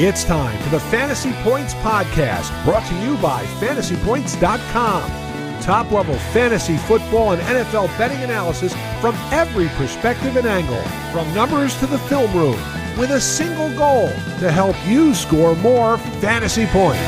It's 0.00 0.22
time 0.22 0.56
for 0.62 0.68
the 0.68 0.78
Fantasy 0.78 1.32
Points 1.42 1.74
Podcast, 1.74 2.64
brought 2.64 2.86
to 2.86 2.94
you 3.00 3.16
by 3.16 3.44
fantasypoints.com. 3.58 5.60
Top 5.60 5.90
level 5.90 6.14
fantasy 6.32 6.76
football 6.76 7.32
and 7.32 7.42
NFL 7.42 7.88
betting 7.98 8.22
analysis 8.22 8.72
from 9.00 9.16
every 9.32 9.66
perspective 9.70 10.36
and 10.36 10.46
angle, 10.46 10.80
from 11.10 11.34
numbers 11.34 11.76
to 11.80 11.88
the 11.88 11.98
film 11.98 12.32
room, 12.32 12.60
with 12.96 13.10
a 13.10 13.20
single 13.20 13.76
goal 13.76 14.06
to 14.38 14.52
help 14.52 14.76
you 14.86 15.14
score 15.14 15.56
more 15.56 15.98
fantasy 16.20 16.66
points. 16.66 17.02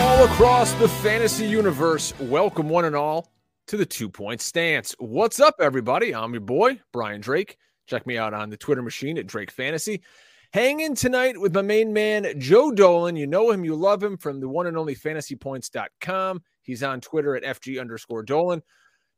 All 0.00 0.26
across 0.26 0.74
the 0.74 0.88
fantasy 0.88 1.46
universe, 1.46 2.16
welcome 2.20 2.68
one 2.68 2.84
and 2.84 2.94
all 2.94 3.32
to 3.66 3.76
the 3.76 3.84
two 3.84 4.08
point 4.08 4.40
stance. 4.40 4.94
What's 5.00 5.40
up, 5.40 5.56
everybody? 5.58 6.14
I'm 6.14 6.34
your 6.34 6.40
boy, 6.40 6.78
Brian 6.92 7.20
Drake. 7.20 7.58
Check 7.88 8.06
me 8.06 8.16
out 8.16 8.32
on 8.32 8.50
the 8.50 8.56
Twitter 8.56 8.82
machine 8.82 9.18
at 9.18 9.26
Drake 9.26 9.50
Fantasy. 9.50 10.02
Hanging 10.56 10.94
tonight 10.94 11.38
with 11.38 11.54
my 11.54 11.60
main 11.60 11.92
man, 11.92 12.26
Joe 12.38 12.70
Dolan. 12.70 13.14
You 13.14 13.26
know 13.26 13.50
him, 13.50 13.62
you 13.62 13.74
love 13.74 14.02
him 14.02 14.16
from 14.16 14.40
the 14.40 14.48
one 14.48 14.66
and 14.66 14.78
only 14.78 14.96
fantasypoints.com. 14.96 16.42
He's 16.62 16.82
on 16.82 17.02
Twitter 17.02 17.36
at 17.36 17.42
FG 17.42 17.78
underscore 17.78 18.22
Dolan. 18.22 18.62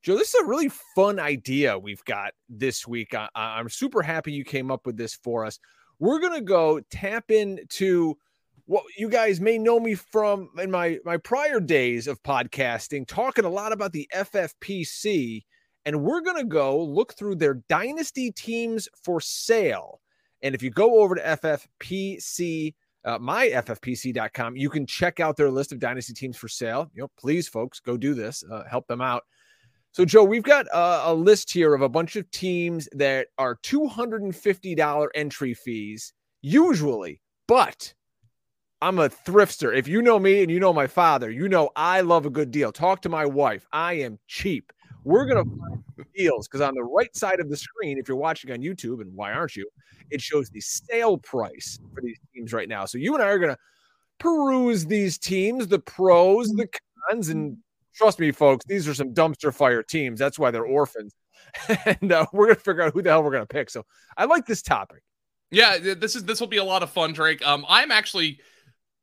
Joe, 0.02 0.16
this 0.16 0.34
is 0.34 0.43
a 0.43 0.46
really 0.48 0.69
fun 0.96 1.20
idea 1.20 1.79
we've 1.79 2.05
got 2.06 2.32
this 2.48 2.88
week. 2.88 3.15
I, 3.15 3.29
I'm 3.37 3.69
super 3.69 4.02
happy 4.02 4.32
you 4.32 4.45
came 4.45 4.73
up 4.73 4.84
with 4.84 4.96
this 4.96 5.15
for 5.15 5.45
us. 5.45 5.60
We're 6.01 6.19
going 6.19 6.34
to 6.34 6.41
go 6.41 6.80
tap 6.91 7.30
into 7.30 8.18
what 8.65 8.82
you 8.96 9.09
guys 9.09 9.41
may 9.41 9.59
know 9.59 9.79
me 9.79 9.95
from 9.95 10.51
in 10.59 10.73
my, 10.73 10.98
my 11.05 11.18
prior 11.18 11.60
days 11.60 12.09
of 12.09 12.20
podcasting, 12.24 13.07
talking 13.07 13.45
a 13.45 13.48
lot 13.48 13.70
about 13.70 13.93
the 13.93 14.09
FFPC. 14.12 15.45
And 15.84 16.02
we're 16.02 16.23
going 16.23 16.38
to 16.38 16.45
go 16.46 16.82
look 16.82 17.15
through 17.15 17.37
their 17.37 17.63
dynasty 17.68 18.32
teams 18.32 18.88
for 19.04 19.20
sale 19.20 20.01
and 20.43 20.55
if 20.55 20.63
you 20.63 20.71
go 20.71 21.01
over 21.01 21.15
to 21.15 21.23
FFPC, 21.23 22.75
uh, 23.05 23.19
myffpc.com, 23.19 24.57
you 24.57 24.71
can 24.71 24.87
check 24.87 25.21
out 25.21 25.37
their 25.37 25.51
list 25.51 25.73
of 25.73 25.79
dynasty 25.79 26.15
teams 26.15 26.37
for 26.37 26.49
sale. 26.49 26.91
You 26.95 27.03
know, 27.03 27.11
please, 27.19 27.49
folks, 27.49 27.81
go 27.81 27.97
do 27.97 28.15
this, 28.15 28.45
uh, 28.51 28.65
help 28.71 28.87
them 28.87 29.01
out. 29.01 29.25
So, 29.93 30.05
Joe, 30.05 30.25
we've 30.25 30.43
got 30.43 30.66
a, 30.66 31.11
a 31.11 31.15
list 31.15 31.53
here 31.53 31.75
of 31.75 31.83
a 31.83 31.89
bunch 31.89 32.16
of 32.16 32.31
teams 32.31 32.89
that 32.93 33.29
are 33.39 33.57
$250 33.65 35.09
entry 35.15 35.55
fees, 35.55 36.13
usually, 36.43 37.21
but 37.47 37.95
I'm 38.81 38.99
a 38.99 39.09
thrifter. 39.09 39.77
If 39.77 39.89
you 39.89 40.03
know 40.03 40.19
me 40.19 40.43
and 40.43 40.51
you 40.51 40.61
know 40.61 40.73
my 40.73 40.87
father, 40.87 41.31
you 41.31 41.49
know 41.49 41.71
I 41.75 42.03
love 42.03 42.27
a 42.27 42.31
good 42.31 42.51
deal. 42.51 42.71
Talk 42.71 43.03
to 43.03 43.09
my 43.09 43.27
wife. 43.27 43.66
I 43.73 43.95
am 43.95 44.19
cheap. 44.29 44.73
We're 45.09 45.24
going 45.24 45.42
to 45.42 45.56
find 45.56 46.06
deals 46.14 46.46
because 46.46 46.60
on 46.60 46.74
the 46.74 46.82
right 46.82 47.16
side 47.16 47.40
of 47.40 47.48
the 47.48 47.56
screen, 47.56 47.96
if 47.96 48.09
you're 48.09 48.18
watching 48.18 48.52
on 48.52 48.59
YouTube, 48.59 49.01
and 49.01 49.10
why 49.14 49.32
aren't 49.32 49.56
you? 49.56 49.66
It 50.10 50.20
shows 50.20 50.51
the 50.51 50.60
sale 50.60 51.16
price 51.16 51.78
for 51.95 52.02
these 52.02 52.18
teams 52.34 52.52
right 52.52 52.68
now. 52.68 52.84
So 52.84 52.98
you 52.98 53.14
and 53.14 53.23
I 53.23 53.29
are 53.29 53.38
going 53.38 53.54
to 53.54 53.59
peruse 54.18 54.84
these 54.84 55.16
teams, 55.16 55.66
the 55.66 55.79
pros, 55.79 56.48
the 56.48 56.68
cons, 57.09 57.30
and 57.30 57.56
trust 57.95 58.18
me, 58.18 58.32
folks, 58.32 58.66
these 58.66 58.86
are 58.86 58.92
some 58.92 59.14
dumpster 59.14 59.52
fire 59.52 59.82
teams. 59.82 60.18
That's 60.18 60.38
why 60.38 60.51
they're 60.51 60.66
orphans. 60.66 61.14
and 61.86 62.12
uh, 62.12 62.26
we're 62.34 62.46
going 62.46 62.56
to 62.56 62.62
figure 62.62 62.82
out 62.82 62.92
who 62.92 63.01
the 63.01 63.09
hell 63.09 63.23
we're 63.23 63.30
going 63.30 63.42
to 63.42 63.46
pick. 63.46 63.70
So 63.70 63.86
I 64.14 64.26
like 64.26 64.44
this 64.44 64.60
topic. 64.60 65.03
Yeah, 65.50 65.78
this 65.78 66.16
is 66.16 66.25
this 66.26 66.38
will 66.38 66.48
be 66.48 66.59
a 66.59 66.64
lot 66.64 66.82
of 66.82 66.91
fun, 66.91 67.14
Drake. 67.14 67.47
Um, 67.47 67.64
I'm 67.66 67.91
actually, 67.91 68.41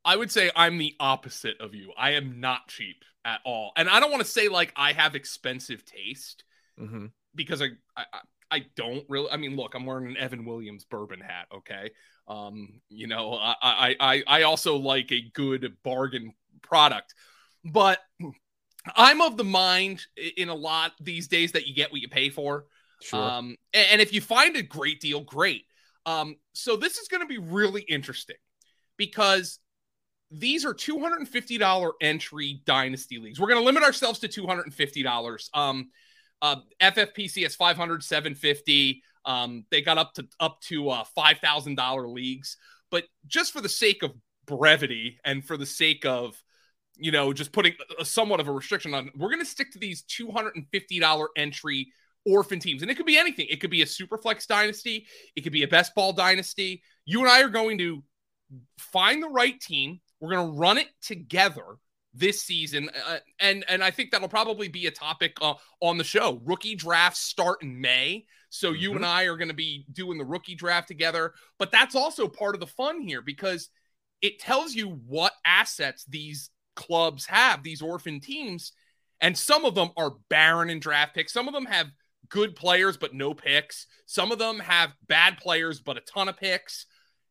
I 0.03 0.15
would 0.15 0.31
say 0.31 0.51
I'm 0.55 0.77
the 0.77 0.93
opposite 0.99 1.59
of 1.59 1.73
you. 1.73 1.91
I 1.97 2.11
am 2.11 2.39
not 2.39 2.67
cheap 2.67 3.03
at 3.25 3.41
all, 3.43 3.73
and 3.75 3.89
I 3.89 3.99
don't 3.99 4.11
want 4.11 4.23
to 4.23 4.29
say 4.29 4.47
like 4.47 4.71
I 4.75 4.93
have 4.93 5.15
expensive 5.15 5.83
taste 5.83 6.43
mm-hmm. 6.79 7.07
because 7.33 7.61
I, 7.61 7.69
I 7.97 8.05
I 8.51 8.65
don't 8.75 9.03
really. 9.09 9.29
I 9.29 9.37
mean, 9.37 9.55
look, 9.55 9.73
I'm 9.73 9.85
wearing 9.85 10.07
an 10.07 10.17
Evan 10.17 10.45
Williams 10.45 10.85
bourbon 10.85 11.19
hat. 11.19 11.47
Okay, 11.53 11.91
um, 12.27 12.81
you 12.89 13.07
know, 13.07 13.33
I 13.33 13.95
I 13.99 14.23
I 14.25 14.43
also 14.43 14.77
like 14.77 15.11
a 15.11 15.29
good 15.33 15.75
bargain 15.83 16.33
product, 16.61 17.13
but 17.65 17.99
I'm 18.95 19.21
of 19.21 19.37
the 19.37 19.43
mind 19.43 20.05
in 20.37 20.49
a 20.49 20.55
lot 20.55 20.93
these 20.99 21.27
days 21.27 21.53
that 21.53 21.67
you 21.67 21.73
get 21.73 21.91
what 21.91 22.01
you 22.01 22.07
pay 22.07 22.29
for. 22.29 22.65
Sure. 23.01 23.21
Um, 23.21 23.57
and, 23.73 23.87
and 23.93 24.01
if 24.01 24.13
you 24.13 24.21
find 24.21 24.55
a 24.55 24.61
great 24.61 25.01
deal, 25.01 25.21
great. 25.21 25.65
Um, 26.05 26.37
so 26.53 26.75
this 26.75 26.97
is 26.97 27.07
going 27.07 27.21
to 27.21 27.27
be 27.27 27.37
really 27.37 27.81
interesting 27.81 28.37
because 28.97 29.59
these 30.39 30.65
are 30.65 30.73
$250 30.73 31.91
entry 32.01 32.61
dynasty 32.65 33.19
leagues. 33.19 33.39
We're 33.39 33.47
going 33.47 33.59
to 33.59 33.65
limit 33.65 33.83
ourselves 33.83 34.19
to 34.19 34.27
$250. 34.27 35.49
Um, 35.53 35.89
uh, 36.41 36.57
FFPC 36.81 37.45
is 37.45 37.55
500, 37.55 38.03
750. 38.03 39.01
Um, 39.25 39.65
they 39.71 39.81
got 39.81 39.97
up 39.97 40.13
to 40.13 40.27
up 40.39 40.61
to 40.61 40.89
uh, 40.89 41.03
five 41.15 41.39
thousand 41.39 41.75
dollar 41.75 42.07
leagues, 42.07 42.57
but 42.91 43.05
just 43.25 43.51
for 43.51 43.61
the 43.61 43.69
sake 43.69 44.03
of 44.03 44.11
brevity 44.45 45.19
and 45.25 45.43
for 45.43 45.57
the 45.57 45.65
sake 45.65 46.05
of 46.05 46.41
you 46.95 47.11
know 47.11 47.33
just 47.33 47.51
putting 47.51 47.73
a, 47.99 48.05
somewhat 48.05 48.39
of 48.39 48.47
a 48.47 48.51
restriction 48.51 48.93
on, 48.93 49.09
we're 49.15 49.29
going 49.29 49.39
to 49.39 49.45
stick 49.45 49.71
to 49.71 49.79
these 49.79 50.03
two 50.03 50.29
hundred 50.29 50.55
and 50.55 50.67
fifty 50.71 50.99
dollar 50.99 51.29
entry 51.35 51.87
orphan 52.23 52.59
teams, 52.59 52.83
and 52.83 52.91
it 52.91 52.95
could 52.95 53.07
be 53.07 53.17
anything. 53.17 53.47
It 53.49 53.59
could 53.59 53.71
be 53.71 53.81
a 53.81 53.85
superflex 53.85 54.45
dynasty, 54.45 55.07
it 55.35 55.41
could 55.41 55.53
be 55.53 55.63
a 55.63 55.67
best 55.67 55.95
ball 55.95 56.13
dynasty. 56.13 56.83
You 57.05 57.21
and 57.21 57.29
I 57.29 57.41
are 57.41 57.49
going 57.49 57.79
to 57.79 58.03
find 58.77 59.23
the 59.23 59.29
right 59.29 59.59
team. 59.59 59.99
We're 60.19 60.31
going 60.35 60.47
to 60.53 60.57
run 60.57 60.77
it 60.77 60.87
together 61.01 61.63
this 62.13 62.41
season, 62.41 62.89
uh, 63.07 63.17
and 63.39 63.65
and 63.67 63.83
I 63.83 63.91
think 63.91 64.11
that'll 64.11 64.29
probably 64.29 64.67
be 64.67 64.87
a 64.87 64.91
topic 64.91 65.37
uh, 65.41 65.55
on 65.81 65.97
the 65.97 66.03
show. 66.03 66.41
Rookie 66.45 66.75
drafts 66.75 67.19
start 67.19 67.61
in 67.61 67.79
May, 67.79 68.25
so 68.49 68.71
mm-hmm. 68.71 68.81
you 68.81 68.93
and 68.93 69.05
I 69.05 69.23
are 69.23 69.37
going 69.37 69.49
to 69.49 69.53
be 69.53 69.85
doing 69.91 70.17
the 70.17 70.25
rookie 70.25 70.55
draft 70.55 70.87
together. 70.87 71.33
But 71.59 71.71
that's 71.71 71.95
also 71.95 72.27
part 72.27 72.55
of 72.55 72.61
the 72.61 72.67
fun 72.67 73.01
here 73.01 73.21
because 73.21 73.69
it 74.21 74.39
tells 74.39 74.73
you 74.73 75.01
what 75.07 75.33
assets 75.45 76.05
these 76.05 76.49
clubs 76.75 77.25
have, 77.25 77.63
these 77.63 77.81
orphan 77.81 78.21
teams, 78.21 78.71
and 79.19 79.37
some 79.37 79.65
of 79.65 79.75
them 79.75 79.89
are 79.97 80.13
barren 80.29 80.69
in 80.69 80.79
draft 80.79 81.15
picks. 81.15 81.33
Some 81.33 81.47
of 81.47 81.53
them 81.53 81.65
have 81.65 81.87
good 82.29 82.55
players 82.55 82.97
but 82.97 83.13
no 83.13 83.33
picks. 83.33 83.87
Some 84.05 84.31
of 84.31 84.39
them 84.39 84.59
have 84.59 84.93
bad 85.07 85.37
players 85.37 85.81
but 85.81 85.97
a 85.97 86.01
ton 86.01 86.29
of 86.29 86.37
picks, 86.37 86.85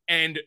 and 0.09 0.39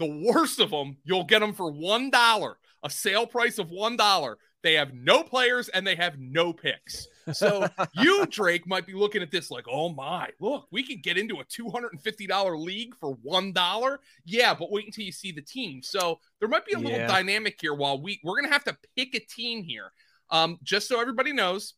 the 0.00 0.32
worst 0.32 0.58
of 0.58 0.70
them, 0.70 0.96
you'll 1.04 1.24
get 1.24 1.38
them 1.38 1.52
for 1.52 1.70
one 1.70 2.10
dollar 2.10 2.56
a 2.82 2.90
sale 2.90 3.26
price 3.26 3.58
of 3.58 3.70
$1. 3.70 4.34
They 4.62 4.74
have 4.74 4.92
no 4.92 5.22
players 5.22 5.68
and 5.70 5.86
they 5.86 5.94
have 5.94 6.18
no 6.18 6.52
picks. 6.52 7.06
So 7.32 7.66
you, 7.94 8.26
Drake, 8.26 8.66
might 8.66 8.86
be 8.86 8.92
looking 8.92 9.22
at 9.22 9.30
this 9.30 9.50
like, 9.50 9.64
oh 9.70 9.88
my, 9.88 10.28
look, 10.38 10.66
we 10.70 10.82
can 10.82 11.00
get 11.02 11.16
into 11.16 11.36
a 11.36 11.44
$250 11.44 12.64
league 12.64 12.94
for 13.00 13.16
$1. 13.16 13.98
Yeah, 14.26 14.54
but 14.54 14.70
wait 14.70 14.86
until 14.86 15.04
you 15.04 15.12
see 15.12 15.32
the 15.32 15.42
team. 15.42 15.82
So 15.82 16.18
there 16.40 16.48
might 16.48 16.66
be 16.66 16.74
a 16.74 16.78
little 16.78 16.98
yeah. 16.98 17.06
dynamic 17.06 17.56
here 17.60 17.74
while 17.74 18.00
we 18.00 18.20
we're 18.22 18.40
gonna 18.40 18.52
have 18.52 18.64
to 18.64 18.76
pick 18.96 19.14
a 19.14 19.20
team 19.20 19.62
here. 19.62 19.92
Um, 20.30 20.58
just 20.62 20.88
so 20.88 21.00
everybody 21.00 21.32
knows, 21.32 21.74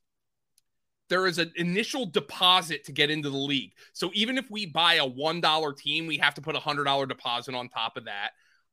there 1.13 1.27
is 1.27 1.37
an 1.37 1.53
initial 1.57 2.07
deposit 2.07 2.85
to 2.85 2.91
get 2.91 3.11
into 3.11 3.29
the 3.29 3.37
league. 3.37 3.73
So 3.93 4.11
even 4.15 4.39
if 4.39 4.51
we 4.51 4.65
buy 4.65 4.95
a 4.95 5.07
$1 5.07 5.77
team, 5.77 6.07
we 6.07 6.17
have 6.17 6.33
to 6.37 6.41
put 6.41 6.57
a 6.57 6.59
$100 6.59 7.07
deposit 7.07 7.55
on 7.55 7.69
top 7.69 7.99
of 7.99 8.07
that. 8.07 8.31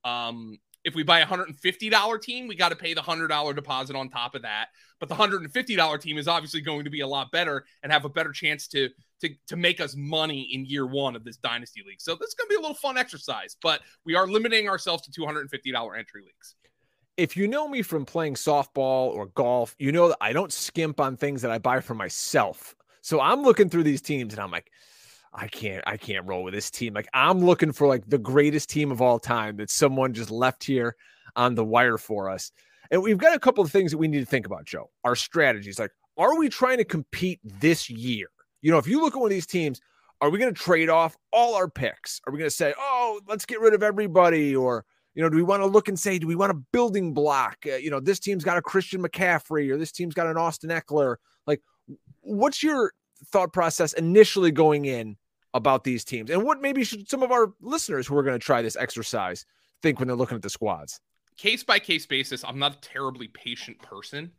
Um, 0.09 0.57
if 0.85 0.95
we 0.95 1.03
buy 1.03 1.19
a 1.19 1.25
$150 1.25 2.21
team, 2.21 2.47
we 2.47 2.55
got 2.55 2.69
to 2.69 2.77
pay 2.77 2.93
the 2.93 3.01
$100 3.01 3.55
deposit 3.55 3.97
on 3.97 4.07
top 4.07 4.35
of 4.35 4.43
that. 4.43 4.67
But 5.01 5.09
the 5.09 5.15
$150 5.15 6.01
team 6.01 6.17
is 6.17 6.29
obviously 6.29 6.61
going 6.61 6.85
to 6.85 6.89
be 6.89 7.01
a 7.01 7.07
lot 7.07 7.29
better 7.33 7.65
and 7.83 7.91
have 7.91 8.05
a 8.05 8.09
better 8.09 8.31
chance 8.31 8.69
to 8.69 8.87
to 9.19 9.29
to 9.47 9.57
make 9.57 9.81
us 9.81 9.97
money 9.97 10.47
in 10.53 10.65
year 10.65 10.87
1 10.87 11.17
of 11.17 11.25
this 11.25 11.35
dynasty 11.35 11.83
league. 11.85 11.99
So 11.99 12.15
this 12.15 12.29
is 12.29 12.35
going 12.35 12.47
to 12.47 12.51
be 12.51 12.55
a 12.55 12.61
little 12.61 12.73
fun 12.73 12.97
exercise, 12.97 13.57
but 13.61 13.81
we 14.05 14.15
are 14.15 14.25
limiting 14.25 14.69
ourselves 14.69 15.05
to 15.09 15.21
$250 15.21 15.43
entry 15.99 16.21
leagues. 16.21 16.55
If 17.19 17.35
you 17.35 17.49
know 17.49 17.67
me 17.67 17.81
from 17.81 18.05
playing 18.05 18.35
softball 18.35 19.13
or 19.13 19.25
golf, 19.25 19.75
you 19.77 19.91
know 19.91 20.07
that 20.07 20.17
I 20.21 20.31
don't 20.31 20.53
skimp 20.53 21.01
on 21.01 21.17
things 21.17 21.41
that 21.41 21.51
I 21.51 21.57
buy 21.57 21.81
for 21.81 21.93
myself. 21.93 22.75
So 23.01 23.19
I'm 23.19 23.41
looking 23.41 23.69
through 23.69 23.83
these 23.83 24.01
teams 24.01 24.33
and 24.33 24.41
I'm 24.41 24.51
like, 24.51 24.71
I 25.33 25.49
can't 25.49 25.83
I 25.85 25.97
can't 25.97 26.25
roll 26.25 26.43
with 26.43 26.53
this 26.53 26.71
team. 26.71 26.93
Like 26.93 27.09
I'm 27.13 27.39
looking 27.39 27.73
for 27.73 27.87
like 27.87 28.09
the 28.09 28.17
greatest 28.17 28.69
team 28.69 28.89
of 28.89 29.01
all 29.01 29.19
time 29.19 29.57
that 29.57 29.69
someone 29.69 30.13
just 30.13 30.31
left 30.31 30.63
here 30.63 30.95
on 31.35 31.55
the 31.55 31.65
wire 31.65 31.97
for 31.97 32.29
us. 32.29 32.53
And 32.89 33.03
we've 33.03 33.17
got 33.17 33.35
a 33.35 33.39
couple 33.39 33.63
of 33.63 33.71
things 33.71 33.91
that 33.91 33.97
we 33.97 34.07
need 34.07 34.21
to 34.21 34.25
think 34.25 34.45
about, 34.45 34.63
Joe. 34.65 34.89
Our 35.03 35.17
strategies. 35.17 35.77
Like, 35.77 35.91
are 36.17 36.39
we 36.39 36.47
trying 36.47 36.77
to 36.77 36.85
compete 36.85 37.41
this 37.43 37.89
year? 37.89 38.27
You 38.61 38.71
know, 38.71 38.77
if 38.77 38.87
you 38.87 39.01
look 39.01 39.13
at 39.13 39.19
one 39.19 39.27
of 39.27 39.35
these 39.35 39.45
teams, 39.45 39.81
are 40.21 40.29
we 40.29 40.39
going 40.39 40.53
to 40.53 40.59
trade 40.59 40.89
off 40.89 41.17
all 41.33 41.55
our 41.55 41.69
picks? 41.69 42.21
Are 42.25 42.31
we 42.31 42.39
going 42.39 42.49
to 42.49 42.55
say, 42.55 42.73
oh, 42.77 43.19
let's 43.27 43.45
get 43.45 43.59
rid 43.59 43.73
of 43.73 43.83
everybody? 43.83 44.55
Or, 44.55 44.85
you 45.19 45.25
know, 45.25 45.29
do 45.29 45.35
we 45.35 45.43
want 45.43 45.61
to 45.61 45.65
look 45.65 45.89
and 45.89 45.99
say, 45.99 46.17
do 46.17 46.27
we 46.27 46.35
want 46.37 46.49
a 46.49 46.55
building 46.71 47.13
block? 47.13 47.57
Uh, 47.65 47.75
you 47.75 47.91
know, 47.91 47.99
this 47.99 48.21
team's 48.21 48.45
got 48.45 48.55
a 48.55 48.61
Christian 48.61 49.03
McCaffrey 49.03 49.69
or 49.69 49.75
this 49.75 49.91
team's 49.91 50.13
got 50.13 50.27
an 50.27 50.37
Austin 50.37 50.69
Ekeler. 50.69 51.17
Like, 51.45 51.61
what's 52.21 52.63
your 52.63 52.93
thought 53.25 53.51
process 53.51 53.91
initially 53.91 54.49
going 54.49 54.85
in 54.85 55.17
about 55.53 55.83
these 55.83 56.05
teams? 56.05 56.29
And 56.29 56.45
what 56.45 56.61
maybe 56.61 56.85
should 56.85 57.09
some 57.09 57.21
of 57.21 57.33
our 57.33 57.51
listeners 57.59 58.07
who 58.07 58.17
are 58.17 58.23
going 58.23 58.39
to 58.39 58.45
try 58.45 58.61
this 58.61 58.77
exercise 58.77 59.45
think 59.81 59.99
when 59.99 60.07
they're 60.07 60.15
looking 60.15 60.37
at 60.37 60.41
the 60.41 60.49
squads? 60.49 61.01
Case 61.35 61.65
by 61.65 61.79
case 61.79 62.05
basis, 62.05 62.45
I'm 62.45 62.57
not 62.57 62.77
a 62.77 62.79
terribly 62.79 63.27
patient 63.27 63.81
person. 63.81 64.31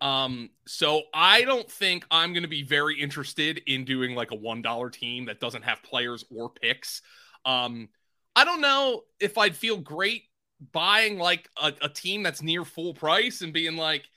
Um, 0.00 0.50
so 0.66 1.02
I 1.14 1.42
don't 1.42 1.70
think 1.70 2.06
I'm 2.10 2.32
going 2.32 2.42
to 2.42 2.48
be 2.48 2.64
very 2.64 3.00
interested 3.00 3.62
in 3.68 3.84
doing 3.84 4.16
like 4.16 4.32
a 4.32 4.36
$1 4.36 4.92
team 4.92 5.26
that 5.26 5.38
doesn't 5.38 5.62
have 5.62 5.80
players 5.84 6.24
or 6.28 6.50
picks. 6.50 7.02
Um, 7.46 7.88
I 8.36 8.44
don't 8.44 8.60
know 8.60 9.02
if 9.20 9.38
I'd 9.38 9.56
feel 9.56 9.76
great 9.76 10.24
buying 10.72 11.18
like 11.18 11.48
a, 11.60 11.72
a 11.82 11.88
team 11.88 12.22
that's 12.22 12.42
near 12.42 12.64
full 12.64 12.94
price 12.94 13.42
and 13.42 13.52
being 13.52 13.76
like, 13.76 14.08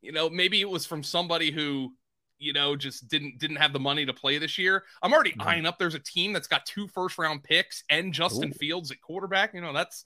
you 0.00 0.12
know, 0.12 0.30
maybe 0.30 0.60
it 0.60 0.68
was 0.68 0.86
from 0.86 1.02
somebody 1.02 1.50
who 1.50 1.92
you 2.42 2.52
know, 2.52 2.74
just 2.74 3.08
didn't 3.08 3.38
didn't 3.38 3.56
have 3.56 3.72
the 3.72 3.78
money 3.78 4.04
to 4.04 4.12
play 4.12 4.36
this 4.36 4.58
year. 4.58 4.82
I'm 5.00 5.12
already 5.12 5.30
mm-hmm. 5.30 5.48
eyeing 5.48 5.66
up. 5.66 5.78
There's 5.78 5.94
a 5.94 6.00
team 6.00 6.32
that's 6.32 6.48
got 6.48 6.66
two 6.66 6.88
first 6.88 7.16
round 7.16 7.44
picks 7.44 7.84
and 7.88 8.12
Justin 8.12 8.50
Ooh. 8.50 8.58
Fields 8.58 8.90
at 8.90 9.00
quarterback. 9.00 9.54
You 9.54 9.60
know, 9.60 9.72
that's 9.72 10.04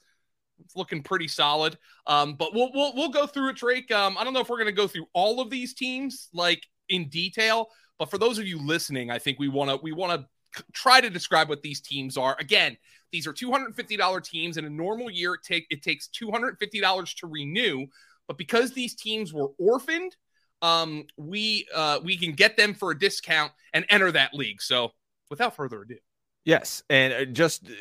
it's 0.62 0.76
looking 0.76 1.02
pretty 1.02 1.28
solid. 1.28 1.78
Um, 2.06 2.34
but 2.34 2.54
we'll 2.54 2.70
we'll 2.74 2.94
we'll 2.94 3.08
go 3.08 3.26
through 3.26 3.50
it, 3.50 3.56
Drake. 3.56 3.90
Um, 3.90 4.16
I 4.18 4.24
don't 4.24 4.34
know 4.34 4.40
if 4.40 4.50
we're 4.50 4.58
gonna 4.58 4.72
go 4.72 4.86
through 4.86 5.06
all 5.14 5.40
of 5.40 5.48
these 5.48 5.72
teams 5.72 6.28
like 6.34 6.62
in 6.90 7.08
detail, 7.08 7.68
but 7.98 8.10
for 8.10 8.18
those 8.18 8.38
of 8.38 8.46
you 8.46 8.60
listening, 8.60 9.10
I 9.10 9.18
think 9.18 9.38
we 9.38 9.48
want 9.48 9.70
to 9.70 9.78
we 9.82 9.92
want 9.92 10.20
to 10.20 10.28
try 10.72 11.00
to 11.00 11.10
describe 11.10 11.48
what 11.48 11.62
these 11.62 11.80
teams 11.80 12.16
are. 12.16 12.36
Again, 12.38 12.76
these 13.12 13.26
are 13.26 13.32
$250 13.32 14.24
teams. 14.24 14.56
In 14.56 14.64
a 14.64 14.70
normal 14.70 15.10
year, 15.10 15.34
it 15.34 15.40
take 15.42 15.66
it 15.70 15.82
takes 15.82 16.08
$250 16.08 17.14
to 17.16 17.26
renew. 17.26 17.86
But 18.28 18.38
because 18.38 18.72
these 18.72 18.94
teams 18.94 19.32
were 19.32 19.48
orphaned, 19.58 20.16
um, 20.62 21.04
we 21.16 21.66
uh, 21.74 22.00
we 22.02 22.16
can 22.16 22.32
get 22.32 22.56
them 22.56 22.74
for 22.74 22.90
a 22.90 22.98
discount 22.98 23.52
and 23.72 23.84
enter 23.88 24.10
that 24.12 24.34
league. 24.34 24.60
So 24.60 24.92
without 25.30 25.54
further 25.54 25.82
ado. 25.82 25.96
Yes, 26.44 26.82
and 26.88 27.12
uh, 27.12 27.24
just 27.24 27.68
uh, 27.68 27.72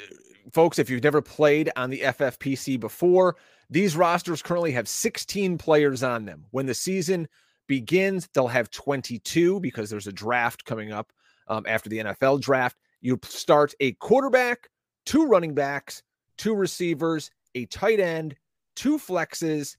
folks, 0.53 0.79
if 0.79 0.89
you've 0.89 1.03
never 1.03 1.21
played 1.21 1.71
on 1.75 1.89
the 1.89 2.01
FFPC 2.01 2.79
before, 2.79 3.35
these 3.69 3.95
rosters 3.95 4.41
currently 4.41 4.71
have 4.71 4.87
16 4.87 5.57
players 5.57 6.03
on 6.03 6.25
them. 6.25 6.45
When 6.51 6.65
the 6.65 6.73
season 6.73 7.27
begins, 7.67 8.27
they'll 8.33 8.47
have 8.47 8.69
22 8.71 9.59
because 9.59 9.89
there's 9.89 10.07
a 10.07 10.11
draft 10.11 10.65
coming 10.65 10.91
up 10.91 11.11
um, 11.47 11.65
after 11.67 11.89
the 11.89 11.99
NFL 11.99 12.41
draft. 12.41 12.77
You 13.01 13.19
start 13.23 13.73
a 13.79 13.91
quarterback, 13.93 14.69
two 15.05 15.25
running 15.25 15.53
backs, 15.53 16.01
two 16.37 16.55
receivers, 16.55 17.31
a 17.53 17.65
tight 17.67 17.99
end, 17.99 18.35
two 18.75 18.97
flexes, 18.97 19.77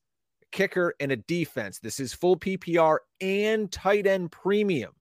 kicker, 0.53 0.95
and 1.01 1.13
a 1.13 1.17
defense. 1.17 1.79
This 1.79 2.01
is 2.01 2.13
full 2.13 2.37
PPR 2.37 2.99
and 3.21 3.71
tight 3.71 4.07
end 4.07 4.33
premium. 4.33 4.93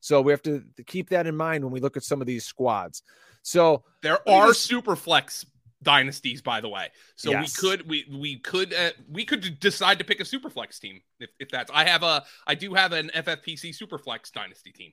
So 0.00 0.20
we 0.20 0.32
have 0.32 0.42
to 0.42 0.64
keep 0.86 1.10
that 1.10 1.26
in 1.26 1.36
mind 1.36 1.62
when 1.62 1.72
we 1.72 1.80
look 1.80 1.96
at 1.96 2.02
some 2.02 2.20
of 2.20 2.26
these 2.26 2.44
squads. 2.44 3.02
So 3.42 3.84
there 4.02 4.26
are 4.28 4.48
just, 4.48 4.62
super 4.62 4.96
flex 4.96 5.46
dynasties, 5.82 6.42
by 6.42 6.60
the 6.60 6.68
way. 6.68 6.88
So 7.16 7.30
yes. 7.30 7.60
we 7.62 7.68
could 7.68 7.88
we 7.88 8.04
we 8.10 8.38
could 8.38 8.72
uh, 8.74 8.90
we 9.10 9.24
could 9.24 9.60
decide 9.60 9.98
to 9.98 10.04
pick 10.04 10.20
a 10.20 10.24
super 10.24 10.50
flex 10.50 10.78
team 10.78 11.00
if, 11.20 11.30
if 11.38 11.50
that's. 11.50 11.70
I 11.72 11.84
have 11.84 12.02
a 12.02 12.24
I 12.46 12.54
do 12.54 12.74
have 12.74 12.92
an 12.92 13.10
FFPC 13.14 13.74
super 13.74 13.98
flex 13.98 14.30
dynasty 14.30 14.72
team. 14.72 14.92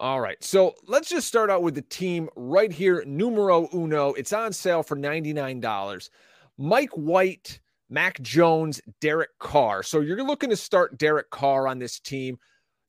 All 0.00 0.20
right. 0.20 0.42
So 0.42 0.74
let's 0.86 1.08
just 1.08 1.26
start 1.26 1.50
out 1.50 1.62
with 1.62 1.74
the 1.74 1.82
team 1.82 2.28
right 2.36 2.72
here, 2.72 3.02
numero 3.06 3.68
uno. 3.74 4.12
It's 4.12 4.32
on 4.32 4.52
sale 4.52 4.82
for 4.82 4.96
$99. 4.96 6.10
Mike 6.56 6.90
White 6.90 7.60
Mac 7.90 8.20
Jones, 8.20 8.80
Derek 9.00 9.30
Carr. 9.38 9.82
So 9.82 10.00
you're 10.00 10.22
looking 10.22 10.50
to 10.50 10.56
start 10.56 10.98
Derek 10.98 11.30
Carr 11.30 11.66
on 11.66 11.78
this 11.78 11.98
team. 11.98 12.38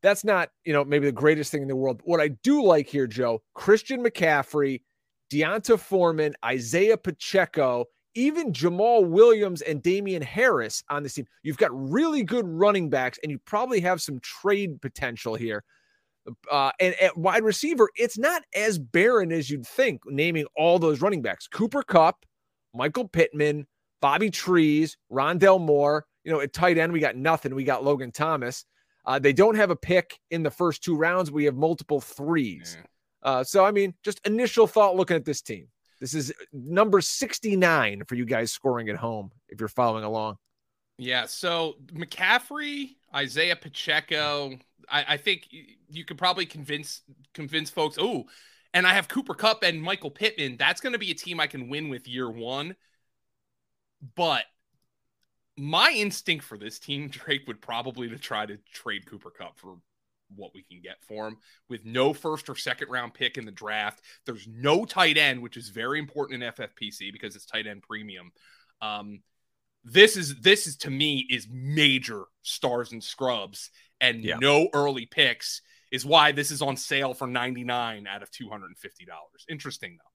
That's 0.04 0.24
not, 0.24 0.50
you 0.66 0.74
know, 0.74 0.86
maybe 0.86 1.08
the 1.08 1.12
greatest 1.12 1.52
thing 1.52 1.62
in 1.62 1.68
the 1.68 1.76
world. 1.76 2.02
What 2.04 2.22
I 2.22 2.30
do 2.30 2.64
like 2.64 2.88
here, 2.88 3.08
Joe, 3.08 3.42
Christian 3.54 4.04
McCaffrey, 4.04 4.82
D'Onta 5.30 5.80
Foreman, 5.80 6.36
Isaiah 6.44 6.98
Pacheco, 6.98 7.86
even 8.16 8.52
Jamaal 8.52 9.08
Williams 9.08 9.62
and 9.62 9.82
Damien 9.82 10.22
Harris 10.22 10.84
on 10.90 11.04
this 11.04 11.14
team. 11.14 11.26
You've 11.44 11.58
got 11.58 11.72
really 11.74 12.24
good 12.24 12.48
running 12.48 12.90
backs, 12.90 13.20
and 13.24 13.32
you 13.32 13.40
probably 13.40 13.80
have 13.82 14.02
some 14.02 14.20
trade 14.20 14.82
potential 14.82 15.36
here. 15.36 15.64
Uh, 16.52 16.72
and 16.80 16.96
at 17.02 17.18
wide 17.18 17.44
receiver, 17.44 17.90
it's 17.96 18.18
not 18.18 18.44
as 18.56 18.78
barren 18.78 19.32
as 19.32 19.50
you'd 19.50 19.66
think, 19.66 20.02
naming 20.06 20.46
all 20.56 20.80
those 20.80 21.02
running 21.02 21.22
backs. 21.22 21.48
Cooper 21.48 21.84
Kupp, 21.84 22.26
Michael 22.74 23.08
Pittman, 23.08 23.66
Bobby 24.02 24.30
Trees, 24.30 24.98
Rondale 25.12 25.62
Moore. 25.62 26.06
You 26.24 26.32
know, 26.32 26.42
at 26.42 26.54
tight 26.54 26.78
end, 26.78 26.94
we 26.94 27.00
got 27.00 27.16
nothing. 27.16 27.56
We 27.56 27.64
got 27.64 27.84
Logan 27.84 28.12
Thomas. 28.12 28.66
Uh, 29.06 29.18
they 29.18 29.34
don't 29.34 29.56
have 29.56 29.72
a 29.72 29.76
pick 29.76 30.20
in 30.30 30.44
the 30.44 30.52
first 30.52 30.84
two 30.84 30.96
rounds. 30.96 31.32
We 31.32 31.46
have 31.46 31.56
multiple 31.56 32.02
threes. 32.02 32.78
Yeah. 32.80 32.86
Uh, 33.22 33.44
so, 33.44 33.66
I 33.66 33.72
mean, 33.72 33.94
just 34.04 34.26
initial 34.26 34.68
thought 34.68 34.96
looking 34.96 35.16
at 35.16 35.26
this 35.26 35.42
team. 35.42 35.68
This 36.00 36.14
is 36.14 36.32
number 36.54 37.02
69 37.02 38.04
for 38.08 38.16
you 38.16 38.26
guys 38.26 38.52
scoring 38.52 38.88
at 38.90 38.96
home 38.96 39.32
if 39.50 39.60
you're 39.60 39.68
following 39.68 40.04
along. 40.04 40.38
Yeah. 40.98 41.26
So, 41.26 41.76
McCaffrey, 41.88 42.96
Isaiah 43.14 43.56
Pacheco, 43.56 44.58
I, 44.92 45.06
I 45.10 45.18
think 45.18 45.48
you 45.90 46.06
could 46.06 46.18
probably 46.18 46.46
convince 46.46 47.02
convince 47.34 47.70
folks. 47.70 47.98
Oh, 48.00 48.26
and 48.74 48.86
I 48.86 48.94
have 48.94 49.08
Cooper 49.08 49.34
Kupp 49.34 49.64
and 49.64 49.82
Michael 49.82 50.12
Pittman. 50.12 50.58
That's 50.58 50.82
going 50.82 50.94
to 50.94 51.00
be 51.00 51.12
a 51.12 51.16
team 51.16 51.40
I 51.40 51.48
can 51.48 51.70
win 51.70 51.90
with 51.90 52.08
year 52.08 52.30
one. 52.30 52.76
But 54.16 54.44
my 55.58 55.92
instinct 55.96 56.46
for 56.46 56.58
this 56.58 56.80
team, 56.80 57.08
Drake, 57.10 57.48
would 57.48 57.62
probably 57.62 58.10
to 58.10 58.18
try 58.18 58.46
to 58.46 58.58
trade 58.72 59.06
Cooper 59.06 59.32
Kupp 59.32 59.60
for 59.60 59.78
what 60.36 60.52
we 60.54 60.62
can 60.62 60.80
get 60.80 60.98
for 61.02 61.28
him 61.28 61.38
with 61.70 61.86
no 61.86 62.14
first 62.14 62.50
or 62.50 62.56
second 62.56 62.90
round 62.90 63.14
pick 63.16 63.38
in 63.38 63.46
the 63.46 63.52
draft. 63.52 64.02
There's 64.26 64.48
no 64.48 64.86
tight 64.86 65.18
end, 65.18 65.42
which 65.42 65.58
is 65.58 65.70
very 65.70 65.98
important 65.98 66.44
in 66.44 66.52
FFPC 66.52 67.12
because 67.12 67.36
it's 67.36 67.48
tight 67.48 67.66
end 67.66 67.82
premium. 67.82 68.32
Um, 68.80 69.22
this 69.84 70.18
is 70.18 70.40
this 70.42 70.68
is 70.68 70.76
to 70.78 70.90
me 70.90 71.26
is 71.30 71.48
major 71.50 72.26
stars 72.44 72.92
and 72.92 73.04
scrubs 73.04 73.72
and 74.02 74.24
yeah. 74.24 74.38
no 74.40 74.70
early 74.74 75.06
picks 75.06 75.62
is 75.92 76.06
why 76.06 76.32
this 76.32 76.52
is 76.52 76.62
on 76.62 76.78
sale 76.78 77.14
for 77.14 77.28
99 77.28 78.08
out 78.08 78.22
of 78.22 78.32
$250. 78.32 78.70
Interesting 79.50 79.98
though. 79.98 80.10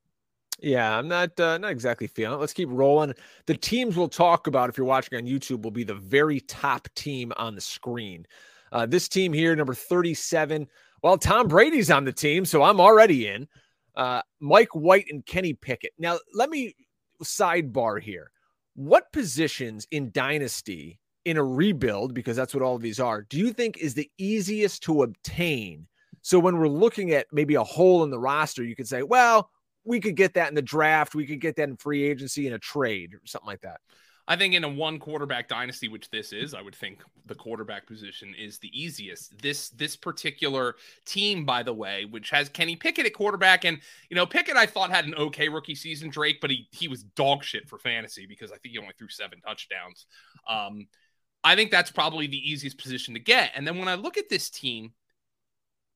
Yeah, 0.60 0.96
I'm 0.96 1.08
not 1.08 1.38
uh, 1.40 1.58
not 1.58 1.72
exactly 1.72 2.06
feeling 2.06 2.38
it. 2.38 2.40
Let's 2.40 2.52
keep 2.52 2.68
rolling. 2.70 3.14
The 3.46 3.56
teams 3.56 3.96
we'll 3.96 4.08
talk 4.08 4.46
about 4.46 4.68
if 4.68 4.78
you're 4.78 4.86
watching 4.86 5.18
on 5.18 5.24
YouTube 5.24 5.62
will 5.62 5.72
be 5.72 5.82
the 5.82 5.94
very 5.94 6.40
top 6.40 6.88
team 6.94 7.32
on 7.36 7.56
the 7.56 7.60
screen. 7.60 8.24
Uh, 8.70 8.86
this 8.86 9.08
team 9.08 9.32
here, 9.32 9.54
number 9.56 9.74
37. 9.74 10.68
Well, 11.02 11.18
Tom 11.18 11.48
Brady's 11.48 11.90
on 11.90 12.04
the 12.04 12.12
team, 12.12 12.44
so 12.44 12.62
I'm 12.62 12.80
already 12.80 13.26
in. 13.26 13.48
Uh, 13.96 14.22
Mike 14.40 14.74
White 14.74 15.06
and 15.10 15.26
Kenny 15.26 15.54
Pickett. 15.54 15.92
Now, 15.98 16.18
let 16.32 16.50
me 16.50 16.74
sidebar 17.22 18.00
here. 18.00 18.30
What 18.74 19.12
positions 19.12 19.86
in 19.90 20.10
Dynasty 20.10 20.98
in 21.24 21.36
a 21.36 21.44
rebuild, 21.44 22.14
because 22.14 22.36
that's 22.36 22.54
what 22.54 22.62
all 22.62 22.76
of 22.76 22.82
these 22.82 23.00
are, 23.00 23.22
do 23.22 23.38
you 23.38 23.52
think 23.52 23.78
is 23.78 23.94
the 23.94 24.10
easiest 24.18 24.82
to 24.84 25.02
obtain? 25.02 25.86
So 26.22 26.38
when 26.38 26.58
we're 26.58 26.68
looking 26.68 27.12
at 27.12 27.26
maybe 27.32 27.54
a 27.54 27.64
hole 27.64 28.02
in 28.04 28.10
the 28.10 28.18
roster, 28.18 28.64
you 28.64 28.74
could 28.74 28.88
say, 28.88 29.02
well, 29.02 29.50
we 29.84 30.00
could 30.00 30.16
get 30.16 30.34
that 30.34 30.48
in 30.48 30.54
the 30.54 30.62
draft. 30.62 31.14
We 31.14 31.26
could 31.26 31.40
get 31.40 31.56
that 31.56 31.68
in 31.68 31.76
free 31.76 32.04
agency 32.04 32.46
in 32.46 32.54
a 32.54 32.58
trade 32.58 33.14
or 33.14 33.20
something 33.24 33.46
like 33.46 33.60
that. 33.60 33.80
I 34.26 34.36
think 34.36 34.54
in 34.54 34.64
a 34.64 34.68
one 34.68 34.98
quarterback 34.98 35.48
dynasty, 35.48 35.88
which 35.88 36.08
this 36.08 36.32
is, 36.32 36.54
I 36.54 36.62
would 36.62 36.74
think 36.74 37.02
the 37.26 37.34
quarterback 37.34 37.86
position 37.86 38.34
is 38.38 38.58
the 38.58 38.70
easiest. 38.72 39.36
This 39.42 39.68
this 39.70 39.96
particular 39.96 40.76
team, 41.04 41.44
by 41.44 41.62
the 41.62 41.74
way, 41.74 42.06
which 42.06 42.30
has 42.30 42.48
Kenny 42.48 42.74
Pickett 42.74 43.04
at 43.04 43.12
quarterback, 43.12 43.64
and 43.64 43.78
you 44.08 44.16
know 44.16 44.24
Pickett, 44.24 44.56
I 44.56 44.64
thought 44.64 44.90
had 44.90 45.04
an 45.04 45.14
okay 45.16 45.50
rookie 45.50 45.74
season, 45.74 46.08
Drake, 46.08 46.38
but 46.40 46.50
he 46.50 46.66
he 46.70 46.88
was 46.88 47.02
dog 47.02 47.44
shit 47.44 47.68
for 47.68 47.78
fantasy 47.78 48.24
because 48.26 48.50
I 48.50 48.56
think 48.56 48.72
he 48.72 48.78
only 48.78 48.94
threw 48.96 49.08
seven 49.08 49.40
touchdowns. 49.42 50.06
Um, 50.48 50.86
I 51.44 51.54
think 51.54 51.70
that's 51.70 51.90
probably 51.90 52.26
the 52.26 52.50
easiest 52.50 52.78
position 52.78 53.14
to 53.14 53.20
get. 53.20 53.52
And 53.54 53.66
then 53.66 53.78
when 53.78 53.86
I 53.86 53.94
look 53.94 54.16
at 54.16 54.30
this 54.30 54.48
team, 54.48 54.92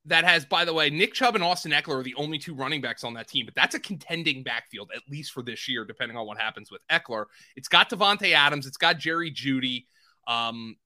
that 0.05 0.25
has, 0.25 0.45
by 0.45 0.65
the 0.65 0.73
way, 0.73 0.91
Nick 0.91 1.15
Chubb 1.15 1.35
and 1.35 1.45
Austin 1.45 1.73
Ekeler 1.73 2.01
are 2.01 2.03
the 2.03 2.15
only 2.15 2.39
two 2.39 2.55
running 2.55 2.81
backs 2.81 3.05
on 3.05 3.15
that 3.15 3.29
team, 3.29 3.47
but 3.47 3.55
that's 3.55 3.75
a 3.75 3.81
contending 3.81 4.43
backfield, 4.43 4.91
at 4.95 5.03
least 5.09 5.33
for 5.33 5.43
this 5.43 5.69
year, 5.69 5.85
depending 5.85 6.17
on 6.17 6.27
what 6.27 6.39
happens 6.39 6.71
with 6.71 6.81
Ekeler. 6.91 7.27
It's 7.57 7.69
got 7.69 7.91
Davante 7.91 8.33
Adams, 8.33 8.67
it's 8.67 8.77
got 8.77 8.99
Jerry 8.99 9.31
Jeudy, 9.31 9.87
um, 10.27 10.77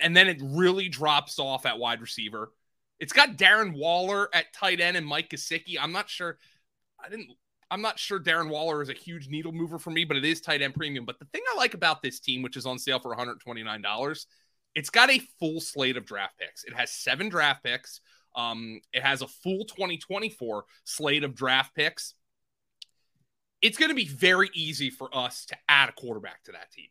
and 0.00 0.16
then 0.16 0.28
it 0.28 0.40
really 0.42 0.88
drops 0.88 1.38
off 1.38 1.66
at 1.66 1.78
wide 1.78 2.00
receiver. 2.00 2.52
It's 2.98 3.12
got 3.12 3.36
Darren 3.36 3.74
Waller 3.74 4.28
at 4.34 4.52
tight 4.52 4.80
end 4.80 4.96
and 4.96 5.06
Mike 5.06 5.30
Gesicki. 5.30 5.76
I'm 5.80 5.92
not 5.92 6.08
sure. 6.08 6.38
I 7.02 7.08
didn't. 7.08 7.30
I'm 7.70 7.82
not 7.82 7.98
sure 7.98 8.18
Darren 8.18 8.48
Waller 8.48 8.82
is 8.82 8.88
a 8.88 8.94
huge 8.94 9.28
needle 9.28 9.52
mover 9.52 9.78
for 9.78 9.90
me, 9.90 10.04
but 10.04 10.16
it 10.16 10.24
is 10.24 10.40
tight 10.40 10.62
end 10.62 10.74
premium. 10.74 11.04
But 11.04 11.18
the 11.18 11.26
thing 11.26 11.42
I 11.52 11.56
like 11.56 11.74
about 11.74 12.02
this 12.02 12.18
team, 12.18 12.42
which 12.42 12.56
is 12.56 12.66
on 12.66 12.78
sale 12.78 12.98
for 12.98 13.14
$129, 13.14 14.26
it's 14.74 14.90
got 14.90 15.10
a 15.10 15.20
full 15.38 15.60
slate 15.60 15.96
of 15.96 16.04
draft 16.04 16.38
picks. 16.38 16.64
It 16.64 16.74
has 16.74 16.90
seven 16.90 17.28
draft 17.28 17.62
picks. 17.62 18.00
Um, 18.34 18.80
it 18.92 19.02
has 19.02 19.22
a 19.22 19.28
full 19.28 19.64
2024 19.64 20.64
slate 20.84 21.24
of 21.24 21.34
draft 21.34 21.74
picks. 21.74 22.14
It's 23.62 23.76
going 23.76 23.90
to 23.90 23.94
be 23.94 24.06
very 24.06 24.50
easy 24.54 24.90
for 24.90 25.14
us 25.16 25.46
to 25.46 25.56
add 25.68 25.90
a 25.90 25.92
quarterback 25.92 26.42
to 26.44 26.52
that 26.52 26.70
team 26.72 26.88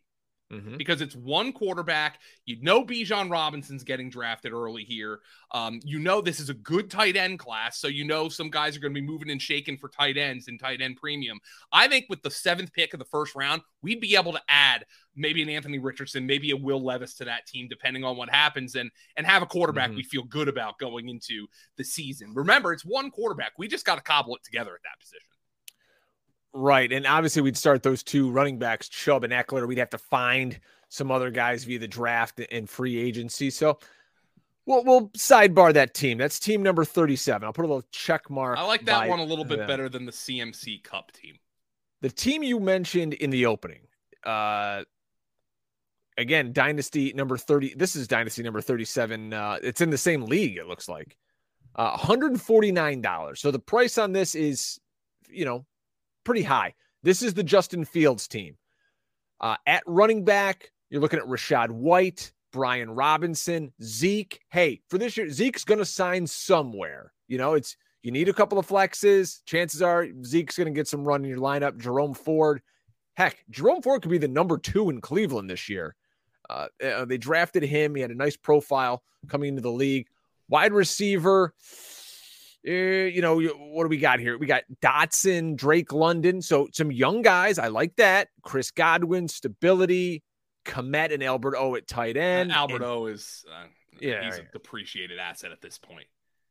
mm-hmm. 0.52 0.78
because 0.78 1.02
it's 1.02 1.16
one 1.16 1.52
quarterback. 1.52 2.20
You 2.46 2.58
know, 2.62 2.84
Bijan 2.84 3.30
Robinson's 3.30 3.84
getting 3.84 4.10
drafted 4.10 4.52
early 4.52 4.84
here. 4.84 5.20
Um, 5.52 5.80
you 5.84 6.00
know, 6.00 6.22
this 6.22 6.40
is 6.40 6.50
a 6.50 6.54
good 6.54 6.90
tight 6.90 7.16
end 7.16 7.40
class. 7.40 7.78
So, 7.80 7.88
you 7.88 8.06
know, 8.06 8.30
some 8.30 8.50
guys 8.50 8.76
are 8.76 8.80
going 8.80 8.94
to 8.94 9.02
be 9.02 9.06
moving 9.06 9.30
and 9.30 9.42
shaking 9.42 9.78
for 9.78 9.90
tight 9.90 10.18
ends 10.18 10.48
and 10.48 10.60
tight 10.60 10.82
end 10.82 10.98
premium. 10.98 11.40
I 11.72 11.88
think 11.88 12.06
with 12.10 12.22
the 12.22 12.32
seventh 12.32 12.74
pick 12.74 12.94
of 12.94 13.00
the 13.00 13.06
first 13.06 13.36
round, 13.36 13.62
we'd 13.82 14.02
be 14.02 14.16
able 14.16 14.34
to 14.34 14.42
add 14.50 14.86
maybe 15.16 15.42
an 15.42 15.50
Anthony 15.50 15.80
Richardson, 15.80 16.26
maybe 16.26 16.52
a 16.52 16.58
Will 16.58 16.84
Levis 16.84 17.16
to 17.16 17.26
that 17.26 17.46
team, 17.46 17.68
depending 17.68 18.04
on 18.04 18.18
what 18.18 18.30
happens, 18.30 18.76
and 18.76 18.90
and 19.18 19.26
have 19.26 19.42
a 19.42 19.48
quarterback 19.48 19.90
mm-hmm. 19.90 19.98
we 19.98 20.04
feel 20.04 20.24
good 20.24 20.48
about 20.48 20.80
going 20.80 21.10
into 21.10 21.48
the 21.78 21.84
season. 21.84 22.34
Remember, 22.34 22.74
it's 22.74 22.86
one 22.86 23.12
quarterback. 23.12 23.54
We 23.58 23.68
just 23.68 23.86
got 23.86 23.96
to 23.96 24.02
cobble 24.02 24.36
it 24.36 24.44
together 24.44 24.74
at 24.74 24.82
that 24.84 25.00
position. 25.00 25.39
Right. 26.54 26.92
And 26.92 27.06
obviously, 27.06 27.42
we'd 27.42 27.58
start 27.58 27.84
those 27.84 28.04
two 28.04 28.30
running 28.30 28.58
backs, 28.58 28.90
Chubb 28.90 29.24
and 29.24 29.34
Ekeler. 29.34 29.68
We'd 29.68 29.78
have 29.78 29.92
to 29.92 29.98
find 29.98 30.60
some 30.90 31.12
other 31.12 31.30
guys 31.30 31.64
via 31.64 31.80
the 31.80 31.88
draft 31.88 32.42
and 32.52 32.70
free 32.70 32.98
agency. 32.98 33.50
So 33.50 33.78
we'll, 34.66 34.84
we'll 34.84 35.10
sidebar 35.10 35.74
that 35.74 35.94
team. 35.94 36.18
That's 36.18 36.40
team 36.40 36.64
number 36.64 36.84
37. 36.84 37.46
I'll 37.46 37.54
put 37.54 37.66
a 37.66 37.68
little 37.68 37.88
check 37.92 38.30
mark. 38.30 38.58
I 38.58 38.64
like 38.64 38.86
that 38.86 39.08
one 39.08 39.20
a 39.20 39.24
little 39.24 39.46
bit 39.46 39.60
them. 39.60 39.68
better 39.68 39.90
than 39.90 40.06
the 40.06 40.12
CMC 40.12 40.84
Kupp 40.84 41.12
team. 41.12 41.36
The 42.02 42.10
team 42.10 42.44
you 42.44 42.60
mentioned 42.60 43.14
in 43.14 43.30
the 43.30 43.46
opening, 43.46 43.82
uh, 44.26 44.84
again, 46.18 46.54
Dynasty 46.54 47.14
number 47.14 47.38
30. 47.38 47.76
This 47.76 47.96
is 47.96 48.08
Dynasty 48.08 48.42
number 48.42 48.62
37. 48.62 49.34
Uh, 49.34 49.60
it's 49.62 49.82
in 49.82 49.90
the 49.90 49.98
same 49.98 50.24
league, 50.24 50.58
it 50.58 50.68
looks 50.68 50.90
like. 50.90 51.18
Uh, 51.76 51.98
$149. 51.98 53.38
So 53.38 53.52
the 53.52 53.60
price 53.60 53.98
on 53.98 54.12
this 54.12 54.34
is, 54.34 54.80
you 55.30 55.46
know, 55.46 55.66
pretty 56.30 56.44
high. 56.44 56.76
This 57.02 57.24
is 57.24 57.34
the 57.34 57.42
Justin 57.42 57.84
Fields 57.84 58.28
team. 58.28 58.56
Uh, 59.42 59.56
at 59.66 59.82
running 59.88 60.24
back, 60.24 60.72
you're 60.92 61.02
looking 61.02 61.18
at 61.18 61.26
Rachaad 61.26 61.72
White, 61.72 62.32
Brian 62.54 62.92
Robinson, 62.92 63.74
Zeke. 63.82 64.40
Hey, 64.52 64.82
for 64.92 65.00
this 65.00 65.18
year, 65.18 65.28
Zeke's 65.32 65.64
going 65.64 65.80
to 65.80 65.86
sign 65.86 66.28
somewhere. 66.28 67.14
You 67.28 67.40
know, 67.40 67.56
it's 67.56 67.76
you 68.04 68.12
need 68.12 68.30
a 68.30 68.34
couple 68.34 68.60
of 68.60 68.68
flexes. 68.68 69.40
Chances 69.48 69.82
are 69.82 70.06
Zeke's 70.24 70.56
going 70.56 70.72
to 70.72 70.80
get 70.80 70.88
some 70.88 71.04
run 71.04 71.24
in 71.24 71.30
your 71.32 71.40
lineup. 71.40 71.80
Jerome 71.80 72.14
Ford. 72.14 72.62
Heck, 73.18 73.44
Jerome 73.50 73.82
Ford 73.82 74.04
could 74.04 74.12
be 74.12 74.20
the 74.20 74.28
number 74.28 74.60
two 74.60 74.92
in 74.92 75.02
Cleveland 75.02 75.50
this 75.50 75.68
year. 75.68 75.96
Uh, 76.48 76.68
uh 76.86 77.06
they 77.06 77.18
drafted 77.18 77.64
him. 77.64 77.96
He 77.96 78.04
had 78.04 78.12
a 78.12 78.16
nice 78.16 78.38
profile 78.38 79.02
coming 79.30 79.50
into 79.50 79.64
the 79.64 79.72
league. 79.72 80.06
Wide 80.48 80.74
receiver, 80.74 81.56
uh, 82.68 82.72
you 82.72 83.22
know, 83.22 83.40
what 83.40 83.84
do 83.84 83.90
we 83.90 83.98
got 83.98 84.20
here? 84.20 84.38
We 84.38 84.48
got 84.48 84.64
Dotson, 84.82 85.56
Drake 85.56 85.94
London. 85.94 86.42
So 86.42 86.68
some 86.74 86.92
young 86.92 87.22
guys. 87.22 87.60
I 87.60 87.68
like 87.68 87.96
that. 87.96 88.30
Chris 88.42 88.72
Godwin, 88.72 89.28
stability. 89.28 90.24
Kmet 90.66 91.14
and 91.14 91.24
Albert 91.24 91.56
O 91.58 91.76
at 91.76 91.88
tight 91.88 92.18
end. 92.18 92.52
Uh, 92.52 92.56
Albert 92.56 92.76
and, 92.76 92.86
O 92.86 93.06
is, 93.08 93.44
uh, 93.50 93.66
yeah, 94.00 94.24
he's 94.24 94.34
right. 94.34 94.48
a 94.48 94.52
depreciated 94.52 95.18
asset 95.18 95.52
at 95.52 95.62
this 95.62 95.78
point. 95.80 96.06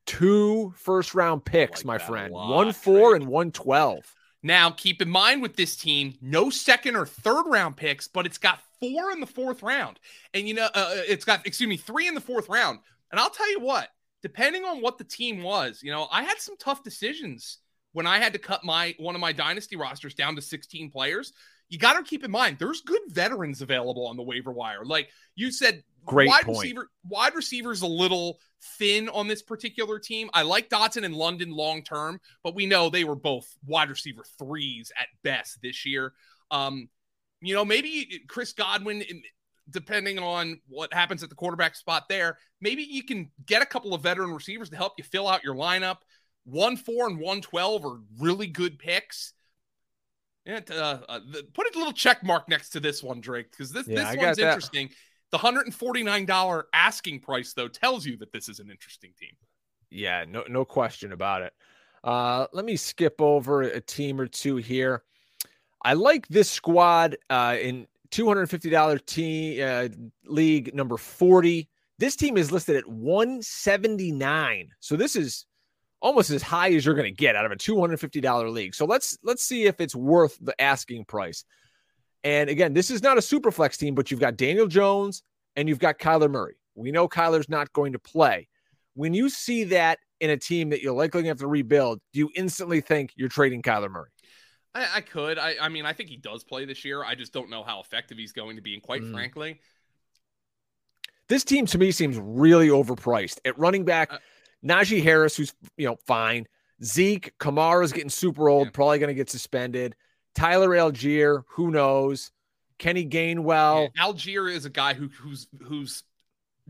Two 0.07 0.73
first 0.77 1.15
round 1.15 1.45
picks, 1.45 1.81
like 1.81 1.87
my 1.87 1.99
friend. 1.99 2.33
Lot, 2.33 2.55
one 2.55 2.73
four 2.73 3.15
and 3.15 3.27
one 3.29 3.53
twelve. 3.53 4.03
Now, 4.43 4.71
keep 4.71 5.03
in 5.03 5.11
mind 5.11 5.43
with 5.43 5.57
this 5.57 5.77
team, 5.77 6.15
no 6.23 6.49
second 6.49 6.97
or 6.97 7.05
third 7.05 7.45
round 7.47 7.77
picks, 7.77 8.09
but 8.09 8.25
it's 8.25 8.39
got 8.39 8.61
four 8.81 9.11
in 9.13 9.21
the 9.21 9.27
fourth 9.27 9.63
round. 9.63 10.01
And, 10.33 10.49
you 10.49 10.55
know, 10.55 10.69
uh, 10.75 10.95
it's 11.07 11.25
got, 11.25 11.47
excuse 11.47 11.69
me, 11.69 11.77
three 11.77 12.09
in 12.09 12.15
the 12.15 12.21
fourth 12.21 12.49
round. 12.49 12.79
And 13.11 13.21
I'll 13.21 13.31
tell 13.31 13.51
you 13.51 13.61
what, 13.61 13.89
depending 14.23 14.65
on 14.65 14.81
what 14.81 14.99
the 14.99 15.05
team 15.05 15.43
was, 15.43 15.83
you 15.83 15.91
know, 15.91 16.09
I 16.11 16.23
had 16.23 16.39
some 16.39 16.57
tough 16.59 16.83
decisions 16.83 17.59
when 17.93 18.07
I 18.07 18.19
had 18.19 18.33
to 18.35 18.39
cut 18.39 18.65
my 18.65 18.95
one 18.99 19.15
of 19.15 19.21
my 19.21 19.33
dynasty 19.33 19.77
rosters 19.77 20.15
down 20.15 20.37
to 20.37 20.43
16 20.43 20.91
players. 20.91 21.33
You 21.69 21.79
got 21.79 21.95
to 21.95 22.03
keep 22.03 22.25
in 22.25 22.31
mind 22.31 22.59
there's 22.59 22.81
good 22.81 23.03
veterans 23.09 23.61
available 23.61 24.07
on 24.07 24.17
the 24.17 24.23
waiver 24.23 24.53
wire. 24.53 24.85
Like 24.85 25.09
you 25.35 25.51
said, 25.51 25.83
great 26.07 26.29
wide 26.29 26.45
point. 26.45 26.59
receiver 26.59 26.91
wide 27.09 27.35
receivers 27.35 27.83
a 27.83 27.87
little 27.87 28.39
thin 28.79 29.09
on 29.09 29.29
this 29.29 29.43
particular 29.43 29.99
team. 29.99 30.31
I 30.33 30.43
like 30.43 30.69
Dotson 30.69 31.05
and 31.05 31.15
London 31.15 31.51
long 31.51 31.83
term, 31.83 32.21
but 32.43 32.55
we 32.55 32.67
know 32.67 32.89
they 32.89 33.05
were 33.05 33.15
both 33.15 33.47
wide 33.67 33.91
receiver 33.91 34.25
threes 34.39 34.91
at 34.99 35.09
best 35.23 35.61
this 35.63 35.85
year. 35.87 36.13
Um, 36.51 36.89
you 37.41 37.55
know, 37.55 37.65
maybe 37.65 38.23
Chris 38.27 38.53
Godwin 38.53 39.05
depending 39.71 40.19
on 40.19 40.61
what 40.69 40.93
happens 40.93 41.23
at 41.23 41.29
the 41.29 41.35
quarterback 41.35 41.75
spot 41.75 42.09
there, 42.09 42.39
maybe 42.61 42.83
you 42.83 43.03
can 43.05 43.31
get 43.47 43.63
a 43.63 43.67
couple 43.67 43.95
of 43.95 44.03
veteran 44.03 44.33
receivers 44.33 44.71
to 44.71 44.77
help 44.77 44.95
you 44.99 45.05
fill 45.05 45.29
out 45.29 45.45
your 45.45 45.55
lineup. 45.55 45.99
One 46.45 46.77
four 46.77 47.07
and 47.09 47.19
one 47.19 47.41
twelve 47.41 47.85
are 47.85 48.01
really 48.19 48.47
good 48.47 48.79
picks. 48.79 49.35
And 50.47 50.71
uh, 50.71 51.01
uh, 51.09 51.21
the, 51.31 51.43
put 51.53 51.67
a 51.67 51.79
little 51.79 51.93
check 51.93 52.25
mark 52.25 52.49
next 52.49 52.71
to 52.71 52.81
this 52.81 53.03
one, 53.03 53.21
Drake, 53.21 53.51
because 53.51 53.71
this 53.71 53.87
yeah, 53.87 54.15
this 54.15 54.23
one's 54.23 54.39
interesting. 54.39 54.89
The 55.31 55.39
hundred 55.39 55.67
and 55.67 55.75
forty 55.75 56.03
nine 56.03 56.25
dollar 56.25 56.69
asking 56.73 57.21
price 57.21 57.53
though 57.53 57.69
tells 57.69 58.07
you 58.07 58.17
that 58.19 58.33
this 58.33 58.49
is 58.49 58.61
an 58.61 58.71
interesting 58.71 59.13
team. 59.19 59.37
Yeah, 59.91 60.25
no 60.27 60.45
no 60.49 60.65
question 60.65 61.13
about 61.13 61.43
it. 61.43 61.53
Uh, 62.03 62.47
let 62.53 62.65
me 62.65 62.77
skip 62.77 63.21
over 63.21 63.63
a 63.63 63.81
team 63.81 64.21
or 64.21 64.27
two 64.27 64.57
here. 64.57 65.03
I 65.83 65.93
like 65.95 66.27
this 66.29 66.51
squad 66.51 67.17
uh, 67.29 67.57
in 67.61 67.87
$250 68.11 69.07
team 69.07 69.63
uh, 69.63 69.89
league 70.25 70.75
number 70.75 70.97
40. 70.97 71.69
This 71.99 72.17
team 72.17 72.37
is 72.37 72.53
listed 72.53 72.77
at 72.77 72.89
179. 72.89 74.71
So 74.81 74.97
this 74.97 75.17
is 75.17 75.47
almost 76.01 76.31
as 76.31 76.43
high 76.43 76.73
as 76.73 76.87
you're 76.87 76.95
going 76.95 77.13
to 77.13 77.17
get 77.17 77.37
out 77.37 77.45
of 77.45 77.53
a 77.53 77.57
$250 77.57 78.53
league. 78.53 78.75
So 78.75 78.85
let's 78.85 79.19
let's 79.23 79.43
see 79.43 79.65
if 79.65 79.81
it's 79.81 79.97
worth 79.97 80.39
the 80.41 80.59
asking 80.61 81.05
price. 81.07 81.45
And 82.25 82.51
again, 82.51 82.73
this 82.73 82.91
is 82.91 83.03
not 83.03 83.19
a 83.19 83.23
super 83.23 83.51
flex 83.51 83.77
team, 83.77 83.95
but 83.95 84.11
you've 84.11 84.21
got 84.21 84.37
Daniel 84.37 84.67
Jones 84.67 85.23
and 85.57 85.69
you've 85.69 85.79
got 85.79 85.99
Kyler 85.99 86.31
Murray. 86.31 86.57
We 86.75 86.93
know 86.93 87.09
Kyler's 87.09 87.49
not 87.49 87.73
going 87.73 87.93
to 87.93 87.99
play. 87.99 88.49
When 88.95 89.15
you 89.15 89.29
see 89.29 89.65
that 89.65 89.99
in 90.21 90.31
a 90.31 90.37
team 90.37 90.71
that 90.71 90.83
you're 90.83 90.93
likely 90.93 91.23
going 91.23 91.25
to 91.25 91.31
have 91.31 91.39
to 91.39 91.47
rebuild, 91.47 92.01
do 92.13 92.21
you 92.21 92.31
instantly 92.35 92.81
think 92.81 93.13
you're 93.17 93.29
trading 93.29 93.63
Kyler 93.63 93.91
Murray? 93.91 94.11
I, 94.75 94.89
I 94.97 95.01
could. 95.01 95.39
I, 95.39 95.55
I 95.61 95.69
mean, 95.69 95.87
I 95.87 95.93
think 95.93 96.09
he 96.09 96.17
does 96.17 96.45
play 96.45 96.65
this 96.65 96.85
year. 96.85 97.05
I 97.05 97.15
just 97.15 97.33
don't 97.33 97.51
know 97.51 97.63
how 97.63 97.81
effective 97.81 98.19
he's 98.19 98.33
going 98.33 98.57
to 98.57 98.63
be. 98.63 98.75
And 98.75 98.83
quite 98.83 99.03
mm. 99.03 99.13
frankly, 99.13 99.61
this 101.29 101.45
team 101.45 101.67
to 101.67 101.79
me 101.79 101.91
seems 101.91 102.19
really 102.19 102.69
overpriced. 102.69 103.39
At 103.45 103.59
running 103.59 103.85
back, 103.85 104.13
uh, 104.13 104.19
Najee 104.65 105.03
Harris, 105.03 105.37
who's 105.37 105.55
you 105.77 105.87
know 105.87 105.97
fine. 106.07 106.47
Zeke 106.83 107.37
Kamara's 107.39 107.93
getting 107.93 108.11
super 108.11 108.49
old, 108.49 108.69
yeah. 108.69 108.73
probably 108.73 108.99
going 108.99 109.09
to 109.09 109.15
get 109.15 109.31
suspended. 109.31 109.97
Tyler 110.35 110.69
Allgeier, 110.69 111.43
who 111.49 111.71
knows? 111.71 112.31
Kenny 112.79 113.05
Gainwell. 113.05 113.89
Yeah, 113.97 114.05
Allgeier 114.05 114.53
is 114.53 114.65
a 114.65 114.71
guy 114.71 114.95
who 114.95 115.09
who's 115.09 115.49
who's 115.63 116.05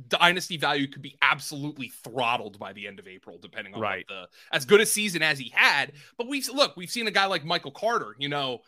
dynasty 0.06 0.56
value 0.56 0.86
could 0.86 1.02
be 1.02 1.16
absolutely 1.22 1.88
throttled 2.04 2.58
by 2.58 2.72
the 2.72 2.86
end 2.86 2.98
of 2.98 3.08
April, 3.08 3.38
depending 3.40 3.74
on 3.74 3.80
right. 3.80 4.04
the 4.08 4.26
as 4.52 4.64
good 4.64 4.80
a 4.80 4.86
season 4.86 5.22
as 5.22 5.38
he 5.38 5.50
had. 5.54 5.92
But 6.16 6.28
we've 6.28 6.48
look, 6.48 6.76
we've 6.76 6.90
seen 6.90 7.06
a 7.06 7.10
guy 7.10 7.26
like 7.26 7.44
Michael 7.44 7.72
Carter, 7.72 8.14
you 8.18 8.28
know, 8.28 8.60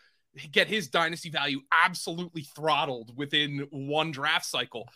get 0.52 0.66
his 0.66 0.88
dynasty 0.88 1.30
value 1.30 1.60
absolutely 1.84 2.42
throttled 2.42 3.16
within 3.16 3.66
one 3.70 4.10
draft 4.10 4.46
cycle. 4.46 4.88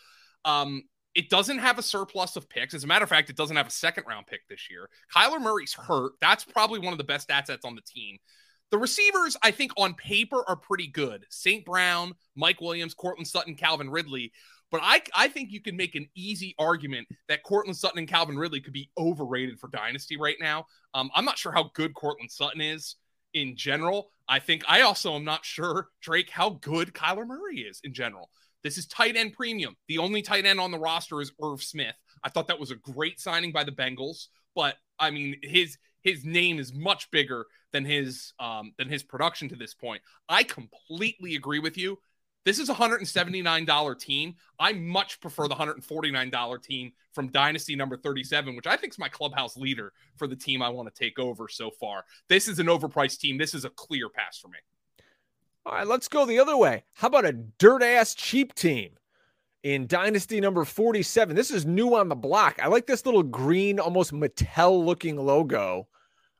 Um, 0.43 0.83
it 1.13 1.29
doesn't 1.29 1.59
have 1.59 1.79
a 1.79 1.81
surplus 1.81 2.35
of 2.35 2.49
picks. 2.49 2.73
As 2.73 2.83
a 2.83 2.87
matter 2.87 3.03
of 3.03 3.09
fact, 3.09 3.29
it 3.29 3.37
doesn't 3.37 3.55
have 3.55 3.67
a 3.67 3.71
second 3.71 4.03
round 4.07 4.27
pick 4.27 4.47
this 4.49 4.69
year. 4.69 4.89
Kyler 5.15 5.41
Murray's 5.41 5.73
hurt. 5.73 6.13
That's 6.19 6.43
probably 6.43 6.79
one 6.79 6.91
of 6.91 6.97
the 6.97 7.05
best 7.05 7.31
assets 7.31 7.63
on 7.63 7.75
the 7.75 7.81
team. 7.81 8.17
The 8.71 8.77
receivers, 8.77 9.37
I 9.41 9.51
think, 9.51 9.71
on 9.77 9.93
paper 9.93 10.43
are 10.47 10.57
pretty 10.57 10.87
good. 10.87 11.25
St. 11.29 11.63
Brown, 11.63 12.13
Mike 12.35 12.59
Williams, 12.59 12.93
Courtland 12.93 13.27
Sutton, 13.27 13.55
Calvin 13.55 13.89
Ridley. 13.89 14.33
But 14.71 14.81
I, 14.83 15.01
I 15.15 15.27
think 15.27 15.51
you 15.51 15.61
can 15.61 15.77
make 15.77 15.95
an 15.95 16.07
easy 16.15 16.55
argument 16.57 17.07
that 17.29 17.43
Courtland 17.43 17.77
Sutton 17.77 17.99
and 17.99 18.07
Calvin 18.07 18.37
Ridley 18.37 18.61
could 18.61 18.73
be 18.73 18.89
overrated 18.97 19.59
for 19.59 19.69
Dynasty 19.69 20.17
right 20.17 20.37
now. 20.39 20.65
Um, 20.93 21.09
I'm 21.15 21.25
not 21.25 21.37
sure 21.37 21.51
how 21.51 21.71
good 21.75 21.93
Courtland 21.93 22.31
Sutton 22.31 22.61
is 22.61 22.95
in 23.33 23.55
general. 23.55 24.11
I 24.27 24.39
think 24.39 24.63
I 24.67 24.81
also 24.81 25.15
am 25.15 25.23
not 25.23 25.45
sure, 25.45 25.89
Drake, 26.01 26.29
how 26.29 26.51
good 26.61 26.93
Kyler 26.93 27.27
Murray 27.27 27.59
is 27.59 27.79
in 27.83 27.93
general. 27.93 28.29
This 28.63 28.79
is 28.79 28.87
tight 28.87 29.15
end 29.15 29.33
premium. 29.33 29.75
The 29.87 29.99
only 29.99 30.23
tight 30.23 30.45
end 30.45 30.59
on 30.59 30.71
the 30.71 30.79
roster 30.79 31.21
is 31.21 31.31
Irv 31.41 31.61
Smith. 31.61 31.95
I 32.23 32.29
thought 32.29 32.47
that 32.47 32.59
was 32.59 32.71
a 32.71 32.75
great 32.75 33.19
signing 33.19 33.51
by 33.51 33.63
the 33.63 33.71
Bengals, 33.71 34.27
but 34.55 34.75
I 34.97 35.11
mean 35.11 35.35
his 35.43 35.77
his 36.01 36.25
name 36.25 36.57
is 36.57 36.73
much 36.73 37.11
bigger 37.11 37.45
than 37.73 37.85
his 37.85 38.33
um, 38.39 38.73
than 38.77 38.89
his 38.89 39.03
production 39.03 39.49
to 39.49 39.55
this 39.55 39.75
point. 39.75 40.01
I 40.27 40.43
completely 40.43 41.35
agree 41.35 41.59
with 41.59 41.77
you. 41.77 41.99
This 42.45 42.59
is 42.59 42.69
a 42.69 42.75
$179 42.75 43.99
team. 43.99 44.35
I 44.59 44.73
much 44.73 45.19
prefer 45.19 45.47
the 45.47 45.55
$149 45.55 46.63
team 46.63 46.91
from 47.11 47.31
Dynasty 47.31 47.75
number 47.75 47.97
37, 47.97 48.55
which 48.55 48.67
I 48.67 48.77
think 48.77 48.93
is 48.93 48.99
my 48.99 49.09
clubhouse 49.09 49.57
leader 49.57 49.93
for 50.15 50.27
the 50.27 50.35
team 50.35 50.61
I 50.61 50.69
want 50.69 50.93
to 50.93 51.03
take 51.03 51.17
over 51.17 51.47
so 51.47 51.71
far. 51.71 52.05
This 52.29 52.47
is 52.47 52.59
an 52.59 52.67
overpriced 52.67 53.19
team. 53.19 53.39
This 53.39 53.55
is 53.55 53.65
a 53.65 53.71
clear 53.71 54.09
pass 54.09 54.37
for 54.37 54.49
me. 54.49 54.59
All 55.65 55.73
right, 55.73 55.87
let's 55.87 56.07
go 56.07 56.25
the 56.25 56.37
other 56.37 56.55
way. 56.55 56.83
How 56.93 57.07
about 57.07 57.25
a 57.25 57.33
dirt 57.33 57.81
ass 57.81 58.13
cheap 58.13 58.53
team 58.53 58.91
in 59.63 59.87
Dynasty 59.87 60.39
number 60.39 60.63
47? 60.65 61.35
This 61.35 61.49
is 61.49 61.65
new 61.65 61.95
on 61.95 62.09
the 62.09 62.15
block. 62.15 62.59
I 62.61 62.67
like 62.67 62.85
this 62.85 63.07
little 63.07 63.23
green, 63.23 63.79
almost 63.79 64.13
Mattel 64.13 64.85
looking 64.85 65.15
logo 65.15 65.87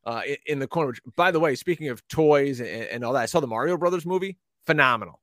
uh, 0.06 0.22
in, 0.46 0.60
the 0.60 0.68
corner. 0.68 0.90
Which, 0.90 1.02
By 1.16 1.32
the 1.32 1.40
way, 1.40 1.56
speaking 1.56 1.90
of 1.90 2.08
toys 2.08 2.60
and, 2.60 2.70
and 2.70 3.04
all 3.04 3.14
that, 3.14 3.24
I 3.24 3.26
saw 3.26 3.40
the 3.40 3.48
Mario 3.48 3.76
Brothers 3.76 4.06
movie. 4.06 4.38
Phenomenal 4.68 5.20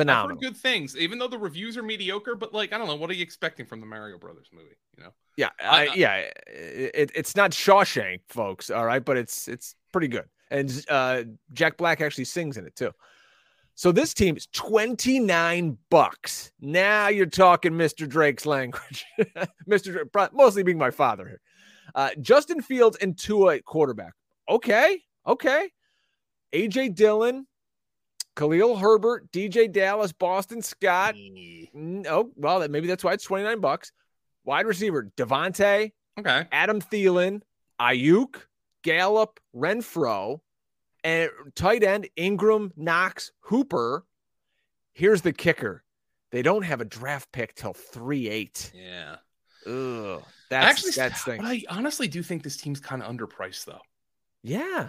phenomenal. 0.00 0.40
good 0.40 0.56
things, 0.56 0.96
even 0.96 1.18
though 1.18 1.28
the 1.28 1.38
reviews 1.38 1.76
are 1.76 1.82
mediocre. 1.82 2.34
But 2.34 2.52
like, 2.52 2.72
I 2.72 2.78
don't 2.78 2.86
know, 2.86 2.96
what 2.96 3.10
are 3.10 3.14
you 3.14 3.22
expecting 3.22 3.66
from 3.66 3.80
the 3.80 3.86
Mario 3.86 4.18
Brothers 4.18 4.48
movie? 4.52 4.76
You 4.96 5.04
know? 5.04 5.10
Yeah, 5.36 5.50
I, 5.60 5.86
I, 5.86 5.94
yeah. 5.94 6.14
It, 6.46 7.10
it's 7.14 7.36
not 7.36 7.52
Shawshank, 7.52 8.20
folks. 8.28 8.70
All 8.70 8.84
right, 8.84 9.04
but 9.04 9.16
it's 9.16 9.48
it's 9.48 9.74
pretty 9.92 10.08
good, 10.08 10.26
and 10.50 10.84
uh, 10.88 11.22
Jack 11.52 11.76
Black 11.76 12.00
actually 12.00 12.24
sings 12.24 12.56
in 12.56 12.66
it 12.66 12.76
too. 12.76 12.92
So 13.74 13.92
this 13.92 14.12
team 14.12 14.36
is 14.36 14.46
29 14.52 15.78
bucks. 15.88 16.52
Now 16.60 17.08
you're 17.08 17.24
talking 17.24 17.72
Mr. 17.72 18.06
Drake's 18.06 18.44
language. 18.44 19.06
Mr. 19.68 19.92
Drake, 19.92 20.32
mostly 20.34 20.62
being 20.62 20.76
my 20.76 20.90
father 20.90 21.26
here. 21.26 21.40
Uh, 21.94 22.10
Justin 22.20 22.60
Fields 22.60 22.98
and 23.00 23.18
Tua 23.18 23.60
quarterback. 23.62 24.12
Okay. 24.50 25.00
Okay. 25.26 25.70
AJ 26.52 26.94
Dillon, 26.94 27.46
Khalil 28.36 28.76
Herbert, 28.76 29.30
DJ 29.32 29.70
Dallas, 29.70 30.12
Boston 30.12 30.62
Scott. 30.62 31.14
Oh, 31.76 32.30
well, 32.36 32.66
maybe 32.68 32.86
that's 32.86 33.04
why 33.04 33.12
it's 33.12 33.24
29 33.24 33.60
bucks. 33.60 33.92
Wide 34.44 34.66
receiver, 34.66 35.10
Davante. 35.16 35.92
Okay. 36.18 36.46
Adam 36.52 36.80
Thielen, 36.80 37.42
Aiyuk, 37.80 38.36
Gallup, 38.82 39.40
Renfrow, 39.54 40.40
and 41.04 41.30
tight 41.54 41.82
end, 41.82 42.08
Ingram, 42.16 42.72
Knox, 42.76 43.32
Hooper. 43.40 44.04
Here's 44.92 45.22
the 45.22 45.32
kicker. 45.32 45.82
They 46.30 46.42
don't 46.42 46.62
have 46.62 46.80
a 46.80 46.84
draft 46.84 47.32
pick 47.32 47.54
till 47.54 47.74
3 47.74 48.28
8. 48.28 48.72
Yeah. 48.74 49.16
Ugh. 49.66 50.22
That's 50.48 50.66
Actually, 50.66 50.92
that's 50.92 51.22
thing. 51.22 51.40
I 51.44 51.62
honestly 51.68 52.08
do 52.08 52.22
think 52.22 52.42
this 52.42 52.56
team's 52.56 52.80
kind 52.80 53.02
of 53.02 53.14
underpriced, 53.14 53.66
though. 53.66 53.80
Yeah. 54.42 54.88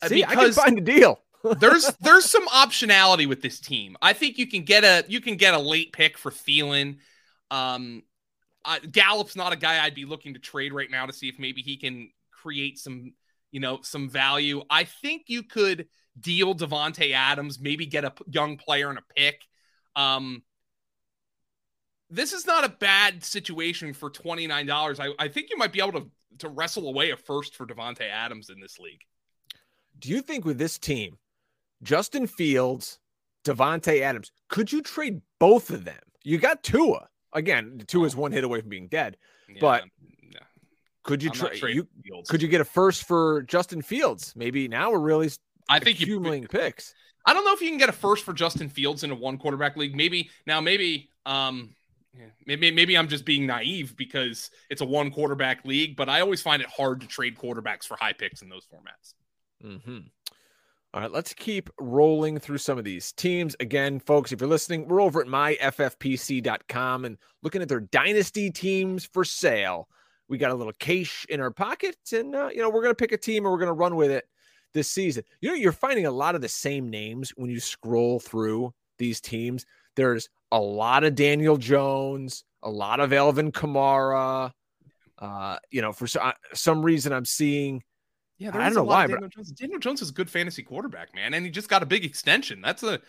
Uh, 0.00 0.08
See, 0.08 0.24
I 0.24 0.34
can 0.34 0.52
find 0.52 0.78
a 0.78 0.80
deal. 0.80 1.20
There's 1.58 1.90
there's 2.00 2.30
some 2.30 2.46
optionality 2.48 3.26
with 3.26 3.42
this 3.42 3.60
team. 3.60 3.96
I 4.00 4.12
think 4.12 4.38
you 4.38 4.46
can 4.46 4.62
get 4.62 4.84
a 4.84 5.04
you 5.08 5.20
can 5.20 5.36
get 5.36 5.54
a 5.54 5.58
late 5.58 5.92
pick 5.92 6.16
for 6.16 6.30
Thielen. 6.30 6.98
Um, 7.50 8.02
uh, 8.64 8.78
Gallup's 8.90 9.36
not 9.36 9.52
a 9.52 9.56
guy 9.56 9.84
I'd 9.84 9.94
be 9.94 10.04
looking 10.04 10.34
to 10.34 10.40
trade 10.40 10.72
right 10.72 10.90
now 10.90 11.06
to 11.06 11.12
see 11.12 11.28
if 11.28 11.38
maybe 11.38 11.62
he 11.62 11.76
can 11.76 12.10
create 12.30 12.78
some 12.78 13.12
you 13.50 13.60
know 13.60 13.80
some 13.82 14.08
value. 14.08 14.62
I 14.70 14.84
think 14.84 15.24
you 15.26 15.42
could 15.42 15.88
deal 16.18 16.54
Davante 16.54 17.12
Adams, 17.12 17.60
maybe 17.60 17.86
get 17.86 18.04
a 18.04 18.12
young 18.26 18.56
player 18.56 18.90
and 18.90 18.98
a 18.98 19.14
pick. 19.16 19.42
Um, 19.96 20.42
this 22.10 22.32
is 22.32 22.46
not 22.46 22.64
a 22.64 22.68
bad 22.68 23.24
situation 23.24 23.94
for 23.94 24.10
twenty 24.10 24.46
nine 24.46 24.66
dollars. 24.66 25.00
I, 25.00 25.12
I 25.18 25.28
think 25.28 25.50
you 25.50 25.56
might 25.56 25.72
be 25.72 25.80
able 25.80 26.00
to 26.00 26.10
to 26.38 26.48
wrestle 26.48 26.88
away 26.88 27.10
a 27.10 27.16
first 27.16 27.54
for 27.54 27.66
Davante 27.66 28.08
Adams 28.08 28.50
in 28.50 28.60
this 28.60 28.78
league. 28.78 29.02
Do 29.98 30.08
you 30.08 30.22
think 30.22 30.44
with 30.44 30.58
this 30.58 30.78
team, 30.78 31.18
Justin 31.82 32.26
Fields, 32.26 32.98
Davante 33.44 34.00
Adams, 34.00 34.30
could 34.48 34.72
you 34.72 34.82
trade 34.82 35.20
both 35.38 35.70
of 35.70 35.84
them? 35.84 35.98
You 36.22 36.38
got 36.38 36.62
Tua. 36.62 37.08
Again, 37.32 37.82
Tua 37.86 38.06
is 38.06 38.14
one 38.14 38.32
hit 38.32 38.44
away 38.44 38.60
from 38.60 38.68
being 38.68 38.88
dead. 38.88 39.16
But 39.60 39.84
yeah. 40.22 40.40
Could 41.02 41.22
you 41.22 41.30
trade 41.30 41.60
you 41.74 41.88
Fields. 42.04 42.30
could 42.30 42.42
you 42.42 42.48
get 42.48 42.60
a 42.60 42.64
first 42.64 43.04
for 43.04 43.42
Justin 43.42 43.82
Fields? 43.82 44.34
Maybe 44.36 44.68
now 44.68 44.92
we're 44.92 45.00
really 45.00 45.30
I 45.68 45.80
think 45.80 46.00
you. 46.00 46.04
accumulating 46.04 46.46
picks. 46.46 46.94
I 47.26 47.34
don't 47.34 47.44
know 47.44 47.52
if 47.52 47.60
you 47.60 47.68
can 47.68 47.78
get 47.78 47.88
a 47.88 47.92
first 47.92 48.24
for 48.24 48.32
Justin 48.32 48.68
Fields 48.68 49.04
in 49.04 49.10
a 49.10 49.14
one 49.14 49.38
quarterback 49.38 49.76
league. 49.76 49.94
Maybe 49.94 50.30
now, 50.46 50.60
maybe, 50.60 51.08
um, 51.24 51.74
yeah, 52.16 52.26
maybe, 52.46 52.70
maybe 52.70 52.96
I'm 52.96 53.08
just 53.08 53.24
being 53.24 53.46
naive 53.46 53.96
because 53.96 54.50
it's 54.70 54.80
a 54.80 54.84
one 54.84 55.10
quarterback 55.10 55.64
league. 55.64 55.96
But 55.96 56.08
I 56.08 56.20
always 56.20 56.42
find 56.42 56.60
it 56.62 56.68
hard 56.68 57.00
to 57.00 57.06
trade 57.06 57.36
quarterbacks 57.36 57.84
for 57.84 57.96
high 57.96 58.12
picks 58.12 58.42
in 58.42 58.48
those 58.48 58.66
formats. 58.66 59.14
Mm-hmm. 59.64 59.98
All 60.94 61.00
right, 61.00 61.10
let's 61.10 61.32
keep 61.32 61.70
rolling 61.80 62.38
through 62.38 62.58
some 62.58 62.76
of 62.76 62.84
these 62.84 63.12
teams. 63.12 63.56
Again, 63.60 63.98
folks, 63.98 64.30
if 64.30 64.40
you're 64.42 64.48
listening, 64.48 64.86
we're 64.86 65.00
over 65.00 65.22
at 65.22 65.26
myffpc.com 65.26 67.06
and 67.06 67.16
looking 67.42 67.62
at 67.62 67.68
their 67.68 67.80
dynasty 67.80 68.50
teams 68.50 69.06
for 69.06 69.24
sale. 69.24 69.88
We 70.28 70.36
got 70.36 70.50
a 70.50 70.54
little 70.54 70.74
cash 70.78 71.24
in 71.30 71.40
our 71.40 71.50
pocket, 71.50 71.96
and 72.12 72.34
uh, 72.34 72.50
you 72.52 72.58
know 72.58 72.68
we're 72.68 72.82
to 72.92 72.94
pick 72.94 73.12
a 73.12 73.16
team 73.16 73.44
and 73.44 73.52
we're 73.52 73.58
to 73.68 73.72
run 73.72 73.96
with 73.96 74.10
it 74.10 74.26
this 74.74 74.88
season. 74.88 75.24
You 75.40 75.48
know, 75.48 75.54
you're 75.54 75.72
finding 75.72 76.04
a 76.04 76.10
lot 76.10 76.34
of 76.34 76.42
the 76.42 76.48
same 76.48 76.90
names 76.90 77.30
when 77.36 77.48
you 77.48 77.58
scroll 77.58 78.20
through 78.20 78.74
these 78.98 79.18
teams. 79.18 79.64
There's 79.96 80.28
a 80.50 80.60
lot 80.60 81.04
of 81.04 81.14
Daniel 81.14 81.56
Jones, 81.56 82.44
a 82.62 82.70
lot 82.70 83.00
of 83.00 83.14
Alvin 83.14 83.50
Kamara. 83.50 84.52
Uh, 85.18 85.56
you 85.70 85.80
know, 85.80 85.92
for 85.92 86.06
so, 86.06 86.20
uh, 86.20 86.32
some 86.52 86.82
reason, 86.82 87.14
I'm 87.14 87.24
seeing 87.24 87.82
Yeah, 88.42 88.50
I 88.54 88.64
don't 88.64 88.74
know 88.74 88.82
why, 88.82 89.06
but- 89.06 89.14
Daniel 89.14 89.28
Jones. 89.28 89.52
Daniel 89.52 89.78
Jones 89.78 90.02
is 90.02 90.10
a 90.10 90.12
good 90.12 90.28
fantasy 90.28 90.62
quarterback, 90.62 91.14
man, 91.14 91.34
and 91.34 91.44
he 91.44 91.50
just 91.50 91.68
got 91.68 91.82
a 91.82 91.86
big 91.86 92.04
extension. 92.04 92.60
That's 92.60 92.82
a. 92.82 93.00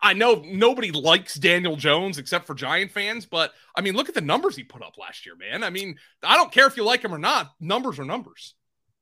I 0.00 0.12
know 0.12 0.42
nobody 0.46 0.92
likes 0.92 1.34
Daniel 1.34 1.74
Jones 1.74 2.18
except 2.18 2.46
for 2.46 2.54
Giant 2.54 2.92
fans, 2.92 3.26
but 3.26 3.52
I 3.74 3.80
mean, 3.80 3.94
look 3.94 4.08
at 4.08 4.14
the 4.14 4.20
numbers 4.20 4.54
he 4.54 4.62
put 4.62 4.80
up 4.80 4.96
last 4.96 5.26
year, 5.26 5.34
man. 5.34 5.64
I 5.64 5.70
mean, 5.70 5.98
I 6.22 6.36
don't 6.36 6.52
care 6.52 6.68
if 6.68 6.76
you 6.76 6.84
like 6.84 7.02
him 7.02 7.12
or 7.12 7.18
not. 7.18 7.50
Numbers 7.60 7.98
are 7.98 8.04
numbers. 8.04 8.54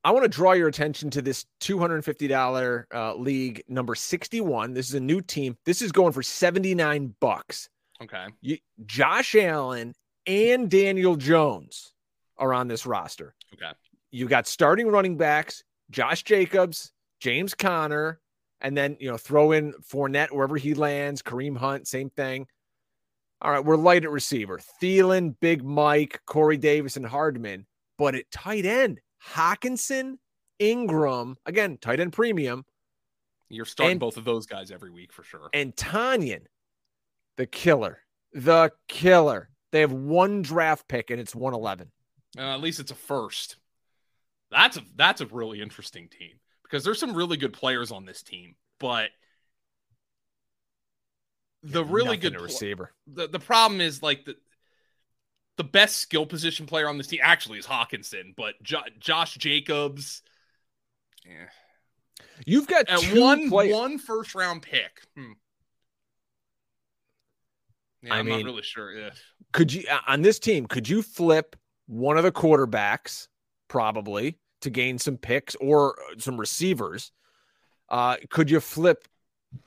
I 0.03 0.11
want 0.11 0.23
to 0.23 0.29
draw 0.29 0.53
your 0.53 0.67
attention 0.67 1.09
to 1.11 1.21
this 1.21 1.45
$250 1.61 2.83
uh, 2.93 3.15
league 3.15 3.63
number 3.67 3.95
61. 3.95 4.73
This 4.73 4.89
is 4.89 4.95
a 4.95 4.99
new 4.99 5.21
team. 5.21 5.55
This 5.65 5.81
is 5.81 5.91
going 5.91 6.13
for 6.13 6.23
79 6.23 7.15
bucks. 7.19 7.69
Okay. 8.01 8.25
You, 8.41 8.57
Josh 8.85 9.35
Allen 9.35 9.93
and 10.27 10.69
Daniel 10.69 11.15
Jones 11.15 11.93
are 12.37 12.53
on 12.53 12.67
this 12.67 12.85
roster. 12.85 13.33
Okay. 13.53 13.71
You 14.15 14.29
got 14.29 14.47
starting 14.47 14.87
running 14.87 15.17
backs, 15.17 15.61
Josh 15.91 16.23
Jacobs, 16.23 16.93
James 17.19 17.53
Conner, 17.53 18.21
and 18.61 18.77
then, 18.77 18.95
you 18.97 19.11
know, 19.11 19.17
throw 19.17 19.51
in 19.51 19.73
Fournette 19.73 20.31
wherever 20.31 20.55
he 20.55 20.73
lands, 20.73 21.21
Kareem 21.21 21.57
Hunt, 21.57 21.85
same 21.85 22.09
thing. 22.11 22.47
All 23.41 23.51
right, 23.51 23.63
we're 23.63 23.75
light 23.75 24.05
at 24.05 24.11
receiver. 24.11 24.61
Thielen, 24.81 25.35
Big 25.41 25.65
Mike, 25.65 26.21
Corey 26.25 26.55
Davis, 26.55 26.95
and 26.95 27.05
Hardman. 27.05 27.65
But 27.97 28.15
at 28.15 28.31
tight 28.31 28.65
end, 28.65 29.01
Hockenson, 29.33 30.13
Ingram, 30.59 31.35
again, 31.45 31.77
tight 31.81 31.99
end 31.99 32.13
premium, 32.13 32.63
You're 33.49 33.65
starting 33.65 33.91
And- 33.91 33.99
both 33.99 34.15
of 34.15 34.23
those 34.23 34.45
guys 34.45 34.71
every 34.71 34.91
week 34.91 35.11
for 35.11 35.23
sure. 35.23 35.49
and 35.53 35.75
Tonyan, 35.75 36.45
the 37.35 37.45
killer. 37.47 37.99
The 38.31 38.71
killer. 38.87 39.49
They 39.73 39.81
have 39.81 39.91
one 39.91 40.41
draft 40.41 40.87
pick 40.87 41.09
and 41.09 41.19
it's 41.19 41.35
111. 41.35 41.91
Uh, 42.37 42.41
at 42.55 42.61
least 42.61 42.79
it's 42.79 42.91
a 42.91 42.95
first. 42.95 43.57
That's 44.51 44.77
a 44.77 44.81
that's 44.95 45.21
a 45.21 45.25
really 45.27 45.61
interesting 45.61 46.07
team 46.09 46.39
because 46.63 46.83
there's 46.83 46.99
some 46.99 47.13
really 47.13 47.37
good 47.37 47.53
players 47.53 47.91
on 47.91 48.05
this 48.05 48.21
team, 48.23 48.55
but 48.79 49.09
the 51.63 51.83
really 51.83 52.17
good 52.17 52.33
at 52.33 52.37
pl- 52.37 52.45
receiver. 52.45 52.91
the, 53.07 53.27
the 53.27 53.39
problem 53.39 53.81
is 53.81 54.03
like 54.03 54.25
the 54.25 54.35
the 55.57 55.63
best 55.63 55.97
skill 55.97 56.25
position 56.25 56.65
player 56.65 56.87
on 56.87 56.97
this 56.97 57.07
team 57.07 57.21
actually 57.23 57.57
is 57.59 57.65
Hockenson, 57.65 58.35
but 58.35 58.61
jo- 58.61 58.83
Josh 58.99 59.35
Jacobs 59.35 60.21
yeah. 61.25 61.47
You've 62.45 62.67
got 62.67 62.87
at 62.87 62.99
two 62.99 63.19
one 63.21 63.49
players. 63.49 63.73
one 63.73 63.97
first 63.97 64.35
round 64.35 64.61
pick. 64.61 65.01
Hmm. 65.17 65.31
Yeah, 68.03 68.13
I 68.13 68.19
I'm 68.19 68.27
mean- 68.27 68.39
not 68.39 68.45
really 68.45 68.61
sure. 68.61 68.91
Yeah. 68.91 69.09
Could 69.53 69.73
you 69.73 69.85
uh, 69.89 69.99
on 70.07 70.21
this 70.21 70.37
team? 70.37 70.65
Could 70.67 70.87
you 70.87 71.01
flip 71.01 71.55
one 71.87 72.17
of 72.17 72.23
the 72.23 72.31
quarterbacks 72.31 73.27
probably 73.67 74.37
to 74.61 74.69
gain 74.69 74.97
some 74.97 75.17
picks 75.17 75.55
or 75.55 75.95
uh, 75.99 76.19
some 76.19 76.37
receivers? 76.39 77.11
Uh, 77.89 78.17
could 78.29 78.49
you 78.49 78.59
flip 78.59 79.07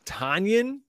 Tonyan? 0.04 0.80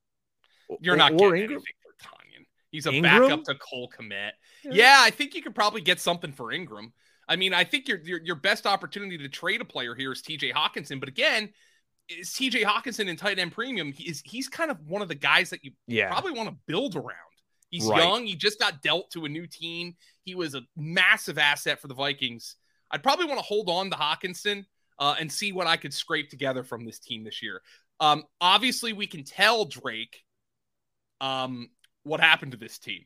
You're 0.82 0.98
not 0.98 1.14
or 1.14 1.32
getting 1.32 1.44
Ingram? 1.44 1.52
anything 1.52 1.74
for 1.84 2.08
Tonyan. 2.08 2.46
He's 2.72 2.86
a 2.86 2.92
Ingram? 2.92 3.22
backup 3.24 3.44
to 3.46 3.56
Cole 3.56 3.92
Kmet. 3.98 4.32
Yeah, 4.64 4.98
I 5.00 5.10
think 5.10 5.34
you 5.36 5.42
could 5.42 5.56
probably 5.56 5.82
get 5.82 6.00
something 6.00 6.32
for 6.32 6.52
Ingram. 6.52 6.94
I 7.28 7.36
mean, 7.36 7.54
I 7.54 7.64
think 7.64 7.88
your 7.88 8.00
your, 8.00 8.20
your 8.22 8.36
best 8.36 8.66
opportunity 8.66 9.18
to 9.18 9.30
trade 9.30 9.62
a 9.62 9.66
player 9.66 9.96
here 9.96 10.12
is 10.12 10.22
TJ 10.22 10.54
Hockenson. 10.54 11.00
But 11.00 11.10
again, 11.10 11.50
is 12.10 12.30
TJ 12.32 12.64
Hockenson 12.64 13.08
in 13.08 13.16
tight 13.18 13.38
end 13.40 13.52
premium? 13.52 13.92
He 13.92 14.10
is 14.10 14.22
he's 14.26 14.48
kind 14.50 14.72
of 14.72 14.78
one 14.88 15.02
of 15.02 15.08
the 15.08 15.16
guys 15.16 15.50
that 15.52 15.64
you 15.64 15.72
Yeah. 15.88 16.10
probably 16.10 16.32
want 16.32 16.50
to 16.50 16.56
build 16.66 16.96
around. 16.96 17.16
He's 17.70 17.86
Right. 17.86 18.02
young. 18.02 18.26
He 18.26 18.36
just 18.36 18.60
got 18.60 18.82
dealt 18.82 19.12
to 19.12 19.26
a 19.26 19.30
new 19.30 19.46
team. 19.46 19.96
He 20.24 20.34
was 20.34 20.56
a 20.56 20.62
massive 20.76 21.38
asset 21.38 21.80
for 21.80 21.88
the 21.88 21.94
Vikings. 21.94 22.56
I'd 22.92 23.04
probably 23.04 23.26
want 23.26 23.40
to 23.40 23.46
hold 23.46 23.70
on 23.70 23.90
to 23.90 23.96
Hockenson 23.96 24.66
uh, 24.98 25.16
and 25.20 25.32
see 25.32 25.52
what 25.52 25.68
I 25.68 25.78
could 25.78 25.94
scrape 25.94 26.30
together 26.30 26.64
from 26.64 26.86
this 26.86 27.00
team 27.00 27.24
this 27.24 27.42
year. 27.42 27.62
Um, 28.00 28.24
obviously, 28.40 28.94
we 28.94 29.08
can 29.08 29.24
tell 29.24 29.66
Drake 29.66 30.24
um, 31.22 31.70
what 32.04 32.20
happened 32.20 32.54
to 32.54 32.58
this 32.58 32.78
team. 32.78 33.06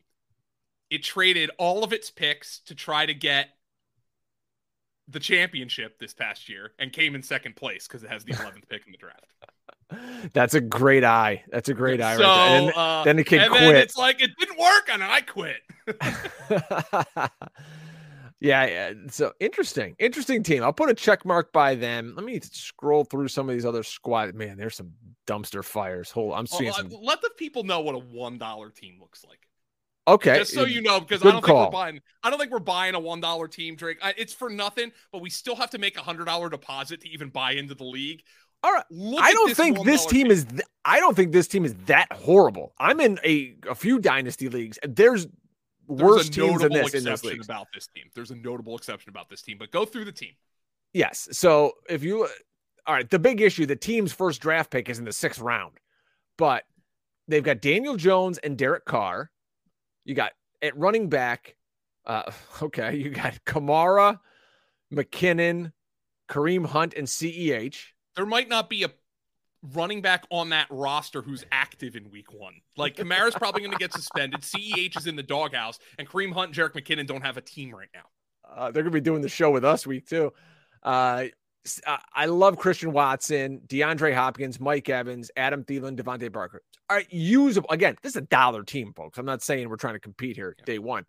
It 0.89 1.03
traded 1.03 1.49
all 1.57 1.83
of 1.83 1.93
its 1.93 2.11
picks 2.11 2.59
to 2.61 2.75
try 2.75 3.05
to 3.05 3.13
get 3.13 3.49
the 5.07 5.19
championship 5.19 5.99
this 5.99 6.13
past 6.13 6.47
year 6.47 6.71
and 6.79 6.93
came 6.93 7.15
in 7.15 7.23
second 7.23 7.55
place 7.55 7.87
because 7.87 8.03
it 8.03 8.09
has 8.09 8.23
the 8.23 8.33
11th 8.33 8.69
pick 8.69 8.85
in 8.85 8.91
the 8.91 8.97
draft. 8.97 9.33
That's 10.33 10.53
a 10.53 10.61
great 10.61 11.03
eye. 11.03 11.43
That's 11.51 11.69
a 11.69 11.73
great 11.73 12.01
eye 12.01 12.15
so, 12.15 12.23
right 12.23 12.49
there. 12.49 12.61
And 12.61 12.73
uh, 12.73 13.03
then 13.03 13.15
the 13.17 13.23
kid 13.23 13.41
and 13.41 13.53
then 13.53 13.71
quit. 13.71 13.75
it's 13.75 13.97
like 13.97 14.21
it 14.21 14.31
didn't 14.39 14.57
work 14.57 14.89
and 14.91 15.03
I 15.03 15.21
quit. 15.21 15.61
yeah, 18.43 18.65
yeah. 18.65 18.93
So 19.09 19.31
interesting, 19.39 19.95
interesting 19.97 20.43
team. 20.43 20.61
I'll 20.63 20.73
put 20.73 20.89
a 20.89 20.93
check 20.93 21.25
mark 21.25 21.51
by 21.53 21.73
them. 21.75 22.13
Let 22.15 22.25
me 22.25 22.39
scroll 22.41 23.05
through 23.05 23.29
some 23.29 23.49
of 23.49 23.55
these 23.55 23.65
other 23.65 23.81
squads. 23.83 24.33
Man, 24.35 24.57
there's 24.57 24.75
some 24.75 24.91
dumpster 25.25 25.63
fires. 25.63 26.11
Hold, 26.11 26.33
I'm 26.33 26.45
seeing 26.45 26.65
Well, 26.65 26.73
some. 26.75 26.87
uh, 26.93 26.97
let 27.01 27.21
the 27.21 27.31
people 27.37 27.63
know 27.63 27.79
what 27.79 27.95
a 27.95 27.99
one 27.99 28.37
dollar 28.37 28.69
team 28.69 28.97
looks 28.99 29.25
like. 29.27 29.39
Okay, 30.05 30.39
Just 30.39 30.53
so 30.53 30.65
you 30.65 30.81
know, 30.81 30.99
because 30.99 31.21
I 31.21 31.23
good 31.23 31.31
don't 31.31 31.41
think 31.41 31.45
call. 31.45 31.65
we're 31.67 31.71
buying. 31.71 32.01
I 32.21 32.29
don't 32.29 32.37
think 32.37 32.51
we're 32.51 32.59
buying 32.59 32.93
a 32.93 32.99
one 32.99 33.21
dollar 33.21 33.47
team, 33.47 33.77
Drake. 33.77 33.99
I, 34.03 34.13
it's 34.17 34.33
for 34.33 34.49
nothing, 34.49 34.91
but 35.13 35.21
we 35.21 35.29
still 35.29 35.55
have 35.55 35.69
to 35.69 35.77
make 35.77 35.95
a 35.97 36.01
hundred 36.01 36.25
dollar 36.25 36.49
deposit 36.49 36.99
to 37.01 37.09
even 37.09 37.29
buy 37.29 37.53
into 37.53 37.73
the 37.73 37.85
league. 37.85 38.21
All 38.63 38.73
right. 38.73 38.83
Look 38.91 39.21
I 39.21 39.31
don't 39.31 39.55
think 39.55 39.83
this 39.85 40.05
$1 40.05 40.09
team 40.09 40.31
is. 40.31 40.43
Th- 40.45 40.61
I 40.85 40.99
don't 40.99 41.15
think 41.15 41.31
this 41.31 41.47
team 41.47 41.63
is 41.63 41.73
that 41.85 42.11
horrible. 42.11 42.73
I'm 42.79 42.99
in 42.99 43.17
a 43.23 43.55
a 43.69 43.75
few 43.75 43.99
dynasty 43.99 44.49
leagues. 44.49 44.77
There's 44.85 45.27
worse 45.87 46.27
a 46.27 46.31
teams 46.31 46.61
than 46.61 46.71
notable 46.71 46.75
this 46.75 46.93
in 46.93 47.03
this 47.03 47.13
exception 47.13 47.29
league. 47.29 47.43
about 47.43 47.67
this 47.73 47.87
team. 47.87 48.03
There's 48.13 48.31
a 48.31 48.35
notable 48.35 48.75
exception 48.75 49.09
about 49.09 49.29
this 49.29 49.41
team, 49.41 49.57
but 49.57 49.71
go 49.71 49.85
through 49.85 50.05
the 50.05 50.11
team. 50.11 50.33
Yes. 50.93 51.27
So 51.31 51.73
if 51.89 52.03
you, 52.03 52.27
all 52.85 52.95
right, 52.95 53.09
the 53.09 53.19
big 53.19 53.41
issue, 53.41 53.65
the 53.65 53.75
team's 53.75 54.13
first 54.13 54.41
draft 54.41 54.71
pick 54.71 54.89
is 54.89 54.99
in 54.99 55.05
the 55.05 55.11
sixth 55.11 55.41
round, 55.41 55.79
but 56.37 56.63
they've 57.27 57.43
got 57.43 57.61
Daniel 57.61 57.95
Jones 57.95 58.37
and 58.39 58.57
Derek 58.57 58.85
Carr. 58.85 59.31
You 60.05 60.15
got 60.15 60.33
at 60.61 60.77
running 60.77 61.09
back, 61.09 61.55
uh, 62.05 62.31
okay, 62.61 62.95
you 62.95 63.09
got 63.09 63.43
Kamara, 63.45 64.19
McKinnon, 64.93 65.71
Kareem 66.29 66.65
Hunt, 66.65 66.93
and 66.95 67.07
CEH. 67.07 67.77
There 68.15 68.25
might 68.25 68.47
not 68.47 68.69
be 68.69 68.83
a 68.83 68.89
running 69.73 70.01
back 70.01 70.25
on 70.29 70.49
that 70.49 70.67
roster 70.69 71.21
who's 71.21 71.45
active 71.51 71.95
in 71.95 72.09
week 72.11 72.33
one. 72.33 72.55
Like 72.75 72.95
Kamara's 72.95 73.35
probably 73.35 73.61
going 73.61 73.71
to 73.71 73.77
get 73.77 73.93
suspended. 73.93 74.41
CEH 74.41 74.97
is 74.97 75.07
in 75.07 75.15
the 75.15 75.23
doghouse, 75.23 75.79
and 75.97 76.07
Kareem 76.07 76.33
Hunt 76.33 76.47
and 76.47 76.55
Jerick 76.55 76.73
McKinnon 76.73 77.07
don't 77.07 77.21
have 77.21 77.37
a 77.37 77.41
team 77.41 77.73
right 77.73 77.89
now. 77.93 78.03
Uh, 78.49 78.71
they're 78.71 78.83
going 78.83 78.91
to 78.91 78.91
be 78.91 79.01
doing 79.01 79.21
the 79.21 79.29
show 79.29 79.51
with 79.51 79.63
us 79.63 79.87
week 79.87 80.07
two. 80.07 80.31
Uh, 80.83 81.25
I 82.13 82.25
love 82.25 82.57
Christian 82.57 82.91
Watson, 82.91 83.61
DeAndre 83.67 84.13
Hopkins, 84.13 84.59
Mike 84.59 84.89
Evans, 84.89 85.31
Adam 85.37 85.63
Thielen, 85.63 85.97
DeVante 85.97 86.31
Parker. 86.31 86.61
All 86.89 86.97
right, 86.97 87.11
usable. 87.11 87.69
Again, 87.69 87.95
this 88.03 88.11
is 88.11 88.17
a 88.17 88.21
dollar 88.21 88.63
team, 88.63 88.91
folks. 88.93 89.17
I'm 89.17 89.25
not 89.25 89.41
saying 89.41 89.69
we're 89.69 89.77
trying 89.77 89.93
to 89.93 89.99
compete 89.99 90.35
here 90.35 90.55
yeah. 90.59 90.65
day 90.65 90.79
one. 90.79 91.05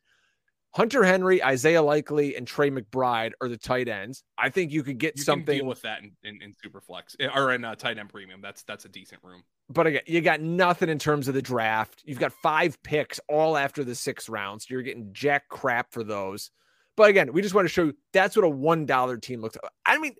Hunter 0.75 1.05
Henry, 1.05 1.43
Isaiah 1.43 1.83
Likely, 1.83 2.35
and 2.35 2.49
Trey 2.49 2.69
McBride 2.69 3.31
are 3.41 3.49
the 3.49 3.57
tight 3.57 3.87
ends. 3.87 4.25
I 4.37 4.51
think 4.51 4.73
you 4.73 4.83
could 4.83 4.99
get 4.99 5.17
you 5.17 5.23
something 5.23 5.65
with 5.67 5.83
that 5.83 6.03
in, 6.03 6.11
in, 6.25 6.43
in 6.43 6.53
Superflex 6.53 7.15
eh, 7.21 7.29
or 7.33 7.53
in 7.53 7.65
uh, 7.65 7.77
tight 7.77 7.97
end 7.97 8.09
premium. 8.09 8.41
That's 8.41 8.65
that's 8.65 8.85
a 8.85 8.89
decent 8.89 9.23
room. 9.23 9.45
But 9.71 9.87
again, 9.87 10.03
you 10.07 10.21
got 10.21 10.41
nothing 10.41 10.89
in 10.89 10.99
terms 10.99 11.29
of 11.29 11.35
the 11.35 11.43
draft. 11.43 12.03
You've 12.05 12.19
got 12.19 12.33
five 12.33 12.83
picks 12.83 13.21
all 13.29 13.57
after 13.57 13.85
the 13.85 13.95
six 13.95 14.29
rounds. 14.29 14.69
You're 14.69 14.83
getting 14.83 15.13
jack 15.13 15.49
crap 15.49 15.93
for 15.93 16.03
those. 16.03 16.51
But 16.97 17.09
again, 17.09 17.33
we 17.33 17.41
just 17.41 17.55
want 17.55 17.67
to 17.67 17.73
show 17.73 17.85
you 17.85 17.95
that's 18.13 18.35
what 18.35 18.45
a 18.45 18.49
one 18.49 18.85
dollar 18.85 19.17
team 19.17 19.41
looks 19.41 19.57
like. 19.63 19.71
I 19.87 19.99
mean, 19.99 20.17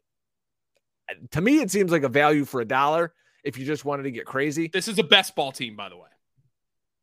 to 1.33 1.41
me, 1.41 1.63
it 1.63 1.73
seems 1.73 1.91
like 1.91 2.05
a 2.05 2.09
value 2.09 2.45
for 2.45 2.61
a 2.61 2.65
dollar 2.65 3.13
if 3.43 3.59
you 3.59 3.67
just 3.67 3.85
wanted 3.85 4.05
to 4.05 4.13
get 4.13 4.25
crazy. 4.25 4.71
This 4.73 4.87
is 4.87 5.01
a 5.01 5.05
best 5.05 5.35
ball 5.35 5.51
team, 5.51 5.75
by 5.75 5.89
the 5.89 5.97
way. 5.97 6.09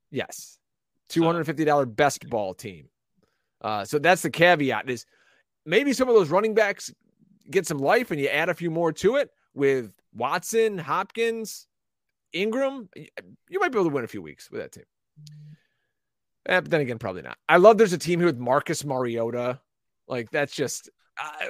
Yes. 0.10 0.58
$250 1.10 1.94
best 1.94 2.30
ball 2.30 2.54
team. 2.54 2.88
Uh, 3.62 3.86
so 3.86 4.00
that's 4.00 4.22
the 4.22 4.30
caveat 4.30 4.90
is 4.90 5.06
maybe 5.66 5.94
some 5.94 6.10
of 6.10 6.16
those 6.16 6.30
running 6.30 6.54
backs 6.54 6.94
get 7.50 7.68
some 7.68 7.78
life 7.78 8.12
and 8.12 8.20
you 8.20 8.28
add 8.28 8.50
a 8.50 8.54
few 8.54 8.72
more 8.72 8.92
to 8.92 9.18
it 9.18 9.30
with 9.54 9.94
Watson, 10.14 10.78
Hopkins, 10.78 11.68
Ingram. 12.34 12.90
You 12.96 13.60
might 13.60 13.72
be 13.72 13.78
able 13.78 13.90
to 13.90 13.94
win 13.94 14.04
a 14.04 14.08
few 14.08 14.22
weeks 14.22 14.50
with 14.50 14.62
that 14.62 14.72
team. 14.72 14.86
Eh, 16.48 16.60
but 16.60 16.72
then 16.72 16.82
again, 16.82 16.98
probably 16.98 17.22
not. 17.22 17.38
I 17.48 17.58
love 17.58 17.78
there's 17.78 17.94
a 17.94 17.98
team 17.98 18.20
here 18.20 18.28
with 18.28 18.40
Marcus 18.40 18.84
Mariota. 18.84 19.60
Like 20.08 20.32
that's 20.32 20.56
just 20.56 20.90
I, 21.18 21.50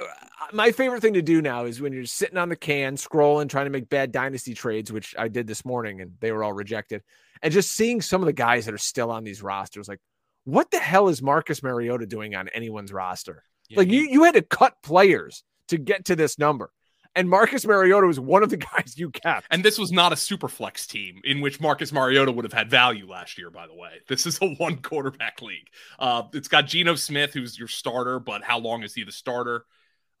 my 0.52 0.72
favorite 0.72 1.00
thing 1.00 1.14
to 1.14 1.22
do 1.22 1.40
now 1.40 1.64
is 1.64 1.80
when 1.80 1.92
you're 1.92 2.04
sitting 2.04 2.36
on 2.36 2.48
the 2.48 2.56
can, 2.56 2.96
scrolling, 2.96 3.48
trying 3.48 3.66
to 3.66 3.70
make 3.70 3.88
bad 3.88 4.12
dynasty 4.12 4.54
trades, 4.54 4.92
which 4.92 5.14
I 5.18 5.28
did 5.28 5.46
this 5.46 5.64
morning 5.64 6.00
and 6.00 6.12
they 6.20 6.32
were 6.32 6.44
all 6.44 6.52
rejected, 6.52 7.02
and 7.42 7.52
just 7.52 7.72
seeing 7.72 8.00
some 8.00 8.20
of 8.20 8.26
the 8.26 8.32
guys 8.32 8.66
that 8.66 8.74
are 8.74 8.78
still 8.78 9.10
on 9.10 9.24
these 9.24 9.42
rosters. 9.42 9.88
Like, 9.88 10.00
what 10.44 10.70
the 10.70 10.78
hell 10.78 11.08
is 11.08 11.22
Marcus 11.22 11.62
Mariota 11.62 12.06
doing 12.06 12.34
on 12.34 12.48
anyone's 12.48 12.92
roster? 12.92 13.44
Yeah, 13.68 13.78
like, 13.78 13.88
you, 13.88 14.00
you 14.00 14.24
had 14.24 14.34
to 14.34 14.42
cut 14.42 14.74
players 14.82 15.44
to 15.68 15.78
get 15.78 16.06
to 16.06 16.16
this 16.16 16.38
number. 16.38 16.70
And 17.14 17.28
Marcus 17.28 17.66
Mariota 17.66 18.06
was 18.06 18.18
one 18.18 18.42
of 18.42 18.50
the 18.50 18.56
guys 18.76 18.94
you 18.96 19.10
kept. 19.10 19.46
And 19.50 19.64
this 19.64 19.78
was 19.78 19.92
not 19.92 20.12
a 20.12 20.16
super 20.16 20.48
flex 20.48 20.86
team 20.86 21.20
in 21.24 21.40
which 21.40 21.60
Marcus 21.60 21.92
Mariota 21.92 22.32
would 22.32 22.44
have 22.44 22.52
had 22.52 22.70
value 22.70 23.06
last 23.06 23.38
year, 23.38 23.50
by 23.50 23.66
the 23.66 23.74
way. 23.74 24.00
This 24.08 24.26
is 24.26 24.38
a 24.40 24.48
one 24.58 24.78
quarterback 24.78 25.42
league. 25.42 25.68
Uh, 25.98 26.24
it's 26.32 26.48
got 26.48 26.66
Geno 26.66 26.94
Smith, 26.94 27.34
who's 27.34 27.58
your 27.58 27.68
starter, 27.68 28.18
but 28.18 28.42
how 28.42 28.58
long 28.58 28.82
is 28.82 28.94
he 28.94 29.04
the 29.04 29.12
starter? 29.12 29.64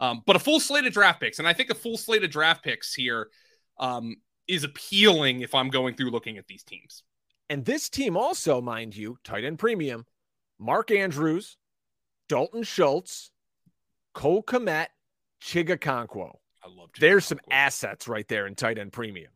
Um, 0.00 0.22
but 0.26 0.36
a 0.36 0.40
full 0.40 0.60
slate 0.60 0.84
of 0.84 0.92
draft 0.92 1.20
picks. 1.20 1.38
And 1.38 1.48
I 1.48 1.52
think 1.52 1.70
a 1.70 1.74
full 1.74 1.96
slate 1.96 2.24
of 2.24 2.30
draft 2.30 2.64
picks 2.64 2.92
here 2.92 3.28
um, 3.78 4.16
is 4.48 4.64
appealing 4.64 5.40
if 5.40 5.54
I'm 5.54 5.70
going 5.70 5.94
through 5.94 6.10
looking 6.10 6.38
at 6.38 6.46
these 6.46 6.62
teams. 6.62 7.04
And 7.48 7.64
this 7.64 7.88
team 7.88 8.16
also, 8.16 8.60
mind 8.60 8.96
you, 8.96 9.18
tight 9.24 9.44
end 9.44 9.58
premium, 9.58 10.06
Mark 10.62 10.90
Andrews, 10.90 11.56
Dalton 12.28 12.62
Schultz, 12.62 13.30
Cole 14.14 14.42
Kmet, 14.42 14.86
Chigga 15.42 15.76
I 16.64 16.68
love. 16.68 16.90
There's 17.00 17.24
some 17.24 17.40
assets 17.50 18.06
right 18.06 18.26
there 18.28 18.46
in 18.46 18.54
tight 18.54 18.78
end 18.78 18.92
premium. 18.92 19.32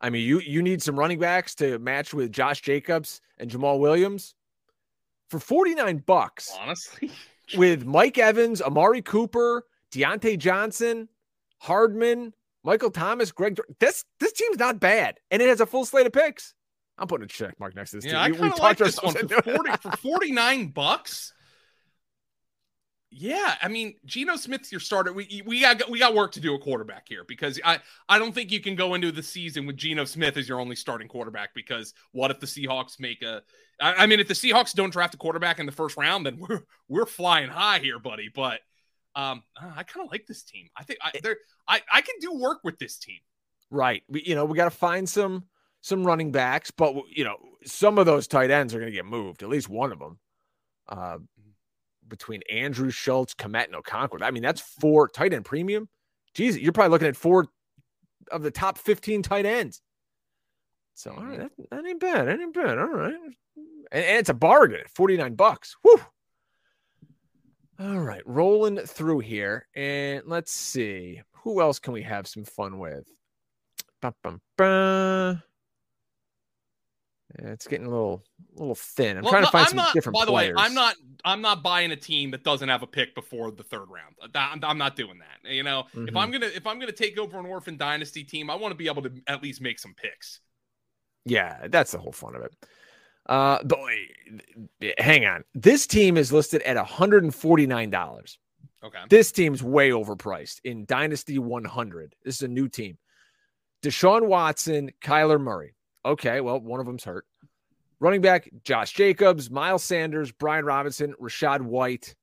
I 0.00 0.10
mean, 0.10 0.26
you 0.26 0.40
you 0.40 0.60
need 0.60 0.82
some 0.82 0.98
running 0.98 1.20
backs 1.20 1.54
to 1.56 1.78
match 1.78 2.12
with 2.12 2.32
Josh 2.32 2.62
Jacobs 2.62 3.20
and 3.38 3.50
Jamaal 3.50 3.78
Williams 3.78 4.34
for 5.28 5.38
49 5.38 5.98
bucks. 5.98 6.52
Honestly, 6.60 7.12
with 7.56 7.84
Mike 7.84 8.18
Evans, 8.18 8.60
Amari 8.60 9.02
Cooper, 9.02 9.64
Diontae 9.92 10.38
Johnson, 10.38 11.08
Hardman, 11.58 12.34
Michael 12.64 12.90
Thomas, 12.90 13.30
Greg. 13.30 13.60
This 13.78 14.04
this 14.18 14.32
team's 14.32 14.58
not 14.58 14.80
bad, 14.80 15.20
and 15.30 15.40
it 15.40 15.48
has 15.48 15.60
a 15.60 15.66
full 15.66 15.84
slate 15.84 16.06
of 16.06 16.12
picks. 16.12 16.54
I'm 16.98 17.06
putting 17.06 17.24
a 17.24 17.28
check 17.28 17.58
mark 17.60 17.74
next 17.76 17.90
to 17.90 17.96
this. 17.96 18.04
Yeah, 18.04 18.26
team. 18.26 18.34
I 18.34 18.38
kind 18.38 18.52
of 18.52 18.58
like 18.58 18.78
this 18.78 19.02
one 19.02 19.14
for 19.14 19.42
40 19.42 19.70
for 19.80 19.90
49 19.96 20.68
bucks. 20.68 21.32
Yeah, 23.10 23.54
I 23.62 23.68
mean, 23.68 23.94
Geno 24.04 24.36
Smith's 24.36 24.70
your 24.70 24.80
starter. 24.80 25.14
We 25.14 25.42
we 25.46 25.62
got 25.62 25.88
we 25.88 25.98
got 25.98 26.14
work 26.14 26.32
to 26.32 26.40
do 26.40 26.54
a 26.54 26.58
quarterback 26.58 27.08
here 27.08 27.24
because 27.26 27.58
I 27.64 27.78
I 28.06 28.18
don't 28.18 28.34
think 28.34 28.52
you 28.52 28.60
can 28.60 28.74
go 28.74 28.94
into 28.94 29.10
the 29.10 29.22
season 29.22 29.66
with 29.66 29.78
Geno 29.78 30.04
Smith 30.04 30.36
as 30.36 30.46
your 30.46 30.60
only 30.60 30.76
starting 30.76 31.08
quarterback 31.08 31.54
because 31.54 31.94
what 32.12 32.30
if 32.30 32.38
the 32.38 32.46
Seahawks 32.46 33.00
make 33.00 33.22
a 33.22 33.42
I, 33.80 33.94
I 33.94 34.06
mean 34.06 34.20
if 34.20 34.28
the 34.28 34.34
Seahawks 34.34 34.74
don't 34.74 34.90
draft 34.90 35.14
a 35.14 35.16
quarterback 35.16 35.58
in 35.58 35.64
the 35.64 35.72
first 35.72 35.96
round 35.96 36.26
then 36.26 36.38
we're 36.48 36.60
we're 36.88 37.06
flying 37.06 37.48
high 37.48 37.78
here, 37.78 37.98
buddy. 37.98 38.28
But 38.34 38.60
um, 39.16 39.42
I 39.58 39.84
kind 39.84 40.04
of 40.04 40.12
like 40.12 40.26
this 40.26 40.42
team. 40.42 40.68
I 40.76 40.84
think 40.84 40.98
I 41.02 41.12
there 41.22 41.38
I 41.66 41.80
I 41.90 42.02
can 42.02 42.16
do 42.20 42.34
work 42.34 42.58
with 42.62 42.78
this 42.78 42.98
team. 42.98 43.20
Right. 43.70 44.02
We 44.08 44.22
you 44.22 44.34
know 44.34 44.44
we 44.44 44.54
got 44.54 44.64
to 44.64 44.70
find 44.70 45.08
some 45.08 45.44
some 45.88 46.06
running 46.06 46.30
backs, 46.32 46.70
but 46.70 46.94
you 47.10 47.24
know 47.24 47.36
some 47.64 47.98
of 47.98 48.06
those 48.06 48.26
tight 48.26 48.50
ends 48.50 48.74
are 48.74 48.78
going 48.78 48.90
to 48.90 48.96
get 48.96 49.06
moved. 49.06 49.42
At 49.42 49.48
least 49.48 49.68
one 49.68 49.92
of 49.92 49.98
them. 49.98 50.18
Uh, 50.88 51.18
between 52.08 52.42
Andrew 52.50 52.90
Schultz, 52.90 53.34
Kmet, 53.34 53.70
and. 53.70 54.22
I 54.22 54.30
mean, 54.30 54.42
that's 54.42 54.60
four 54.60 55.08
tight 55.08 55.34
end 55.34 55.44
premium. 55.44 55.88
Jeez, 56.34 56.60
you're 56.60 56.72
probably 56.72 56.90
looking 56.90 57.08
at 57.08 57.16
four 57.16 57.46
of 58.30 58.42
the 58.42 58.50
top 58.50 58.78
15 58.78 59.22
tight 59.22 59.46
ends. 59.46 59.82
So, 60.94 61.12
all 61.12 61.24
right, 61.24 61.38
that, 61.38 61.50
that 61.70 61.86
ain't 61.86 62.00
bad. 62.00 62.26
That 62.26 62.40
ain't 62.40 62.54
bad. 62.54 62.78
All 62.78 62.88
right. 62.88 63.14
And, 63.14 63.34
and 63.92 64.18
it's 64.18 64.28
a 64.28 64.34
bargain 64.34 64.82
49 64.94 65.34
bucks. 65.34 65.76
Whew. 65.82 66.00
All 67.80 68.00
right, 68.00 68.22
rolling 68.26 68.78
through 68.78 69.20
here. 69.20 69.68
And 69.76 70.22
let's 70.26 70.50
see. 70.50 71.22
Who 71.44 71.60
else 71.60 71.78
can 71.78 71.92
we 71.92 72.02
have 72.02 72.26
some 72.26 72.44
fun 72.44 72.78
with? 72.78 73.04
Bum, 74.02 74.14
bum, 74.22 74.40
bum. 74.56 75.42
It's 77.34 77.66
getting 77.66 77.86
a 77.86 77.90
little, 77.90 78.24
a 78.56 78.60
little 78.60 78.74
thin. 78.74 79.18
I'm 79.18 79.22
well, 79.22 79.32
trying 79.32 79.44
to 79.44 79.50
find 79.50 79.64
I'm 79.64 79.68
some 79.68 79.76
not, 79.76 79.92
different. 79.92 80.18
By 80.18 80.24
the 80.24 80.30
players. 80.32 80.56
way, 80.56 80.62
I'm 80.62 80.74
not, 80.74 80.96
I'm 81.24 81.42
not 81.42 81.62
buying 81.62 81.92
a 81.92 81.96
team 81.96 82.30
that 82.30 82.42
doesn't 82.42 82.68
have 82.68 82.82
a 82.82 82.86
pick 82.86 83.14
before 83.14 83.50
the 83.50 83.62
third 83.62 83.86
round. 83.90 84.14
I'm, 84.34 84.60
I'm 84.62 84.78
not 84.78 84.96
doing 84.96 85.18
that. 85.18 85.50
You 85.50 85.62
know, 85.62 85.84
mm-hmm. 85.94 86.08
if 86.08 86.16
I'm 86.16 86.30
gonna, 86.30 86.46
if 86.46 86.66
I'm 86.66 86.78
gonna 86.78 86.92
take 86.92 87.18
over 87.18 87.38
an 87.38 87.46
orphan 87.46 87.76
dynasty 87.76 88.24
team, 88.24 88.48
I 88.48 88.54
want 88.54 88.72
to 88.72 88.76
be 88.76 88.86
able 88.86 89.02
to 89.02 89.12
at 89.26 89.42
least 89.42 89.60
make 89.60 89.78
some 89.78 89.94
picks. 89.94 90.40
Yeah, 91.26 91.66
that's 91.68 91.92
the 91.92 91.98
whole 91.98 92.12
fun 92.12 92.34
of 92.34 92.42
it. 92.42 92.54
Uh, 93.26 93.62
but 93.62 93.78
hang 94.98 95.26
on, 95.26 95.44
this 95.54 95.86
team 95.86 96.16
is 96.16 96.32
listed 96.32 96.62
at 96.62 96.76
149 96.76 97.90
dollars. 97.90 98.38
Okay, 98.82 98.98
this 99.10 99.32
team's 99.32 99.62
way 99.62 99.90
overpriced 99.90 100.60
in 100.64 100.86
Dynasty 100.86 101.38
100. 101.38 102.14
This 102.24 102.36
is 102.36 102.42
a 102.42 102.48
new 102.48 102.68
team. 102.68 102.96
Deshaun 103.82 104.26
Watson, 104.26 104.90
Kyler 105.02 105.40
Murray. 105.40 105.74
Okay, 106.08 106.40
well, 106.40 106.58
one 106.58 106.80
of 106.80 106.86
them's 106.86 107.04
hurt. 107.04 107.26
Running 108.00 108.22
back, 108.22 108.48
Josh 108.64 108.92
Jacobs, 108.94 109.50
Miles 109.50 109.84
Sanders, 109.84 110.32
Brian 110.32 110.64
Robinson, 110.64 111.14
Rachaad 111.20 111.60
White, 111.60 112.14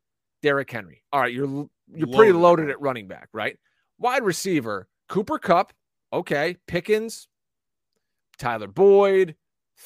Derrick 0.41 0.71
Henry. 0.71 1.03
All 1.13 1.21
right, 1.21 1.31
you're 1.31 1.45
you're 1.45 2.07
loaded. 2.07 2.15
pretty 2.15 2.31
loaded 2.31 2.69
at 2.71 2.81
running 2.81 3.07
back, 3.07 3.29
right? 3.31 3.57
Wide 3.99 4.23
receiver, 4.23 4.87
Cooper 5.07 5.37
Kupp. 5.37 5.71
okay, 6.11 6.57
Pickens, 6.67 7.27
Tyler 8.39 8.67
Boyd, 8.67 9.35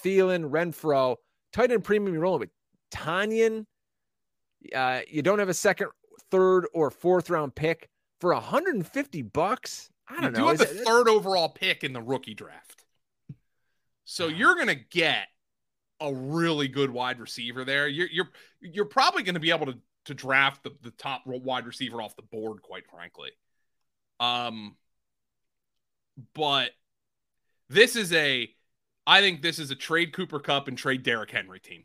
Thielen, 0.03 0.49
Renfrow. 0.49 1.17
Tight 1.51 1.71
end 1.71 1.83
premium, 1.83 2.13
you're 2.13 2.21
rolling 2.21 2.41
with 2.41 2.49
Tonyan. 2.93 3.65
Uh, 4.73 5.01
you 5.09 5.21
don't 5.21 5.39
have 5.39 5.49
a 5.49 5.53
second, 5.53 5.89
third, 6.31 6.67
or 6.73 6.89
fourth 6.89 7.29
round 7.29 7.53
pick 7.55 7.89
for 8.21 8.33
150 8.33 9.21
bucks. 9.23 9.89
I 10.07 10.21
don't 10.21 10.23
you 10.23 10.29
know. 10.31 10.38
Do 10.38 10.47
have 10.47 10.57
the 10.59 10.65
third 10.65 11.09
overall 11.09 11.49
pick 11.49 11.83
in 11.83 11.91
the 11.91 12.01
rookie 12.01 12.33
draft. 12.33 12.78
So 14.11 14.27
you're 14.27 14.55
going 14.55 14.67
to 14.67 14.75
get 14.75 15.27
a 15.99 16.11
really 16.11 16.67
good 16.67 16.89
wide 16.89 17.19
receiver 17.19 17.63
there. 17.63 17.87
You're 17.87 18.07
you're 18.11 18.29
you're 18.59 18.85
probably 18.85 19.21
going 19.21 19.35
to 19.35 19.39
be 19.39 19.51
able 19.51 19.67
to 19.67 19.77
to 20.05 20.15
draft 20.15 20.63
the, 20.63 20.71
the 20.81 20.89
top 20.89 21.21
wide 21.27 21.67
receiver 21.67 22.01
off 22.01 22.15
the 22.15 22.23
board, 22.23 22.63
quite 22.63 22.87
frankly. 22.89 23.29
Um, 24.19 24.75
but 26.33 26.71
this 27.69 27.95
is 27.95 28.11
a, 28.11 28.49
I 29.05 29.21
think 29.21 29.43
this 29.43 29.59
is 29.59 29.69
a 29.69 29.75
trade 29.75 30.11
Cooper 30.11 30.39
Kupp 30.39 30.67
and 30.67 30.75
trade 30.75 31.03
Derrick 31.03 31.29
Henry 31.29 31.59
team. 31.59 31.83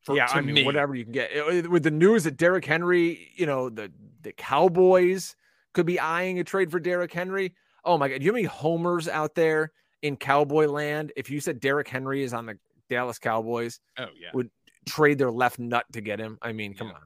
For, 0.00 0.16
yeah, 0.16 0.26
I 0.32 0.40
mean, 0.40 0.56
me. 0.56 0.64
whatever 0.64 0.96
you 0.96 1.04
can 1.04 1.12
get 1.12 1.70
with 1.70 1.84
the 1.84 1.92
news 1.92 2.24
that 2.24 2.36
Derrick 2.36 2.64
Henry, 2.64 3.30
you 3.36 3.46
know, 3.46 3.68
the 3.68 3.92
the 4.22 4.32
Cowboys 4.32 5.36
could 5.74 5.86
be 5.86 6.00
eyeing 6.00 6.40
a 6.40 6.44
trade 6.44 6.72
for 6.72 6.80
Derrick 6.80 7.12
Henry. 7.12 7.54
Oh 7.84 7.96
my 7.96 8.08
God. 8.08 8.18
Do 8.18 8.24
you 8.24 8.32
have 8.32 8.36
any 8.36 8.46
homers 8.46 9.06
out 9.06 9.36
there 9.36 9.70
in 10.02 10.16
Cowboy 10.16 10.66
land? 10.66 11.12
If 11.16 11.30
you 11.30 11.40
said 11.40 11.60
Derrick 11.60 11.88
Henry 11.88 12.22
is 12.22 12.32
on 12.32 12.46
the 12.46 12.58
Dallas 12.88 13.18
Cowboys, 13.18 13.80
oh, 13.98 14.06
yeah. 14.20 14.28
would 14.34 14.50
trade 14.88 15.18
their 15.18 15.30
left 15.30 15.58
nut 15.58 15.84
to 15.92 16.00
get 16.00 16.18
him. 16.18 16.38
I 16.42 16.52
mean, 16.52 16.74
come 16.74 16.88
Yeah. 16.88 16.94
on. 16.94 17.00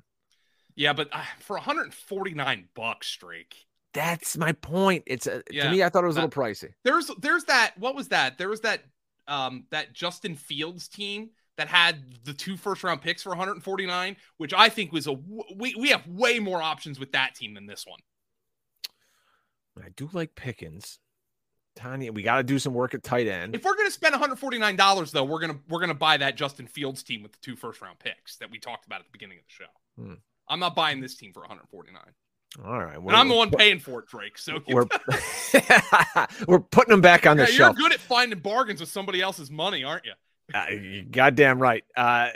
Yeah, 0.77 0.93
but 0.93 1.09
uh, 1.13 1.23
for 1.41 1.57
149 1.57 2.69
bucks, 2.75 3.17
Drake. 3.17 3.55
That's 3.93 4.37
my 4.37 4.53
point. 4.53 5.05
It's 5.07 5.27
a, 5.29 5.43
Yeah. 5.51 5.65
to 5.65 5.71
me, 5.71 5.83
I 5.85 5.89
thought 5.89 6.03
it 6.03 6.09
was 6.09 6.17
a 6.17 6.21
Uh, 6.21 6.25
little 6.25 6.43
pricey. 6.43 6.73
There's 6.83 7.09
there's 7.19 7.45
that 7.45 7.79
what 7.79 7.95
was 7.95 8.09
that? 8.09 8.39
There 8.39 8.49
was 8.49 8.61
that 8.63 8.83
um 9.29 9.67
that 9.71 9.93
Justin 9.93 10.35
Fields 10.35 10.89
team 10.89 11.31
that 11.57 11.69
had 11.69 12.25
the 12.25 12.35
two 12.35 12.57
first 12.57 12.83
round 12.83 13.01
picks 13.03 13.23
for 13.23 13.29
149, 13.31 14.17
which 14.39 14.53
I 14.53 14.69
think 14.69 14.91
was 14.93 15.07
a 15.07 15.15
w- 15.15 15.45
we 15.55 15.75
we 15.77 15.91
have 15.91 16.05
way 16.09 16.41
more 16.41 16.61
options 16.61 16.99
with 16.99 17.13
that 17.13 17.37
team 17.37 17.55
than 17.55 17.67
this 17.67 17.87
one. 17.87 18.01
I 19.81 19.89
do 19.91 20.09
like 20.13 20.35
Pickens. 20.35 20.99
Tanya, 21.77 22.13
we 22.13 22.23
got 22.23 22.37
to 22.37 22.43
do 22.43 22.59
some 22.59 22.73
work 22.75 22.95
at 22.95 23.03
tight 23.03 23.27
end. 23.27 23.55
If 23.55 23.65
we're 23.65 23.77
gonna 23.77 23.91
spend 23.91 24.13
149 24.13 24.77
dollars 24.77 25.11
though, 25.13 25.25
we're 25.25 25.41
gonna 25.41 25.59
we're 25.69 25.81
gonna 25.81 25.95
buy 25.95 26.17
that 26.19 26.37
Justin 26.37 26.67
Fields 26.67 27.03
team 27.03 27.23
with 27.23 27.33
the 27.33 27.39
two 27.43 27.57
first 27.57 27.81
round 27.83 27.99
picks 27.99 28.37
that 28.37 28.51
we 28.51 28.59
talked 28.59 28.87
about 28.87 29.01
at 29.01 29.07
the 29.07 29.13
beginning 29.13 29.39
of 29.39 29.45
the 29.45 29.51
show. 29.53 30.03
Hmm. 30.03 30.15
I'm 30.49 30.61
not 30.61 30.75
buying 30.77 31.01
this 31.01 31.15
team 31.17 31.33
for 31.33 31.41
149, 31.41 32.03
All 32.65 32.79
right. 32.85 32.99
and 32.99 33.11
I'm 33.17 33.29
the 33.29 33.35
one 33.35 33.51
paying 33.51 33.79
for 33.81 34.01
it, 34.01 34.07
Drake. 34.09 34.37
So 34.37 34.61
We're, 34.69 34.85
we're 36.47 36.61
putting 36.61 36.91
them 36.91 37.01
back 37.01 37.27
on 37.27 37.37
the 37.39 37.45
you're 37.45 37.53
shelf. 37.53 37.77
good 37.77 37.93
at 37.93 37.99
finding 38.01 38.39
bargains 38.41 38.81
with 38.81 38.91
somebody 38.91 39.21
else's 39.23 39.51
money, 39.51 39.85
aren't 39.85 40.05
you? 40.05 40.13
Uh, 40.53 40.67
you're 40.71 41.05
goddamn 41.05 41.59
right. 41.59 41.83
Uh, 41.97 42.29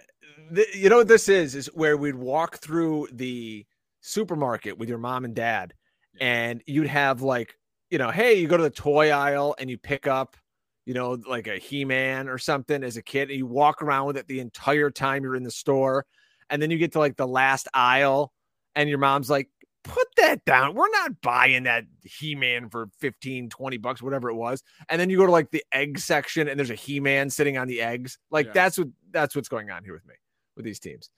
th- 0.55 0.75
you 0.75 0.89
know 0.89 0.97
what 0.97 1.09
this 1.09 1.29
is? 1.29 1.55
Is 1.55 1.67
where 1.75 1.97
we'd 1.99 2.15
walk 2.15 2.57
through 2.59 3.09
the 3.13 3.67
supermarket 4.01 4.79
with 4.79 4.89
your 4.89 4.99
mom 4.99 5.25
and 5.27 5.35
dad, 5.35 5.75
and 6.21 6.63
you'd 6.67 6.87
have 6.87 7.21
like, 7.21 7.59
you 7.91 7.99
know, 7.99 8.11
hey, 8.11 8.35
you 8.35 8.49
go 8.49 8.57
to 8.57 8.63
the 8.63 8.71
toy 8.71 9.11
aisle 9.11 9.55
and 9.59 9.71
you 9.71 9.79
pick 9.79 10.07
up, 10.07 10.37
you 10.85 10.95
know, 10.95 11.19
like 11.29 11.47
a 11.47 11.59
He-Man 11.59 12.29
or 12.29 12.39
something 12.39 12.83
as 12.83 12.97
a 12.97 13.03
kid, 13.03 13.31
and 13.31 13.39
you 13.39 13.47
walk 13.47 13.83
around 13.83 14.07
with 14.07 14.17
it 14.17 14.27
the 14.29 14.41
entire 14.41 14.91
time 14.91 15.23
you're 15.23 15.37
in 15.37 15.43
the 15.43 15.51
store, 15.51 16.07
and 16.51 16.61
then 16.61 16.71
you 16.71 16.79
get 16.79 16.93
to 16.93 16.99
like 16.99 17.17
the 17.17 17.27
last 17.27 17.69
aisle, 17.75 18.33
and 18.75 18.89
your 18.89 18.99
mom's 18.99 19.31
like, 19.31 19.49
put 19.85 20.07
that 20.17 20.45
down. 20.45 20.75
We're 20.75 20.91
not 20.91 21.21
buying 21.23 21.65
that 21.65 21.85
He-Man 22.05 22.69
for 22.69 22.91
15, 22.99 23.49
20 23.49 23.77
bucks, 23.79 24.03
whatever 24.03 24.29
it 24.29 24.35
was. 24.35 24.63
And 24.89 25.01
then 25.01 25.09
you 25.09 25.17
go 25.17 25.27
to 25.27 25.33
like 25.33 25.51
the 25.51 25.65
egg 25.73 25.99
section 25.99 26.49
and 26.49 26.59
there's 26.59 26.71
a 26.71 26.75
He-Man 26.75 27.31
sitting 27.31 27.57
on 27.57 27.69
the 27.69 27.81
eggs. 27.81 28.19
Like 28.31 28.47
Yeah. 28.47 28.53
that's 28.53 28.79
what 28.79 28.89
that's 29.11 29.35
what's 29.35 29.49
going 29.49 29.71
on 29.71 29.85
here 29.85 29.95
with 29.95 30.07
me 30.07 30.15
with 30.57 30.65
these 30.65 30.79
teams. 30.79 31.11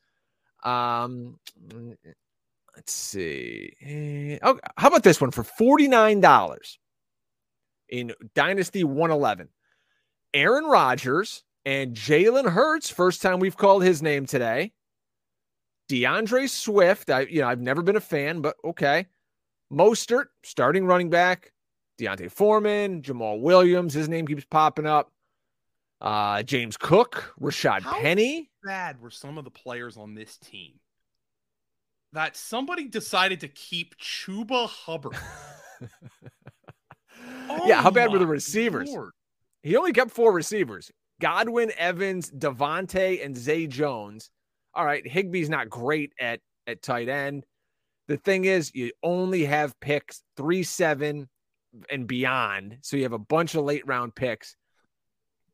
Um 0.63 1.39
let's 2.81 2.93
see. 2.95 3.75
Eh, 3.83 4.38
Oh, 4.43 4.59
how 4.79 4.88
about 4.88 5.03
this 5.03 5.21
one 5.21 5.31
for 5.31 5.43
$49 5.45 6.77
in 7.90 8.12
Dynasty 8.35 8.85
111? 8.85 9.49
Aaron 10.33 10.64
Rodgers 10.64 11.45
and 11.66 11.95
Jalen 11.95 12.51
Hurts, 12.51 12.88
first 12.88 13.21
time 13.21 13.38
we've 13.38 13.57
called 13.57 13.85
his 13.85 14.01
name 14.01 14.25
today. 14.25 14.73
DeAndre 15.90 16.49
Swift, 16.49 17.11
I 17.11 17.23
you 17.23 17.43
know, 17.43 17.49
I've 17.49 17.61
never 17.61 17.83
been 17.83 17.97
a 17.97 18.01
fan, 18.01 18.40
but 18.40 18.57
okay. 18.64 19.07
Mostert, 19.71 20.27
starting 20.43 20.87
running 20.87 21.11
back. 21.11 21.53
D'Onta 21.99 22.31
Foreman, 22.31 23.03
Jamaal 23.03 23.43
Williams, 23.43 23.93
his 23.93 24.09
name 24.09 24.27
keeps 24.27 24.47
popping 24.47 24.87
up. 24.87 25.12
Uh, 26.01 26.43
James 26.45 26.79
Cook, 26.79 27.35
Rashad 27.38 27.83
How- 27.83 28.01
Penny. 28.01 28.51
bad 28.64 28.99
were 29.03 29.11
some 29.11 29.37
of 29.37 29.45
the 29.45 29.51
players 29.51 29.99
on 29.99 30.14
this 30.14 30.38
team 30.38 30.80
that 32.12 32.37
somebody 32.37 32.88
decided 32.88 33.40
to 33.40 33.49
keep 33.49 33.96
Chuba 33.99 34.68
Hubbard? 34.68 35.16
yeah, 35.81 35.88
oh 37.49 37.75
how 37.75 37.90
bad 37.90 38.11
were 38.11 38.16
Oh 38.16 38.20
the 38.20 38.27
receivers? 38.27 38.90
Lord. 38.90 39.12
He 39.62 39.77
only 39.77 39.92
kept 39.92 40.11
four 40.11 40.33
receivers 40.33 40.90
Godwin, 41.20 41.70
Evans, 41.77 42.31
Davante, 42.31 43.25
and 43.25 43.37
Zay 43.37 43.66
Jones. 43.66 44.31
All 44.75 44.85
right, 44.85 45.05
Higbee's 45.05 45.51
not 45.51 45.68
great 45.68 46.12
at, 46.18 46.40
at 46.66 46.83
tight 46.83 47.09
end. 47.09 47.44
The 48.09 48.16
thing 48.16 48.44
is, 48.44 48.75
you 48.75 48.92
only 49.03 49.44
have 49.44 49.79
picks 49.81 50.23
three, 50.37 50.62
seven, 50.62 51.29
and 51.90 52.07
beyond. 52.07 52.79
So 52.83 52.96
you 52.96 53.05
have 53.05 53.12
a 53.12 53.18
bunch 53.18 53.55
of 53.55 53.64
late 53.64 53.87
round 53.87 54.14
picks. 54.14 54.57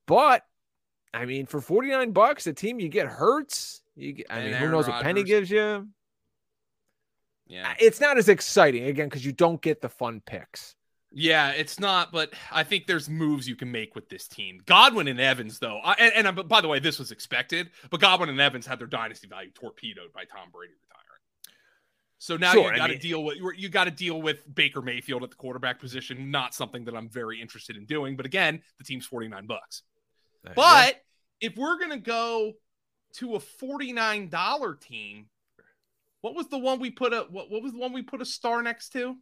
But 0.06 0.42
I 1.12 1.24
mean, 1.24 1.46
for 1.46 1.60
49 1.60 2.12
bucks, 2.12 2.46
a 2.46 2.52
team 2.52 2.78
you 2.78 2.88
get 2.88 3.06
hurts. 3.06 3.82
You 3.94 4.12
get, 4.12 4.26
I 4.30 4.36
And 4.36 4.44
mean, 4.44 4.54
who 4.54 4.58
Aaron 4.58 4.72
knows 4.72 4.88
what 4.88 5.02
Penny 5.02 5.24
gives 5.24 5.50
you? 5.50 5.88
Yeah. 7.46 7.74
It's 7.78 8.00
not 8.00 8.18
as 8.18 8.28
exciting 8.28 8.84
again 8.84 9.08
because 9.08 9.24
you 9.24 9.32
don't 9.32 9.60
get 9.62 9.80
the 9.80 9.88
fun 9.88 10.20
picks. 10.24 10.74
Yeah, 11.12 11.50
it's 11.52 11.80
not, 11.80 12.12
but 12.12 12.34
I 12.50 12.62
think 12.64 12.86
there's 12.86 13.08
moves 13.08 13.48
you 13.48 13.56
can 13.56 13.70
make 13.72 13.94
with 13.94 14.08
this 14.08 14.28
team. 14.28 14.60
Godwin 14.66 15.08
and 15.08 15.20
Evans, 15.20 15.58
though, 15.58 15.78
I, 15.82 15.94
and, 15.94 16.26
and 16.26 16.38
uh, 16.38 16.42
by 16.42 16.60
the 16.60 16.68
way, 16.68 16.78
this 16.78 16.98
was 16.98 17.10
expected, 17.10 17.70
but 17.90 18.00
Godwin 18.00 18.28
and 18.28 18.40
Evans 18.40 18.66
had 18.66 18.78
their 18.78 18.86
dynasty 18.88 19.26
value 19.26 19.50
torpedoed 19.54 20.12
by 20.12 20.24
Tom 20.24 20.50
Brady 20.52 20.74
retiring. 20.74 21.06
So 22.18 22.36
now 22.36 22.52
Sure, 22.52 22.70
you 22.72 22.76
got 22.76 22.88
to 22.88 22.94
mean- 22.94 23.00
deal 23.00 23.24
with 23.24 23.38
you 23.56 23.68
got 23.68 23.84
to 23.84 23.90
deal 23.90 24.20
with 24.20 24.42
Baker 24.52 24.82
Mayfield 24.82 25.22
at 25.22 25.30
the 25.30 25.36
quarterback 25.36 25.78
position. 25.78 26.30
Not 26.30 26.54
something 26.54 26.84
that 26.86 26.94
I'm 26.94 27.08
very 27.08 27.40
interested 27.40 27.76
in 27.76 27.86
doing. 27.86 28.16
But 28.16 28.26
again, 28.26 28.60
the 28.78 28.84
team's 28.84 29.06
49 29.06 29.46
bucks. 29.46 29.82
But 30.54 31.02
if 31.40 31.56
we're 31.56 31.78
gonna 31.78 31.98
go 31.98 32.54
to 33.14 33.36
a 33.36 33.38
$49 33.38 34.80
team, 34.80 35.26
what 36.26 36.34
was 36.34 36.48
the 36.48 36.58
one 36.58 36.80
we 36.80 36.90
put 36.90 37.12
a 37.12 37.24
what, 37.30 37.52
what 37.52 37.62
was 37.62 37.70
the 37.70 37.78
one 37.78 37.92
we 37.92 38.02
put 38.02 38.20
a 38.20 38.24
star 38.24 38.60
next 38.60 38.88
to? 38.94 39.14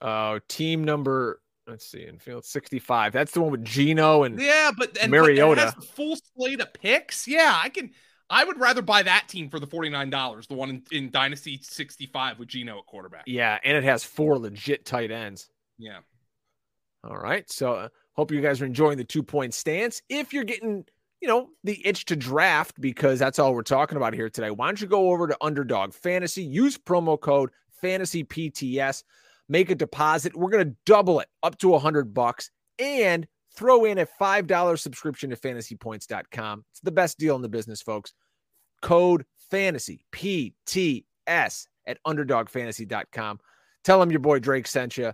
Uh, 0.00 0.40
team 0.48 0.84
number, 0.84 1.42
let's 1.66 1.86
see, 1.86 2.06
in 2.06 2.18
field 2.18 2.46
65. 2.46 3.12
That's 3.12 3.32
the 3.32 3.42
one 3.42 3.50
with 3.52 3.62
Geno 3.62 4.22
and 4.22 4.40
Yeah, 4.40 4.70
but 4.76 4.96
and 5.02 5.10
Mariota. 5.12 5.74
But 5.76 5.84
full 5.84 6.16
slate 6.34 6.60
of 6.62 6.72
picks. 6.72 7.28
Yeah, 7.28 7.60
I 7.62 7.68
can. 7.68 7.90
I 8.30 8.44
would 8.44 8.58
rather 8.58 8.80
buy 8.80 9.02
that 9.02 9.28
team 9.28 9.50
for 9.50 9.60
the 9.60 9.66
forty 9.66 9.90
nine 9.90 10.08
dollars, 10.08 10.46
the 10.46 10.54
one 10.54 10.70
in, 10.70 10.82
in 10.90 11.10
Dynasty 11.10 11.60
sixty 11.62 12.06
five 12.06 12.38
with 12.38 12.48
Geno 12.48 12.78
at 12.78 12.86
quarterback. 12.86 13.24
yeah, 13.26 13.58
and 13.62 13.76
it 13.76 13.84
has 13.84 14.02
four 14.02 14.38
legit 14.38 14.86
tight 14.86 15.10
ends. 15.10 15.50
Yeah, 15.76 15.98
All 17.04 17.18
right. 17.18 17.50
So 17.50 17.74
uh, 17.74 17.88
hope 18.14 18.32
you 18.32 18.40
guys 18.40 18.62
are 18.62 18.66
enjoying 18.66 18.96
the 18.96 19.04
two 19.04 19.22
point 19.22 19.52
stance. 19.52 20.00
If 20.08 20.32
you're 20.32 20.44
getting, 20.44 20.86
you 21.22 21.28
know, 21.28 21.50
the 21.62 21.80
itch 21.86 22.04
to 22.06 22.16
draft, 22.16 22.80
because 22.80 23.18
that's 23.18 23.38
all 23.38 23.54
we're 23.54 23.62
talking 23.62 23.96
about 23.96 24.12
here 24.12 24.28
today, 24.28 24.50
why 24.50 24.66
don't 24.66 24.80
you 24.80 24.88
go 24.88 25.12
over 25.12 25.28
to 25.28 25.36
Underdog 25.40 25.94
Fantasy, 25.94 26.42
use 26.42 26.76
promo 26.76 27.18
code 27.18 27.50
Fantasy 27.80 28.24
PTS, 28.24 29.04
make 29.48 29.70
a 29.70 29.74
deposit. 29.74 30.36
We're 30.36 30.50
going 30.50 30.68
to 30.68 30.76
double 30.84 31.20
it 31.20 31.28
up 31.42 31.56
to 31.58 31.74
a 31.74 31.78
hundred 31.78 32.12
bucks 32.12 32.50
and 32.78 33.26
throw 33.54 33.84
in 33.84 33.98
a 33.98 34.06
$5 34.06 34.78
subscription 34.78 35.30
to 35.30 35.36
fantasypoints.com. 35.36 36.64
It's 36.70 36.80
the 36.80 36.90
best 36.90 37.18
deal 37.18 37.36
in 37.36 37.42
the 37.42 37.48
business, 37.48 37.80
folks. 37.80 38.12
Code 38.80 39.24
Fantasy 39.50 40.04
PTS 40.12 41.66
at 41.86 41.98
underdogfantasy.com. 42.04 43.40
Tell 43.84 44.00
them 44.00 44.10
your 44.10 44.20
boy 44.20 44.40
Drake 44.40 44.66
sent 44.66 44.96
you 44.96 45.12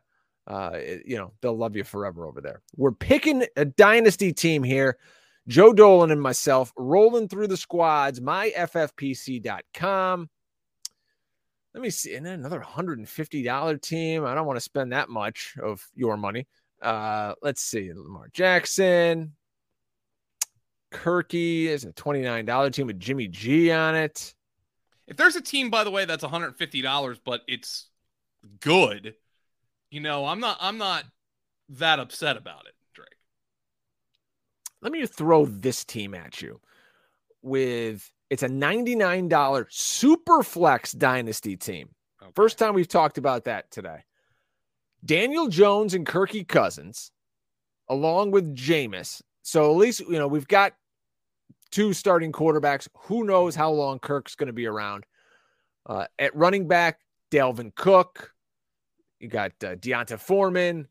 uh, 0.49 0.79
you 1.05 1.19
know, 1.19 1.33
they'll 1.43 1.57
love 1.57 1.77
you 1.77 1.85
forever 1.85 2.27
over 2.27 2.41
there. 2.41 2.63
We're 2.75 2.93
picking 2.93 3.45
a 3.57 3.67
dynasty 3.67 4.33
team 4.33 4.63
here. 4.63 4.97
Joe 5.49 5.73
Dolan 5.73 6.11
and 6.11 6.21
myself 6.21 6.73
rolling 6.77 7.27
through 7.29 7.49
the 7.49 7.57
squads, 7.57 8.21
myffpc.com. 8.21 9.49
Let 11.75 11.83
me 11.83 11.91
see. 11.91 12.15
And 12.15 12.25
then 12.27 12.35
another 12.41 12.61
$150 12.61 13.83
team. 13.83 14.25
I 14.25 14.35
don't 14.35 14.47
want 14.47 14.57
to 14.57 14.61
spend 14.63 14.93
that 14.93 15.09
much 15.09 15.55
of 15.63 15.87
your 15.95 16.17
money. 16.17 16.47
Uh, 16.83 17.35
let's 17.43 17.61
see. 17.63 17.93
Lamar 17.93 18.29
Jackson. 18.33 19.35
Kirky 20.93 21.65
is 21.67 21.85
a 21.85 21.93
$29 21.93 22.73
team 22.73 22.87
with 22.87 22.99
Jimmy 22.99 23.29
G 23.29 23.71
on 23.71 23.95
it. 23.95 24.35
if 25.07 25.17
there's 25.17 25.37
a 25.37 25.41
team, 25.43 25.71
by 25.71 25.85
the 25.85 25.91
way, 25.91 26.05
that's 26.07 26.23
one 26.23 26.33
hundred 26.33 26.57
fifty 26.57 26.81
dollars, 26.81 27.19
but 27.23 27.43
it's 27.47 27.91
good, 28.61 29.15
you 29.91 30.01
know, 30.01 30.25
I'm 30.27 30.41
not. 30.41 30.57
I'm 30.61 30.79
not 30.79 31.05
that 31.71 31.99
upset 31.99 32.37
about 32.39 32.67
it. 32.67 32.75
Let 34.81 34.93
me 34.93 35.05
throw 35.07 35.47
this 35.47 35.85
team 35.85 36.15
at 36.15 36.41
you 36.41 36.61
with 37.43 38.11
it's 38.31 38.43
a 38.43 38.49
$99 38.49 39.67
super 39.71 40.43
flex 40.43 40.93
dynasty 40.93 41.57
team. 41.57 41.91
Okay. 42.23 42.31
First 42.35 42.59
time 42.59 42.75
we've 42.75 42.89
talked 42.89 43.19
about 43.19 43.45
that 43.45 43.71
today. 43.71 44.05
Daniel 45.05 45.49
Jones 45.49 45.95
and 45.95 46.07
Kirky 46.07 46.47
Cousins, 46.47 47.11
along 47.89 48.33
with 48.33 48.55
Jameis. 48.55 49.23
So 49.43 49.71
at 49.71 49.77
least, 49.77 50.01
you 50.01 50.19
know, 50.19 50.29
we've 50.29 50.49
got 50.49 50.75
two 51.71 51.93
starting 51.93 52.33
quarterbacks. 52.33 52.89
Who 53.03 53.25
knows 53.25 53.55
how 53.55 53.71
long 53.71 53.99
Kirk's 53.99 54.35
going 54.35 54.49
to 54.49 54.53
be 54.53 54.67
around? 54.67 55.05
Uh, 55.87 56.07
at 56.19 56.37
running 56.37 56.69
back, 56.69 57.01
Dalvin 57.31 57.75
Cook. 57.75 58.35
You 59.21 59.29
got 59.29 59.53
uh, 59.65 59.75
D'Onta 59.77 60.19
Foreman. 60.19 60.89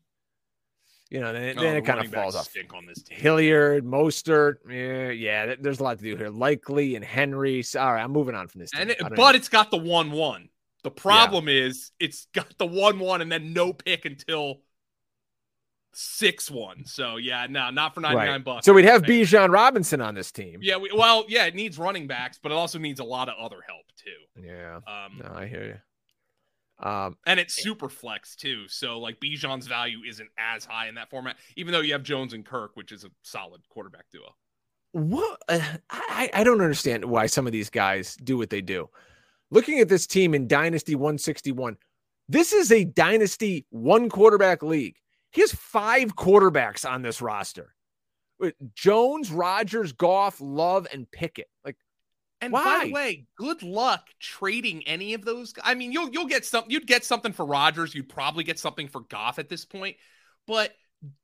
You 1.10 1.20
know, 1.20 1.32
then, 1.32 1.42
it- 1.42 1.58
Oh, 1.58 1.62
then 1.62 1.76
it 1.76 1.84
kind 1.84 2.00
of 2.00 2.12
falls 2.12 2.36
off. 2.36 2.48
Stink 2.48 2.74
on 2.74 2.86
this 2.86 3.02
team. 3.02 3.18
Hilliard, 3.18 3.84
Mostert. 3.84 4.56
Yeah, 4.68 5.10
yeah, 5.10 5.54
there's 5.58 5.80
a 5.80 5.82
lot 5.82 5.98
to 5.98 6.04
do 6.04 6.16
here. 6.16 6.28
Likely 6.28 6.96
and 6.96 7.04
Henry. 7.04 7.64
All 7.76 7.92
right, 7.92 8.02
I'm 8.02 8.12
moving 8.12 8.34
on 8.34 8.48
from 8.48 8.60
this. 8.60 8.70
and 8.76 8.90
it, 8.90 8.98
but 9.00 9.16
know. 9.16 9.28
it's 9.30 9.48
got 9.48 9.70
the 9.70 9.78
one 9.78 10.10
one. 10.10 10.48
The 10.84 10.90
problem 10.90 11.48
yeah. 11.48 11.64
is 11.64 11.92
it's 11.98 12.26
got 12.32 12.56
the 12.58 12.66
one 12.66 12.98
one 12.98 13.20
and 13.20 13.32
then 13.32 13.52
no 13.52 13.72
pick 13.72 14.04
until 14.04 14.60
six 15.92 16.50
one. 16.50 16.84
So 16.84 17.16
yeah, 17.16 17.46
no, 17.48 17.70
not 17.70 17.94
for 17.94 18.00
ninety 18.00 18.18
nine 18.18 18.28
right. 18.28 18.44
bucks. 18.44 18.66
So 18.66 18.72
we'd 18.72 18.84
have 18.84 19.02
Bijan 19.02 19.50
Robinson 19.50 20.00
on 20.00 20.14
this 20.14 20.30
team. 20.30 20.60
Yeah, 20.62 20.76
we, 20.76 20.90
well, 20.94 21.24
yeah, 21.28 21.46
it 21.46 21.54
needs 21.54 21.78
running 21.78 22.06
backs, 22.06 22.38
but 22.42 22.52
it 22.52 22.54
also 22.54 22.78
needs 22.78 23.00
a 23.00 23.04
lot 23.04 23.28
of 23.28 23.34
other 23.40 23.58
help 23.66 23.86
too. 23.96 24.46
Yeah, 24.46 24.76
um, 24.86 25.20
no, 25.22 25.32
I 25.34 25.46
hear 25.46 25.64
you. 25.64 25.76
Um, 26.80 27.16
and 27.26 27.40
it's 27.40 27.54
super 27.54 27.88
flex 27.88 28.36
too. 28.36 28.68
So 28.68 29.00
like 29.00 29.18
Bijan's 29.20 29.66
value 29.66 30.00
isn't 30.08 30.28
as 30.38 30.64
high 30.64 30.88
in 30.88 30.94
that 30.94 31.10
format, 31.10 31.36
even 31.56 31.72
though 31.72 31.80
you 31.80 31.92
have 31.92 32.04
Jones 32.04 32.34
and 32.34 32.44
Kirk, 32.46 32.72
which 32.74 32.92
is 32.92 33.04
a 33.04 33.10
solid 33.22 33.62
quarterback 33.68 34.06
duo. 34.12 34.34
What 34.92 35.40
uh, 35.48 35.60
I 35.90 36.30
I 36.32 36.44
don't 36.44 36.60
understand 36.60 37.04
why 37.04 37.26
some 37.26 37.46
of 37.46 37.52
these 37.52 37.68
guys 37.68 38.16
do 38.22 38.38
what 38.38 38.50
they 38.50 38.60
do. 38.60 38.88
Looking 39.50 39.80
at 39.80 39.88
this 39.88 40.06
team 40.06 40.34
in 40.34 40.46
Dynasty 40.46 40.94
161, 40.94 41.76
this 42.28 42.52
is 42.52 42.70
a 42.70 42.84
Dynasty 42.84 43.66
one 43.70 44.08
quarterback 44.08 44.62
league. 44.62 44.96
He 45.30 45.40
has 45.40 45.52
five 45.52 46.16
quarterbacks 46.16 46.88
on 46.88 47.02
this 47.02 47.20
roster. 47.20 47.74
Jones, 48.74 49.30
Rodgers, 49.32 49.92
Goff, 49.92 50.40
Love, 50.40 50.86
and 50.92 51.10
Pickett. 51.10 51.48
Like 51.64 51.76
and 52.40 52.52
Why? 52.52 52.64
by 52.64 52.84
the 52.86 52.92
way, 52.92 53.26
good 53.36 53.62
luck 53.62 54.08
trading 54.20 54.86
any 54.86 55.14
of 55.14 55.24
those. 55.24 55.54
I 55.62 55.74
mean, 55.74 55.92
you'll 55.92 56.10
you'll 56.10 56.26
get 56.26 56.44
some. 56.44 56.64
You'd 56.68 56.86
get 56.86 57.04
something 57.04 57.32
for 57.32 57.44
Rodgers. 57.44 57.94
You'd 57.94 58.08
probably 58.08 58.44
get 58.44 58.58
something 58.58 58.88
for 58.88 59.00
Goff 59.00 59.38
at 59.38 59.48
this 59.48 59.64
point. 59.64 59.96
But 60.46 60.72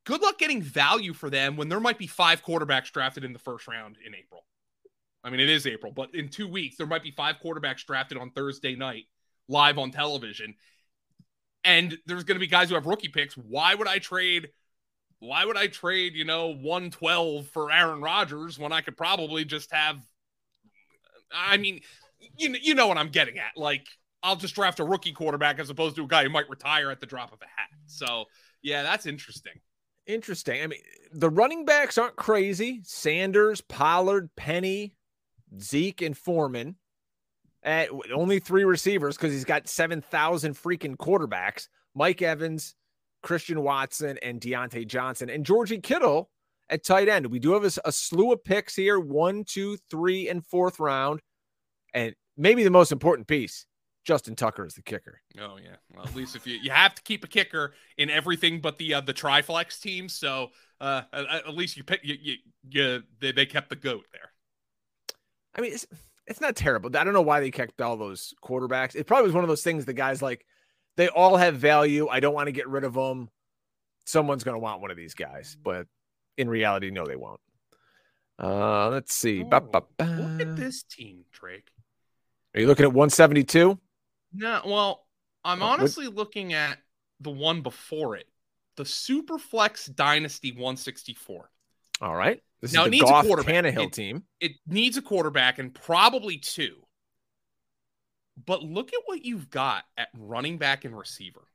good 0.05 0.23
luck 0.23 0.39
getting 0.39 0.61
value 0.61 1.13
for 1.13 1.31
them 1.31 1.57
when 1.57 1.69
there 1.69 1.81
might 1.81 1.99
be 1.99 2.07
five 2.07 2.45
quarterbacks 2.45 2.91
drafted 2.91 3.25
in 3.25 3.33
the 3.33 3.39
first 3.39 3.69
round 3.69 3.97
in 4.05 4.15
April. 4.15 4.45
I 5.23 5.31
mean, 5.31 5.41
it 5.41 5.49
is 5.49 5.67
April, 5.67 5.93
but 5.93 6.15
in 6.15 6.29
two 6.29 6.49
weeks 6.49 6.77
there 6.77 6.87
might 6.87 7.03
be 7.03 7.11
five 7.11 7.37
quarterbacks 7.43 7.85
drafted 7.87 8.19
on 8.19 8.31
Thursday 8.31 8.75
night 8.75 9.05
live 9.49 9.79
on 9.79 9.91
television, 9.91 10.55
and 11.63 11.97
there's 12.07 12.25
going 12.25 12.37
to 12.37 12.41
be 12.41 12.47
guys 12.47 12.69
who 12.69 12.75
have 12.75 12.87
rookie 12.87 13.09
picks. 13.09 13.35
Why 13.37 13.75
would 13.75 13.89
I 13.89 13.99
trade? 13.99 14.51
Why 15.21 15.45
would 15.45 15.57
I 15.57 15.69
trade? 15.69 16.15
You 16.15 16.25
know, 16.25 16.55
one 16.55 16.91
twelve 16.91 17.47
for 17.49 17.71
Aaron 17.71 18.03
Rodgers 18.03 18.59
when 18.59 18.73
I 18.73 18.81
could 18.81 18.97
probably 18.97 19.45
just 19.45 19.73
have 19.73 19.99
I 21.35 21.57
mean, 21.57 21.81
you 22.37 22.55
you 22.61 22.75
know 22.75 22.87
what 22.87 22.99
I'm 22.99 23.09
getting 23.09 23.39
at. 23.39 23.57
Like, 23.57 23.87
I'll 24.23 24.37
just 24.37 24.55
draft 24.55 24.81
a 24.81 24.85
rookie 24.85 25.13
quarterback 25.13 25.59
as 25.59 25.69
opposed 25.71 25.97
to 25.97 26.05
a 26.05 26.07
guy 26.07 26.23
who 26.23 26.31
might 26.31 26.49
retire 26.49 26.91
at 26.91 27.01
the 27.01 27.07
drop 27.07 27.33
of 27.33 27.41
a 27.43 27.45
hat. 27.45 27.69
So, 27.87 28.25
yeah, 28.63 28.83
that's 28.83 29.07
interesting. 29.07 29.53
Interesting. 30.07 30.63
I 30.63 30.67
mean, 30.67 30.81
the 31.13 31.31
running 31.31 31.65
backs 31.65 31.99
aren't 31.99 32.17
crazy. 32.17 32.81
Sanders, 32.85 33.61
Pollard, 33.61 34.31
Penny, 34.37 34.97
Zeke, 35.61 36.03
and 36.03 36.17
Foreman. 36.17 36.77
At 37.63 37.89
only 38.15 38.41
three 38.41 38.65
receivers 38.65 39.17
because 39.17 39.33
he's 39.33 39.47
got 39.47 39.69
7,000 39.69 40.55
freaking 40.55 40.97
quarterbacks. 40.97 41.69
Mike 41.95 42.21
Evans, 42.21 42.75
Christian 43.23 43.63
Watson, 43.63 44.19
and 44.23 44.39
Diontae 44.39 44.87
Johnson. 44.87 45.31
And 45.31 45.47
Georgie 45.47 45.81
Kittle 45.81 46.29
at 46.71 46.85
tight 46.85 47.09
end. 47.09 47.27
We 47.27 47.39
do 47.39 47.53
have 47.53 47.65
a, 47.65 47.71
a, 47.85 47.93
slew 47.93 48.33
of 48.33 48.45
picks 48.45 48.75
here 48.75 48.99
one, 48.99 49.45
two, 49.45 49.77
three, 49.91 50.29
and 50.29 50.45
fourth 50.47 50.81
round. 50.81 51.21
And 51.93 52.15
maybe 52.37 52.65
the 52.65 52.71
most 52.71 52.93
important 52.93 53.29
piece 53.29 53.67
Justin 54.05 54.37
Tucker 54.37 54.67
is 54.67 54.75
the 54.75 54.83
kicker. 54.83 55.21
Oh, 55.41 55.57
yeah. 55.63 55.77
Well, 55.95 56.05
at 56.05 56.15
least 56.15 56.37
if 56.37 56.47
you, 56.47 56.57
you 56.57 56.71
have 56.71 56.95
to 56.95 57.03
keep 57.03 57.25
a 57.25 57.29
kicker 57.29 57.75
in 57.97 58.11
everything 58.11 58.61
but 58.61 58.79
the 58.79 58.95
uh, 58.95 59.01
the 59.01 59.15
Triflex 59.15 59.81
team. 59.81 60.09
So 60.09 60.51
uh, 60.81 61.03
at, 61.13 61.27
at 61.27 61.55
least 61.55 61.77
you 61.77 61.85
pick, 61.85 62.01
you, 62.03 62.17
you, 62.21 62.35
you 62.69 63.03
they, 63.21 63.33
they 63.33 63.47
kept 63.47 63.71
the 63.71 63.77
GOAT 63.77 64.07
there. 64.13 64.31
I 65.55 65.61
mean, 65.61 65.73
it's, 65.73 65.87
it's 66.27 66.41
not 66.41 66.57
terrible. 66.57 66.91
I 66.97 67.05
don't 67.05 67.15
know 67.15 67.23
why 67.23 67.41
they 67.41 67.51
kept 67.51 67.81
all 67.81 67.97
those 67.97 68.35
quarterbacks. 68.43 68.97
It 68.97 69.07
probably 69.07 69.27
was 69.27 69.35
one 69.35 69.45
of 69.45 69.49
those 69.49 69.63
things 69.63 69.85
the 69.85 69.93
guys 69.93 70.23
like, 70.23 70.45
they 70.97 71.09
all 71.09 71.37
have 71.37 71.57
value. 71.57 72.09
I 72.09 72.21
don't 72.21 72.35
want 72.35 72.47
to 72.47 72.53
get 72.53 72.69
rid 72.69 72.85
of 72.85 72.95
them. 72.95 73.29
Someone's 74.07 74.45
going 74.45 74.55
to 74.55 74.61
want 74.61 74.81
one 74.81 74.91
of 74.91 74.97
these 74.97 75.15
guys, 75.15 75.57
but 75.63 75.87
in 76.37 76.49
reality, 76.49 76.91
no, 76.91 77.05
they 77.07 77.17
won't. 77.17 77.41
Uh, 78.43 78.89
let's 78.89 79.15
see. 79.15 79.43
Oh, 79.43 79.49
ba, 79.49 79.61
ba, 79.61 79.83
ba. 79.97 80.05
Look 80.05 80.41
at 80.41 80.57
this 80.57 80.83
team, 80.83 81.25
Drake. 81.33 81.69
Are 82.55 82.61
you 82.61 82.67
looking 82.67 82.85
at 82.85 82.93
172? 82.93 83.79
No, 84.33 84.61
well, 84.65 85.07
I'm 85.45 85.63
oh, 85.63 85.67
honestly 85.67 86.09
what? 86.09 86.17
looking 86.17 86.53
at 86.53 86.79
the 87.21 87.31
one 87.31 87.63
before 87.63 88.17
it, 88.17 88.27
the 88.77 88.85
Superflex 88.85 89.95
Dynasty 89.95 90.53
164. 90.53 91.51
All 92.01 92.15
right. 92.15 92.43
This 92.61 92.73
now, 92.73 92.85
is 92.85 92.85
the 92.85 92.89
it 92.89 92.91
needs 92.91 93.11
Goff 93.11 93.25
a 93.25 93.29
quarterback. 93.29 93.65
Tannehill 93.65 93.87
it, 93.87 93.93
team. 93.93 94.23
It 94.41 94.53
needs 94.67 94.97
a 94.97 95.03
quarterback 95.03 95.59
and 95.59 95.73
probably 95.75 96.39
two. 96.39 96.77
But 98.47 98.63
look 98.63 98.93
at 98.93 99.01
what 99.07 99.25
you've 99.25 99.49
got 99.49 99.85
at 99.97 100.09
running 100.17 100.59
back 100.59 100.85
and 100.85 100.97
receiver. 100.97 101.47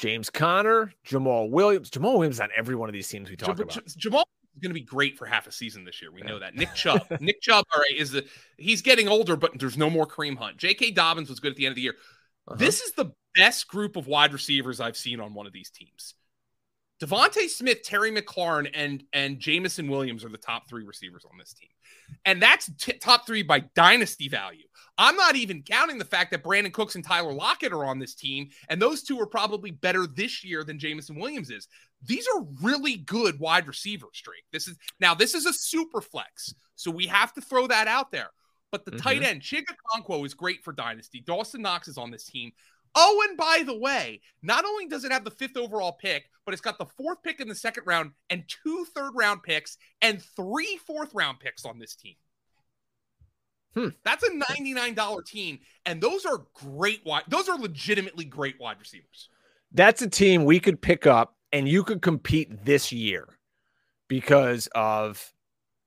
James 0.00 0.30
Conner, 0.30 0.94
Jamaal 1.06 1.50
Williams. 1.50 1.90
Jamaal 1.90 2.14
Williams 2.14 2.40
on 2.40 2.48
every 2.56 2.74
one 2.74 2.88
of 2.88 2.94
these 2.94 3.06
teams 3.06 3.28
we 3.28 3.36
talk 3.36 3.60
about. 3.60 3.68
J- 3.68 4.08
Jamaal 4.08 4.24
is 4.54 4.62
going 4.62 4.70
to 4.70 4.74
be 4.74 4.80
great 4.80 5.18
for 5.18 5.26
half 5.26 5.46
a 5.46 5.52
season 5.52 5.84
this 5.84 6.00
year. 6.00 6.10
We 6.10 6.22
know 6.22 6.38
that. 6.38 6.54
Nick 6.54 6.72
Chubb. 6.74 7.02
Nick 7.20 7.42
Chubb, 7.42 7.66
all 7.74 7.82
right, 7.82 7.94
is 7.94 8.10
the 8.10 8.24
he's 8.56 8.80
getting 8.80 9.08
older, 9.08 9.36
but 9.36 9.58
there's 9.58 9.76
no 9.76 9.90
more 9.90 10.06
Kareem 10.06 10.38
Hunt. 10.38 10.56
J.K. 10.56 10.92
Dobbins 10.92 11.28
was 11.28 11.38
good 11.38 11.50
at 11.50 11.56
the 11.56 11.66
end 11.66 11.72
of 11.72 11.76
the 11.76 11.82
year. 11.82 11.96
Uh-huh. 12.48 12.56
This 12.56 12.80
is 12.80 12.92
the 12.92 13.12
best 13.36 13.68
group 13.68 13.96
of 13.96 14.06
wide 14.06 14.32
receivers 14.32 14.80
I've 14.80 14.96
seen 14.96 15.20
on 15.20 15.34
one 15.34 15.46
of 15.46 15.52
these 15.52 15.68
teams. 15.68 16.14
DeVonta 17.00 17.48
Smith, 17.48 17.82
Terry 17.82 18.12
McLaurin, 18.12 18.70
and 18.74 19.02
and 19.12 19.38
Jameson 19.38 19.88
Williams 19.88 20.24
are 20.24 20.28
the 20.28 20.38
top 20.38 20.68
three 20.68 20.84
receivers 20.84 21.24
on 21.30 21.38
this 21.38 21.54
team, 21.54 21.70
and 22.26 22.42
that's 22.42 22.70
t- 22.78 22.92
top 22.92 23.26
three 23.26 23.42
by 23.42 23.60
dynasty 23.74 24.28
value. 24.28 24.66
I'm 24.98 25.16
not 25.16 25.34
even 25.34 25.62
counting 25.62 25.96
the 25.96 26.04
fact 26.04 26.30
that 26.30 26.44
Brandin 26.44 26.74
Cooks 26.74 26.96
and 26.96 27.04
Tyler 27.04 27.32
Lockett 27.32 27.72
are 27.72 27.86
on 27.86 27.98
this 27.98 28.14
team, 28.14 28.50
and 28.68 28.80
those 28.80 29.02
two 29.02 29.18
are 29.18 29.26
probably 29.26 29.70
better 29.70 30.06
this 30.06 30.44
year 30.44 30.62
than 30.62 30.78
Jameson 30.78 31.18
Williams 31.18 31.50
is. 31.50 31.68
These 32.04 32.26
are 32.34 32.46
really 32.60 32.98
good 32.98 33.40
wide 33.40 33.66
receivers, 33.66 34.20
Drake. 34.22 34.44
This 34.52 34.68
is 34.68 34.76
now 35.00 35.14
this 35.14 35.34
is 35.34 35.46
a 35.46 35.54
super 35.54 36.02
flex, 36.02 36.54
so 36.76 36.90
we 36.90 37.06
have 37.06 37.32
to 37.34 37.40
throw 37.40 37.66
that 37.66 37.88
out 37.88 38.12
there. 38.12 38.30
But 38.70 38.84
the 38.84 38.92
mm-hmm. 38.92 39.00
tight 39.00 39.22
end, 39.22 39.40
Chig 39.40 39.64
Okonkwo, 39.64 40.24
is 40.24 40.34
great 40.34 40.62
for 40.62 40.72
Dynasty. 40.72 41.22
Dawson 41.26 41.62
Knox 41.62 41.88
is 41.88 41.98
on 41.98 42.10
this 42.10 42.24
team. 42.24 42.52
Oh, 42.94 43.24
and 43.28 43.36
by 43.36 43.62
the 43.64 43.76
way, 43.76 44.20
not 44.42 44.64
only 44.64 44.86
does 44.86 45.04
it 45.04 45.12
have 45.12 45.24
the 45.24 45.30
fifth 45.30 45.56
overall 45.56 45.92
pick, 45.92 46.24
but 46.44 46.52
it's 46.52 46.60
got 46.60 46.78
the 46.78 46.86
fourth 46.86 47.22
pick 47.22 47.40
in 47.40 47.48
the 47.48 47.54
second 47.54 47.84
round 47.86 48.12
and 48.30 48.44
two 48.48 48.84
third 48.94 49.12
round 49.14 49.42
picks 49.42 49.76
and 50.02 50.20
three 50.20 50.78
fourth 50.86 51.14
round 51.14 51.38
picks 51.38 51.64
on 51.64 51.78
this 51.78 51.94
team. 51.94 52.16
Hmm. 53.74 53.88
That's 54.04 54.24
a 54.24 54.30
$99 54.30 55.24
team. 55.24 55.60
And 55.86 56.00
those 56.00 56.26
are 56.26 56.44
great 56.54 57.04
wide, 57.04 57.24
those 57.28 57.48
are 57.48 57.58
legitimately 57.58 58.24
great 58.24 58.58
wide 58.58 58.78
receivers. 58.80 59.28
That's 59.72 60.02
a 60.02 60.10
team 60.10 60.44
we 60.44 60.58
could 60.58 60.82
pick 60.82 61.06
up 61.06 61.36
and 61.52 61.68
you 61.68 61.84
could 61.84 62.02
compete 62.02 62.64
this 62.64 62.90
year 62.90 63.38
because 64.08 64.68
of 64.74 65.32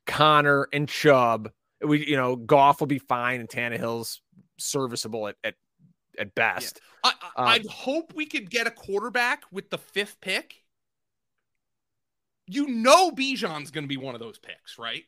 Conner 0.08 0.70
and 0.72 0.88
Chubb. 0.88 1.52
We, 1.86 2.08
you 2.08 2.16
know, 2.16 2.38
Goff 2.38 2.80
will 2.80 2.88
be 2.88 3.00
fine 3.00 3.42
and 3.42 3.50
Tannehill's 3.50 4.22
serviceable 4.58 5.28
at, 5.28 5.36
at, 5.44 5.56
at 6.18 6.36
best. 6.36 6.80
Yeah. 7.04 7.12
I, 7.36 7.44
I, 7.44 7.56
um, 7.58 7.68
hope 7.70 8.14
we 8.16 8.26
could 8.26 8.50
get 8.50 8.68
a 8.68 8.72
quarterback 8.72 9.44
with 9.52 9.70
the 9.70 9.78
fifth 9.78 10.22
pick. 10.22 10.64
You 12.48 12.68
know, 12.68 13.12
Bijan's 13.12 13.72
going 13.72 13.86
to 13.86 13.88
be 13.88 13.98
one 13.98 14.16
of 14.16 14.22
those 14.22 14.38
picks, 14.38 14.78
right? 14.78 15.04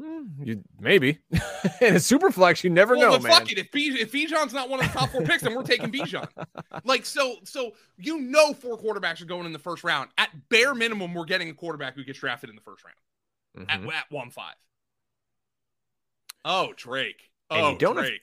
Hmm, 0.00 0.24
you 0.42 0.62
maybe 0.78 1.18
in 1.80 1.96
a 1.96 2.00
super 2.00 2.30
flex, 2.30 2.62
you 2.62 2.70
never 2.70 2.96
well, 2.96 3.12
know, 3.12 3.18
man. 3.18 3.32
Fuck 3.32 3.50
it. 3.50 3.58
If 3.58 3.70
Bij- 3.70 3.98
if 3.98 4.12
Bijan's 4.12 4.52
not 4.52 4.68
one 4.68 4.80
of 4.80 4.92
the 4.92 4.98
top 4.98 5.10
four 5.10 5.22
picks, 5.22 5.42
then 5.42 5.54
we're 5.54 5.62
taking 5.62 5.90
Bijan. 5.90 6.28
like 6.84 7.06
so, 7.06 7.36
so 7.44 7.72
you 7.96 8.20
know, 8.20 8.52
four 8.52 8.78
quarterbacks 8.78 9.22
are 9.22 9.26
going 9.26 9.46
in 9.46 9.52
the 9.52 9.58
first 9.58 9.82
round. 9.82 10.10
At 10.18 10.30
bare 10.50 10.74
minimum, 10.74 11.14
we're 11.14 11.24
getting 11.24 11.48
a 11.48 11.54
quarterback 11.54 11.94
who 11.94 12.04
gets 12.04 12.18
drafted 12.18 12.50
in 12.50 12.56
the 12.56 12.62
first 12.62 12.84
round 12.84 13.68
mm-hmm. 13.68 13.88
at, 13.88 13.94
at 13.94 14.04
one 14.10 14.30
five. 14.30 14.54
Oh, 16.44 16.72
Drake. 16.76 17.30
Oh, 17.50 17.76
don't 17.76 17.96
Drake. 17.96 18.12
Have... 18.12 18.20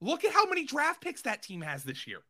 Look 0.00 0.24
at 0.24 0.32
how 0.32 0.46
many 0.46 0.64
draft 0.64 1.00
picks 1.00 1.22
that 1.22 1.42
team 1.42 1.60
has 1.60 1.84
this 1.84 2.06
year. 2.06 2.20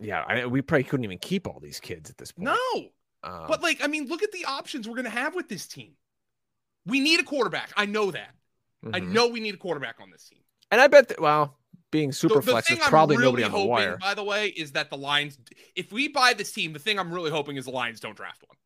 Yeah, 0.00 0.22
I, 0.26 0.46
we 0.46 0.62
probably 0.62 0.84
couldn't 0.84 1.04
even 1.04 1.18
keep 1.18 1.48
all 1.48 1.58
these 1.60 1.80
kids 1.80 2.10
at 2.10 2.18
this 2.18 2.30
point. 2.30 2.44
No, 2.44 2.88
um, 3.24 3.46
but 3.48 3.62
like, 3.62 3.82
I 3.82 3.88
mean, 3.88 4.06
look 4.06 4.22
at 4.22 4.30
the 4.32 4.44
options 4.44 4.86
we're 4.86 4.94
going 4.94 5.04
to 5.04 5.10
have 5.10 5.34
with 5.34 5.48
this 5.48 5.66
team. 5.66 5.92
We 6.86 7.00
need 7.00 7.20
a 7.20 7.24
quarterback. 7.24 7.72
I 7.76 7.86
know 7.86 8.10
that. 8.10 8.30
Mm-hmm. 8.84 8.94
I 8.94 9.00
know 9.00 9.26
we 9.26 9.40
need 9.40 9.54
a 9.54 9.58
quarterback 9.58 9.96
on 10.00 10.10
this 10.10 10.24
team. 10.24 10.38
And 10.70 10.80
I 10.80 10.86
bet 10.86 11.08
that, 11.08 11.20
well, 11.20 11.56
being 11.90 12.12
super 12.12 12.36
the, 12.36 12.40
the 12.42 12.50
flex 12.52 12.70
probably 12.88 13.16
really 13.16 13.26
nobody 13.26 13.44
on 13.44 13.50
the 13.50 13.56
hoping, 13.56 13.70
wire. 13.70 13.96
By 13.96 14.14
the 14.14 14.22
way, 14.22 14.48
is 14.48 14.72
that 14.72 14.90
the 14.90 14.96
Lions, 14.96 15.38
if 15.74 15.90
we 15.90 16.08
buy 16.08 16.34
this 16.34 16.52
team, 16.52 16.72
the 16.74 16.78
thing 16.78 16.98
I'm 16.98 17.12
really 17.12 17.30
hoping 17.30 17.56
is 17.56 17.64
the 17.64 17.70
Lions 17.72 17.98
don't 17.98 18.16
draft 18.16 18.44
one. 18.46 18.56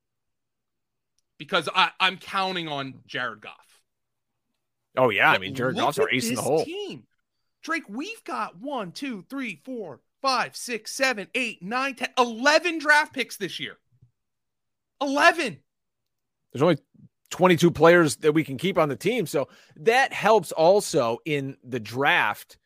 Because 1.38 1.68
I, 1.74 1.90
I'm 1.98 2.18
counting 2.18 2.68
on 2.68 3.00
Jared 3.06 3.40
Goff. 3.40 3.80
Oh, 4.96 5.08
yeah. 5.08 5.30
But 5.32 5.36
I 5.36 5.38
mean, 5.38 5.54
Jared 5.54 5.76
Goff's 5.76 5.98
our 5.98 6.10
ace 6.10 6.28
in 6.28 6.34
the 6.34 6.42
hole. 6.42 6.64
Team. 6.64 7.04
Drake, 7.62 7.84
we've 7.88 8.22
got 8.24 8.60
one, 8.60 8.92
two, 8.92 9.24
three, 9.28 9.60
four, 9.64 10.00
five, 10.20 10.56
six, 10.56 10.92
seven, 10.92 11.28
eight, 11.34 11.62
nine, 11.62 11.94
ten, 11.94 12.08
eleven 12.18 12.78
draft 12.78 13.12
picks 13.12 13.36
this 13.36 13.60
year. 13.60 13.78
11. 15.00 15.58
There's 16.52 16.62
only 16.62 16.78
22 17.30 17.70
players 17.70 18.16
that 18.16 18.32
we 18.32 18.44
can 18.44 18.56
keep 18.56 18.78
on 18.78 18.88
the 18.88 18.96
team. 18.96 19.26
So 19.26 19.48
that 19.76 20.12
helps 20.12 20.52
also 20.52 21.18
in 21.24 21.56
the 21.64 21.80
draft. 21.80 22.58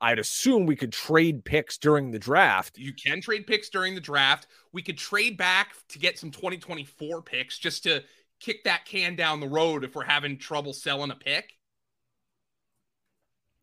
I'd 0.00 0.18
assume 0.18 0.66
we 0.66 0.76
could 0.76 0.92
trade 0.92 1.44
picks 1.44 1.76
during 1.76 2.10
the 2.10 2.18
draft. 2.18 2.78
You 2.78 2.92
can 2.94 3.20
trade 3.20 3.46
picks 3.46 3.68
during 3.68 3.94
the 3.94 4.00
draft. 4.00 4.46
We 4.72 4.82
could 4.82 4.96
trade 4.96 5.36
back 5.36 5.74
to 5.88 5.98
get 5.98 6.18
some 6.18 6.30
2024 6.30 7.22
picks 7.22 7.58
just 7.58 7.82
to 7.82 8.02
kick 8.38 8.64
that 8.64 8.86
can 8.86 9.14
down 9.16 9.40
the 9.40 9.48
road 9.48 9.84
if 9.84 9.94
we're 9.94 10.04
having 10.04 10.38
trouble 10.38 10.72
selling 10.72 11.10
a 11.10 11.16
pick. 11.16 11.52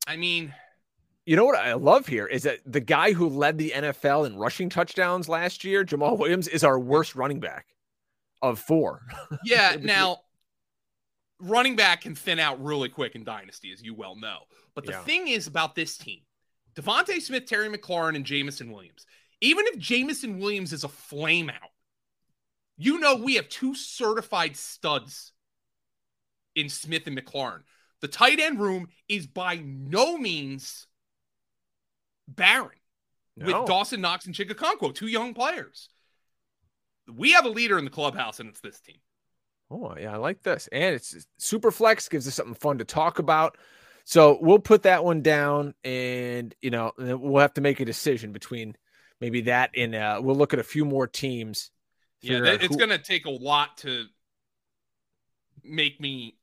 I 0.05 0.15
mean, 0.15 0.53
you 1.27 1.35
know 1.35 1.43
what 1.43 1.59
I 1.59 1.73
love 1.73 2.07
here 2.07 2.25
is 2.25 2.43
that 2.43 2.59
the 2.65 2.79
guy 2.79 3.11
who 3.11 3.27
led 3.27 3.57
the 3.57 3.73
NFL 3.75 4.25
in 4.25 4.37
rushing 4.37 4.69
touchdowns 4.69 5.27
last 5.27 5.65
year, 5.65 5.83
Jamaal 5.83 6.17
Williams, 6.17 6.47
is 6.47 6.63
our 6.63 6.79
worst 6.79 7.15
running 7.15 7.41
back 7.41 7.67
of 8.41 8.59
four. 8.59 9.01
Yeah. 9.43 9.75
now, 9.77 10.19
running 11.41 11.75
back 11.75 12.01
can 12.01 12.15
thin 12.15 12.39
out 12.39 12.63
really 12.63 12.87
quick 12.87 13.13
in 13.13 13.25
Dynasty, 13.25 13.73
as 13.73 13.83
you 13.83 13.93
well 13.93 14.15
know. 14.15 14.39
But 14.73 14.85
the 14.85 14.93
yeah. 14.93 15.01
thing 15.01 15.27
is 15.27 15.47
about 15.47 15.75
this 15.75 15.97
team 15.97 16.21
DeVonta 16.75 17.21
Smith, 17.21 17.45
Terry 17.45 17.67
McLaurin, 17.67 18.15
and 18.15 18.25
Jameson 18.25 18.71
Williams. 18.71 19.05
Even 19.41 19.65
if 19.67 19.77
Jameson 19.77 20.39
Williams 20.39 20.71
is 20.71 20.85
a 20.85 20.89
flame 20.89 21.49
out, 21.49 21.71
you 22.77 22.99
know 22.99 23.17
we 23.17 23.35
have 23.35 23.49
two 23.49 23.75
certified 23.75 24.55
studs 24.55 25.33
in 26.55 26.69
Smith 26.69 27.05
and 27.05 27.17
McLaurin. 27.17 27.63
The 27.99 28.07
tight 28.07 28.39
end 28.39 28.61
room 28.61 28.87
is 29.09 29.27
by 29.27 29.57
no 29.57 30.17
means 30.17 30.87
barren 32.27 32.77
no. 33.35 33.45
with 33.45 33.67
Dawson 33.67 34.01
Knox 34.01 34.25
and 34.25 34.35
Chig 34.35 34.51
Okonkwo, 34.51 34.93
two 34.93 35.07
young 35.07 35.33
players. 35.33 35.89
We 37.13 37.31
have 37.31 37.45
a 37.45 37.49
leader 37.49 37.77
in 37.77 37.85
the 37.85 37.91
clubhouse, 37.91 38.39
and 38.39 38.49
it's 38.49 38.59
this 38.59 38.79
team. 38.79 38.97
Oh, 39.69 39.95
yeah, 39.99 40.13
I 40.13 40.17
like 40.17 40.43
this. 40.43 40.67
And 40.71 40.95
it's 40.95 41.27
super 41.37 41.71
flex, 41.71 42.09
gives 42.09 42.27
us 42.27 42.35
something 42.35 42.55
fun 42.55 42.77
to 42.79 42.85
talk 42.85 43.19
about. 43.19 43.57
So 44.03 44.37
we'll 44.41 44.59
put 44.59 44.83
that 44.83 45.03
one 45.03 45.21
down, 45.21 45.73
and 45.83 46.55
you 46.61 46.69
know, 46.69 46.93
we'll 46.97 47.41
have 47.41 47.55
to 47.55 47.61
make 47.61 47.81
a 47.81 47.85
decision 47.85 48.31
between 48.31 48.75
maybe 49.19 49.41
that 49.41 49.71
and 49.75 49.95
uh, 49.95 50.21
we'll 50.23 50.35
look 50.35 50.53
at 50.53 50.59
a 50.59 50.63
few 50.63 50.85
more 50.85 51.07
teams. 51.07 51.71
Yeah, 52.21 52.39
it's 52.45 52.67
who... 52.67 52.77
going 52.77 52.89
to 52.89 52.97
take 52.97 53.25
a 53.25 53.31
lot 53.31 53.77
to 53.79 54.05
make 55.61 55.99
me 55.99 56.37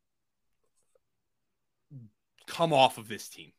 come 2.46 2.74
off 2.74 2.98
of 2.98 3.08
this 3.08 3.28
team. 3.28 3.52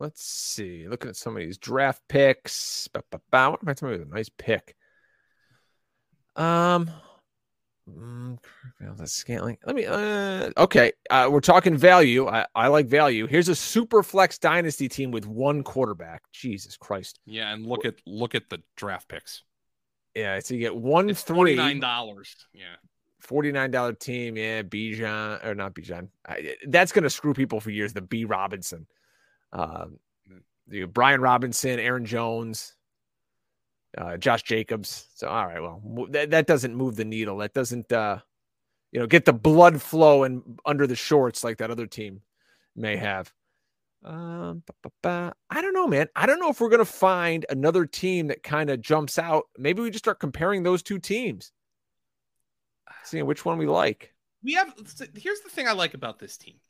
Let's 0.00 0.22
see. 0.22 0.86
Looking 0.88 1.10
at 1.10 1.16
some 1.16 1.36
of 1.36 1.42
these 1.42 1.58
draft 1.58 2.02
picks. 2.08 2.88
What 2.92 3.04
about 3.12 3.78
somebody 3.78 3.98
with 3.98 4.08
a 4.08 4.14
nice 4.14 4.28
pick? 4.28 4.76
Um, 6.36 6.88
mm, 7.90 8.38
that's 8.80 9.12
Scantling. 9.12 9.58
Let 9.66 9.74
me. 9.74 9.86
Uh, 9.86 10.50
okay, 10.56 10.92
uh, 11.10 11.28
we're 11.30 11.40
talking 11.40 11.76
value. 11.76 12.28
I, 12.28 12.46
I 12.54 12.68
like 12.68 12.86
value. 12.86 13.26
Here's 13.26 13.48
a 13.48 13.56
super 13.56 14.04
flex 14.04 14.38
dynasty 14.38 14.88
team 14.88 15.10
with 15.10 15.26
one 15.26 15.64
quarterback. 15.64 16.22
Jesus 16.32 16.76
Christ. 16.76 17.18
Yeah, 17.26 17.52
and 17.52 17.66
look 17.66 17.84
at 17.84 17.96
look 18.06 18.36
at 18.36 18.48
the 18.50 18.62
draft 18.76 19.08
picks. 19.08 19.42
Yeah, 20.14 20.38
so 20.38 20.54
you 20.54 20.60
get 20.60 20.76
one 20.76 21.10
it's 21.10 21.22
three 21.22 21.56
nine 21.56 21.80
dollars. 21.80 22.36
Yeah, 22.52 22.76
forty 23.18 23.50
nine 23.50 23.72
dollar 23.72 23.94
team. 23.94 24.36
Yeah, 24.36 24.62
Bijan 24.62 25.44
or 25.44 25.56
not 25.56 25.74
Bijan. 25.74 26.08
That's 26.68 26.92
gonna 26.92 27.10
screw 27.10 27.34
people 27.34 27.58
for 27.58 27.70
years. 27.70 27.92
The 27.92 28.00
B 28.00 28.24
Robinson. 28.24 28.86
Um, 29.52 29.98
you 30.68 30.86
Brian 30.86 31.20
Robinson, 31.20 31.78
Aaron 31.78 32.04
Jones, 32.04 32.74
uh, 33.96 34.16
Josh 34.16 34.42
Jacobs. 34.42 35.06
So, 35.14 35.28
all 35.28 35.46
right, 35.46 35.60
well, 35.60 35.80
that, 36.10 36.30
that 36.30 36.46
doesn't 36.46 36.74
move 36.74 36.96
the 36.96 37.04
needle. 37.04 37.38
That 37.38 37.54
doesn't, 37.54 37.90
uh, 37.90 38.18
you 38.92 39.00
know, 39.00 39.06
get 39.06 39.24
the 39.24 39.32
blood 39.32 39.80
flow 39.80 40.24
and 40.24 40.58
under 40.64 40.86
the 40.86 40.96
shorts 40.96 41.42
like 41.42 41.58
that 41.58 41.70
other 41.70 41.86
team 41.86 42.20
may 42.76 42.96
have. 42.96 43.32
Um, 44.04 44.62
I 45.04 45.32
don't 45.50 45.74
know, 45.74 45.88
man. 45.88 46.08
I 46.14 46.26
don't 46.26 46.38
know 46.38 46.50
if 46.50 46.60
we're 46.60 46.68
to 46.78 46.84
find 46.84 47.44
another 47.50 47.84
team 47.84 48.28
that 48.28 48.42
kind 48.42 48.70
of 48.70 48.80
jumps 48.80 49.18
out. 49.18 49.46
Maybe 49.58 49.82
we 49.82 49.90
just 49.90 50.04
start 50.04 50.20
comparing 50.20 50.62
those 50.62 50.82
two 50.82 50.98
teams, 50.98 51.50
seeing 53.04 53.26
which 53.26 53.44
one 53.44 53.58
we 53.58 53.66
like. 53.66 54.14
We 54.44 54.54
have, 54.54 54.72
here's 55.16 55.40
the 55.40 55.50
thing 55.50 55.66
I 55.66 55.72
like 55.72 55.94
about 55.94 56.20
this 56.20 56.36
team. 56.36 56.60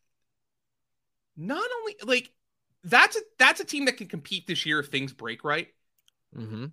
Not 1.36 1.68
only, 1.80 1.96
like, 2.02 2.32
that's 2.84 3.16
a 3.16 3.20
that's 3.38 3.60
a 3.60 3.64
team 3.64 3.86
that 3.86 3.96
can 3.96 4.08
compete 4.08 4.46
this 4.46 4.64
year 4.64 4.80
if 4.80 4.86
things 4.86 5.12
break 5.12 5.44
right. 5.44 5.68
Mm-hmm. 6.36 6.66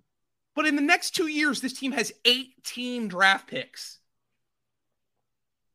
But 0.54 0.66
in 0.66 0.76
the 0.76 0.82
next 0.82 1.10
two 1.10 1.26
years, 1.26 1.60
this 1.60 1.74
team 1.74 1.92
has 1.92 2.12
18 2.24 3.08
draft 3.08 3.48
picks. 3.48 3.98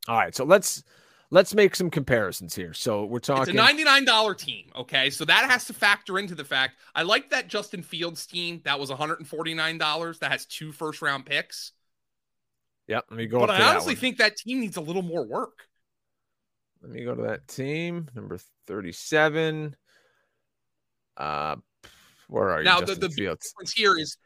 All 0.07 0.17
right, 0.17 0.33
so 0.33 0.43
let's 0.43 0.83
let's 1.31 1.53
make 1.53 1.75
some 1.75 1.89
comparisons 1.89 2.55
here. 2.55 2.73
So 2.73 3.05
we're 3.05 3.19
talking 3.19 3.57
it's 3.57 3.69
a 3.69 3.73
$99 3.73 4.37
team. 4.37 4.71
Okay. 4.75 5.09
So 5.09 5.25
that 5.25 5.49
has 5.49 5.65
to 5.65 5.73
factor 5.73 6.19
into 6.19 6.35
the 6.35 6.43
fact 6.43 6.75
I 6.93 7.03
like 7.03 7.31
that 7.31 7.47
Justin 7.47 7.81
Fields 7.83 8.25
team. 8.25 8.61
That 8.65 8.79
was 8.79 8.91
$149. 8.91 10.19
That 10.19 10.31
has 10.31 10.45
two 10.45 10.71
first 10.71 11.01
round 11.01 11.25
picks. 11.25 11.71
Yep. 12.87 13.05
Let 13.09 13.17
me 13.17 13.27
go. 13.27 13.39
But 13.39 13.51
I 13.51 13.61
honestly 13.69 13.95
think 13.95 14.17
that 14.17 14.37
team 14.37 14.59
needs 14.59 14.77
a 14.77 14.81
little 14.81 15.01
more 15.01 15.25
work. 15.25 15.67
Let 16.81 16.91
me 16.91 17.03
go 17.03 17.15
to 17.15 17.21
that 17.23 17.47
team. 17.47 18.09
Number 18.15 18.39
37. 18.67 19.75
Uh, 21.17 21.57
where 22.27 22.49
are 22.49 22.59
you? 22.59 22.65
Now, 22.65 22.79
the, 22.79 22.95
the 22.95 23.09
difference 23.09 23.73
here 23.73 23.97
is 23.97 24.17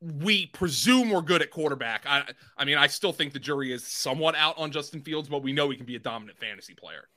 we 0.00 0.46
presume 0.46 1.10
we're 1.10 1.22
good 1.22 1.42
at 1.42 1.50
quarterback. 1.50 2.04
I, 2.06 2.24
I 2.56 2.64
mean, 2.64 2.78
I 2.78 2.86
still 2.86 3.12
think 3.12 3.32
the 3.32 3.38
jury 3.38 3.72
is 3.72 3.86
somewhat 3.86 4.36
out 4.36 4.56
on 4.58 4.70
Justin 4.70 5.00
Fields, 5.00 5.28
but 5.28 5.42
we 5.42 5.52
know 5.52 5.70
he 5.70 5.76
can 5.76 5.86
be 5.86 5.96
a 5.96 6.00
dominant 6.00 6.38
fantasy 6.38 6.74
player. 6.74 7.08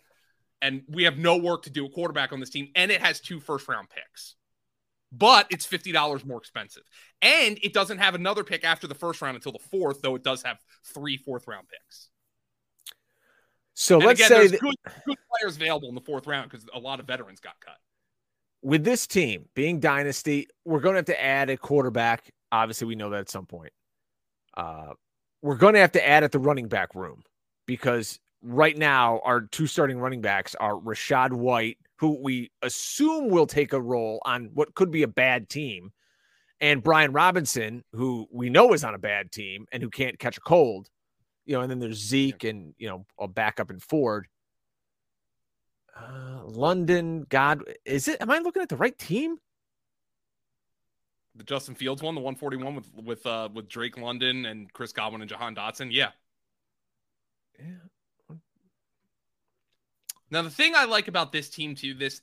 And 0.61 0.84
we 0.88 1.03
have 1.03 1.17
no 1.17 1.38
work 1.38 1.63
to 1.63 1.69
do 1.69 1.86
at 1.86 1.91
quarterback 1.91 2.32
on 2.32 2.39
this 2.39 2.49
team, 2.49 2.69
and 2.75 2.91
it 2.91 3.01
has 3.01 3.19
two 3.19 3.39
first 3.39 3.67
round 3.67 3.89
picks. 3.89 4.36
But 5.11 5.47
it's 5.49 5.67
$50 5.67 6.25
more 6.25 6.38
expensive. 6.38 6.84
And 7.21 7.59
it 7.61 7.73
doesn't 7.73 7.97
have 7.97 8.15
another 8.15 8.45
pick 8.45 8.63
after 8.63 8.88
the 8.88 8.95
first 8.95 9.21
round 9.21 9.36
until 9.36 9.51
the 9.51 9.59
fourth, 9.59 10.01
though 10.01 10.15
it 10.15 10.23
does 10.23 10.41
have 10.43 10.57
three 10.86 11.17
fourth 11.17 11.47
round 11.47 11.67
picks. 11.67 12.09
So 13.73 13.97
and 13.97 14.05
let's 14.05 14.19
again, 14.19 14.29
say 14.29 14.47
that- 14.47 14.59
good, 14.61 14.75
good 15.05 15.17
players 15.29 15.57
available 15.57 15.89
in 15.89 15.95
the 15.95 16.01
fourth 16.01 16.27
round 16.27 16.49
because 16.49 16.65
a 16.73 16.79
lot 16.79 16.99
of 17.01 17.07
veterans 17.07 17.41
got 17.41 17.59
cut 17.59 17.77
with 18.62 18.84
this 18.84 19.07
team 19.07 19.45
being 19.55 19.80
dynasty, 19.80 20.47
we're 20.66 20.80
going 20.80 20.93
to 20.93 20.99
have 20.99 21.05
to 21.05 21.24
add 21.24 21.49
a 21.49 21.57
quarterback. 21.57 22.32
Obviously, 22.51 22.88
we 22.88 22.95
know 22.95 23.09
that 23.09 23.22
at 23.22 23.30
some 23.30 23.45
point. 23.45 23.72
Uh, 24.55 24.93
we're 25.41 25.55
going 25.55 25.74
to 25.74 25.80
have 25.80 25.93
to 25.93 26.07
add 26.07 26.24
at 26.24 26.32
the 26.32 26.39
running 26.39 26.68
back 26.68 26.93
room 26.93 27.24
because 27.66 28.20
right 28.43 28.78
now 28.78 29.22
our 29.24 29.41
two 29.41 29.68
starting 29.68 29.97
running 29.99 30.22
backs 30.22 30.55
are 30.55 30.76
Rachaad 30.76 31.32
White, 31.32 31.78
who 31.97 32.22
we 32.22 32.51
assume 32.62 33.30
will 33.30 33.47
take 33.47 33.74
a 33.74 33.82
role 33.82 34.22
on 34.26 34.49
what 34.53 34.76
could 34.76 34.91
be 34.91 35.03
a 35.03 35.07
bad 35.07 35.49
team, 35.49 35.91
and 36.59 36.84
Brian 36.84 37.12
Robinson, 37.12 37.84
who 37.93 38.28
we 38.32 38.49
know 38.49 38.74
is 38.74 38.84
on 38.84 38.93
a 38.93 38.99
bad 38.99 39.32
team 39.32 39.66
and 39.72 39.82
who 39.82 39.89
can't 39.89 40.20
catch 40.20 40.38
a 40.38 40.41
cold. 40.41 40.88
You 41.45 41.55
know, 41.55 41.62
and 41.62 41.72
then 41.72 41.80
there's 41.80 41.97
Zeke 41.97 42.43
and 42.43 42.74
you 42.78 42.88
know 42.88 43.05
a 43.20 43.28
backup 43.28 43.72
in 43.72 43.80
Ford. 43.80 44.28
Uh, 45.95 46.41
London, 46.45 47.25
God, 47.29 47.63
is 47.85 48.07
it? 48.07 48.21
Am 48.21 48.31
I 48.31 48.39
looking 48.39 48.61
at 48.61 48.69
the 48.69 48.77
right 48.77 48.97
team? 48.97 49.37
The 51.35 51.43
Justin 51.43 51.75
Fields 51.75 52.01
one, 52.01 52.15
the 52.15 52.21
141 52.21 52.75
with 52.75 52.93
with 52.95 53.25
uh 53.25 53.49
with 53.53 53.69
Drake 53.69 53.97
London 53.97 54.45
and 54.45 54.71
Chris 54.73 54.91
Godwin 54.91 55.21
and 55.21 55.29
Jahan 55.29 55.55
Dotson. 55.55 55.89
Yeah. 55.91 56.11
Yeah. 57.59 58.35
Now 60.29 60.41
the 60.41 60.49
thing 60.49 60.73
I 60.75 60.85
like 60.85 61.07
about 61.07 61.31
this 61.31 61.49
team 61.49 61.75
too, 61.75 61.93
this 61.93 62.21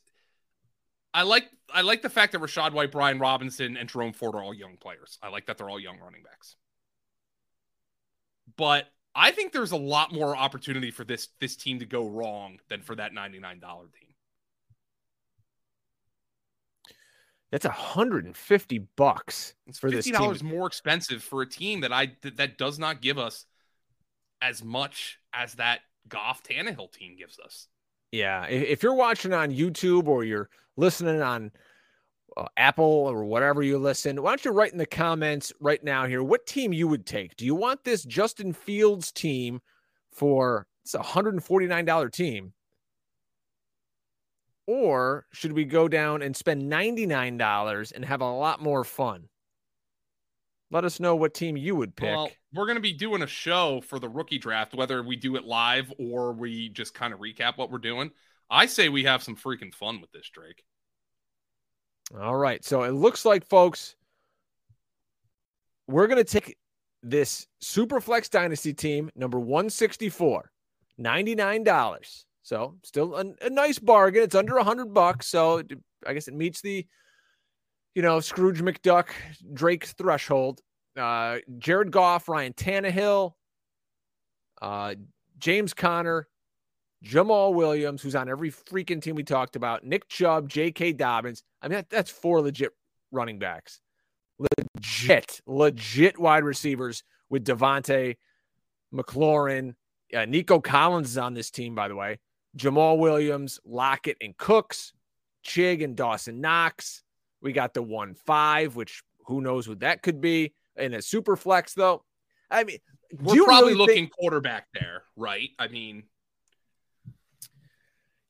I 1.14 1.22
like 1.22 1.48
I 1.72 1.82
like 1.82 2.02
the 2.02 2.10
fact 2.10 2.32
that 2.32 2.40
Rachaad 2.40 2.72
White, 2.72 2.92
Brian 2.92 3.18
Robinson, 3.18 3.76
and 3.76 3.88
Jerome 3.88 4.12
Ford 4.12 4.34
are 4.34 4.42
all 4.42 4.54
young 4.54 4.76
players. 4.76 5.18
I 5.22 5.28
like 5.28 5.46
that 5.46 5.58
they're 5.58 5.70
all 5.70 5.80
young 5.80 5.98
running 5.98 6.22
backs. 6.22 6.56
But 8.56 8.90
I 9.18 9.32
think 9.32 9.52
there's 9.52 9.72
a 9.72 9.76
lot 9.76 10.12
more 10.12 10.36
opportunity 10.36 10.92
for 10.92 11.04
this 11.04 11.28
this 11.40 11.56
team 11.56 11.80
to 11.80 11.86
go 11.86 12.08
wrong 12.08 12.60
than 12.68 12.82
for 12.82 12.94
that 12.94 13.12
$99 13.12 13.60
team. 13.60 14.14
That's 17.50 17.64
150 17.64 18.78
bucks 18.96 19.54
it's 19.66 19.78
for 19.78 19.90
$50 19.90 19.92
this 19.92 20.10
$50 20.10 20.42
more 20.42 20.66
expensive 20.66 21.22
for 21.22 21.42
a 21.42 21.48
team 21.48 21.80
that 21.80 21.92
I 21.92 22.12
that 22.36 22.58
does 22.58 22.78
not 22.78 23.02
give 23.02 23.18
us 23.18 23.46
as 24.40 24.62
much 24.62 25.18
as 25.32 25.54
that 25.54 25.80
Goff 26.08 26.44
Tannehill 26.44 26.92
team 26.92 27.16
gives 27.16 27.40
us. 27.40 27.66
Yeah, 28.12 28.46
if 28.46 28.82
you're 28.82 28.94
watching 28.94 29.32
on 29.32 29.50
YouTube 29.50 30.06
or 30.06 30.24
you're 30.24 30.48
listening 30.76 31.20
on 31.22 31.50
Uh, 32.38 32.46
Apple 32.56 32.84
or 32.84 33.24
whatever 33.24 33.62
you 33.62 33.78
listen, 33.78 34.22
why 34.22 34.30
don't 34.30 34.44
you 34.44 34.52
write 34.52 34.70
in 34.70 34.78
the 34.78 34.86
comments 34.86 35.52
right 35.58 35.82
now 35.82 36.06
here 36.06 36.22
what 36.22 36.46
team 36.46 36.72
you 36.72 36.86
would 36.86 37.04
take? 37.04 37.36
Do 37.36 37.44
you 37.44 37.54
want 37.54 37.82
this 37.82 38.04
Justin 38.04 38.52
Fields 38.52 39.10
team 39.10 39.60
for 40.12 40.68
it's 40.84 40.94
a 40.94 40.98
$149 40.98 42.12
team? 42.12 42.52
Or 44.68 45.26
should 45.32 45.52
we 45.52 45.64
go 45.64 45.88
down 45.88 46.22
and 46.22 46.36
spend 46.36 46.70
$99 46.70 47.92
and 47.92 48.04
have 48.04 48.20
a 48.20 48.30
lot 48.30 48.62
more 48.62 48.84
fun? 48.84 49.28
Let 50.70 50.84
us 50.84 51.00
know 51.00 51.16
what 51.16 51.34
team 51.34 51.56
you 51.56 51.74
would 51.74 51.96
pick. 51.96 52.14
Well, 52.14 52.30
we're 52.54 52.66
going 52.66 52.76
to 52.76 52.82
be 52.82 52.92
doing 52.92 53.22
a 53.22 53.26
show 53.26 53.80
for 53.80 53.98
the 53.98 54.08
rookie 54.08 54.38
draft, 54.38 54.74
whether 54.74 55.02
we 55.02 55.16
do 55.16 55.36
it 55.36 55.44
live 55.44 55.92
or 55.98 56.32
we 56.32 56.68
just 56.68 56.94
kind 56.94 57.12
of 57.12 57.20
recap 57.20 57.56
what 57.56 57.70
we're 57.70 57.78
doing. 57.78 58.10
I 58.50 58.66
say 58.66 58.88
we 58.88 59.04
have 59.04 59.22
some 59.22 59.36
freaking 59.36 59.74
fun 59.74 60.00
with 60.00 60.12
this, 60.12 60.28
Drake. 60.28 60.62
All 62.16 62.36
right. 62.36 62.64
So 62.64 62.84
it 62.84 62.92
looks 62.92 63.24
like, 63.24 63.46
folks, 63.46 63.94
we're 65.86 66.06
going 66.06 66.24
to 66.24 66.40
take 66.40 66.56
this 67.02 67.46
Superflex 67.62 68.30
Dynasty 68.30 68.72
team, 68.72 69.10
number 69.14 69.38
164, 69.38 70.50
$99. 71.00 72.24
So 72.42 72.76
still 72.82 73.14
a, 73.14 73.24
a 73.42 73.50
nice 73.50 73.78
bargain. 73.78 74.22
It's 74.22 74.34
under 74.34 74.56
100 74.56 74.94
bucks. 74.94 75.26
So 75.26 75.62
I 76.06 76.14
guess 76.14 76.28
it 76.28 76.34
meets 76.34 76.60
the, 76.62 76.86
you 77.94 78.02
know, 78.02 78.20
Scrooge 78.20 78.62
McDuck 78.62 79.08
Drake 79.52 79.84
threshold. 79.84 80.60
Uh, 80.96 81.38
Jared 81.58 81.92
Goff, 81.92 82.28
Ryan 82.28 82.52
Tannehill, 82.54 83.34
uh, 84.60 84.94
James 85.38 85.72
Conner, 85.72 86.26
Jamaal 87.04 87.54
Williams, 87.54 88.02
who's 88.02 88.14
on 88.14 88.28
every 88.28 88.50
freaking 88.50 89.00
team 89.00 89.14
we 89.14 89.22
talked 89.22 89.56
about, 89.56 89.84
Nick 89.84 90.08
Chubb, 90.08 90.48
J.K. 90.48 90.92
Dobbins. 90.92 91.42
I 91.62 91.68
mean, 91.68 91.76
that, 91.76 91.90
that's 91.90 92.10
four 92.10 92.40
legit 92.40 92.72
running 93.12 93.38
backs, 93.38 93.80
legit, 94.38 95.40
legit 95.46 96.18
wide 96.18 96.44
receivers 96.44 97.04
with 97.30 97.44
DeVonta, 97.44 98.16
McLaurin, 98.92 99.74
uh, 100.14 100.24
Nico 100.24 100.60
Collins 100.60 101.10
is 101.10 101.18
on 101.18 101.34
this 101.34 101.50
team, 101.50 101.74
by 101.74 101.88
the 101.88 101.96
way. 101.96 102.18
Jamaal 102.56 102.98
Williams, 102.98 103.60
Lockett, 103.64 104.16
and 104.20 104.36
Cooks, 104.36 104.92
Chig 105.44 105.84
and 105.84 105.96
Dawson 105.96 106.40
Knox. 106.40 107.02
We 107.40 107.52
got 107.52 107.74
the 107.74 107.82
one 107.82 108.14
five, 108.14 108.74
which 108.74 109.02
who 109.26 109.40
knows 109.40 109.68
what 109.68 109.80
that 109.80 110.02
could 110.02 110.20
be 110.20 110.54
in 110.76 110.94
a 110.94 111.02
super 111.02 111.36
flex, 111.36 111.74
though. 111.74 112.04
I 112.50 112.64
mean, 112.64 112.78
we're 113.12 113.44
probably 113.44 113.72
really 113.72 113.74
looking 113.74 113.94
think... 113.94 114.12
quarterback 114.12 114.66
there, 114.72 115.02
right? 115.16 115.50
I 115.58 115.68
mean, 115.68 116.04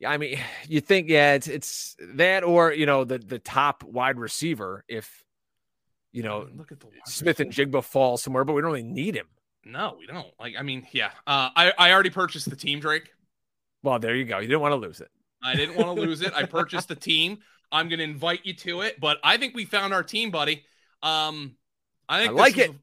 I 0.07 0.17
mean, 0.17 0.39
you 0.69 0.81
think, 0.81 1.09
yeah, 1.09 1.35
it's 1.35 1.49
it's 1.49 1.97
that 2.15 2.45
or 2.45 2.73
you 2.73 2.87
know 2.87 3.05
the 3.05 3.19
the 3.19 3.39
top 3.39 3.83
wide 3.85 4.19
receiver 4.19 4.85
if 4.89 5.25
you 6.13 6.23
know 6.23 6.43
I 6.43 6.45
mean, 6.47 6.59
look 6.59 6.73
at 6.73 6.81
the 6.81 6.89
Smith 7.07 7.39
receiver. 7.41 7.65
and 7.65 7.73
Jigba 7.73 7.85
fall 7.85 8.17
somewhere, 8.17 8.45
but 8.45 8.53
we 8.55 8.63
don't 8.63 8.71
really 8.71 8.83
need 8.83 9.15
him. 9.15 9.27
No, 9.65 9.97
we 9.99 10.07
don't. 10.07 10.29
Like, 10.41 10.55
I 10.59 10.63
mean, 10.63 10.87
yeah, 10.93 11.11
uh, 11.27 11.51
I 11.55 11.73
I 11.79 11.93
already 11.93 12.11
purchased 12.11 12.49
the 12.49 12.57
team, 12.57 12.81
Drake. 12.81 13.11
Well, 13.83 13.99
there 13.99 14.15
you 14.15 14.25
go. 14.25 14.39
You 14.39 14.49
didn't 14.49 14.61
want 14.61 14.73
to 14.73 14.77
lose 14.77 15.01
it. 15.01 15.09
I 15.43 15.55
didn't 15.55 15.77
want 15.77 15.95
to 15.95 16.03
lose 16.03 16.21
it. 16.21 16.33
I 16.35 16.45
purchased 16.45 16.89
the 16.89 16.97
team. 16.97 17.39
I'm 17.71 17.89
going 17.89 17.99
to 17.99 18.05
invite 18.05 18.45
you 18.45 18.55
to 18.55 18.81
it, 18.81 18.99
but 18.99 19.19
I 19.23 19.37
think 19.37 19.55
we 19.55 19.65
found 19.65 19.93
our 19.93 20.03
team, 20.03 20.31
buddy. 20.31 20.65
Um, 21.03 21.55
I 22.09 22.21
think 22.21 22.31
I 22.31 22.35
like 22.35 22.59
it. 22.59 22.71
A, 22.71 22.75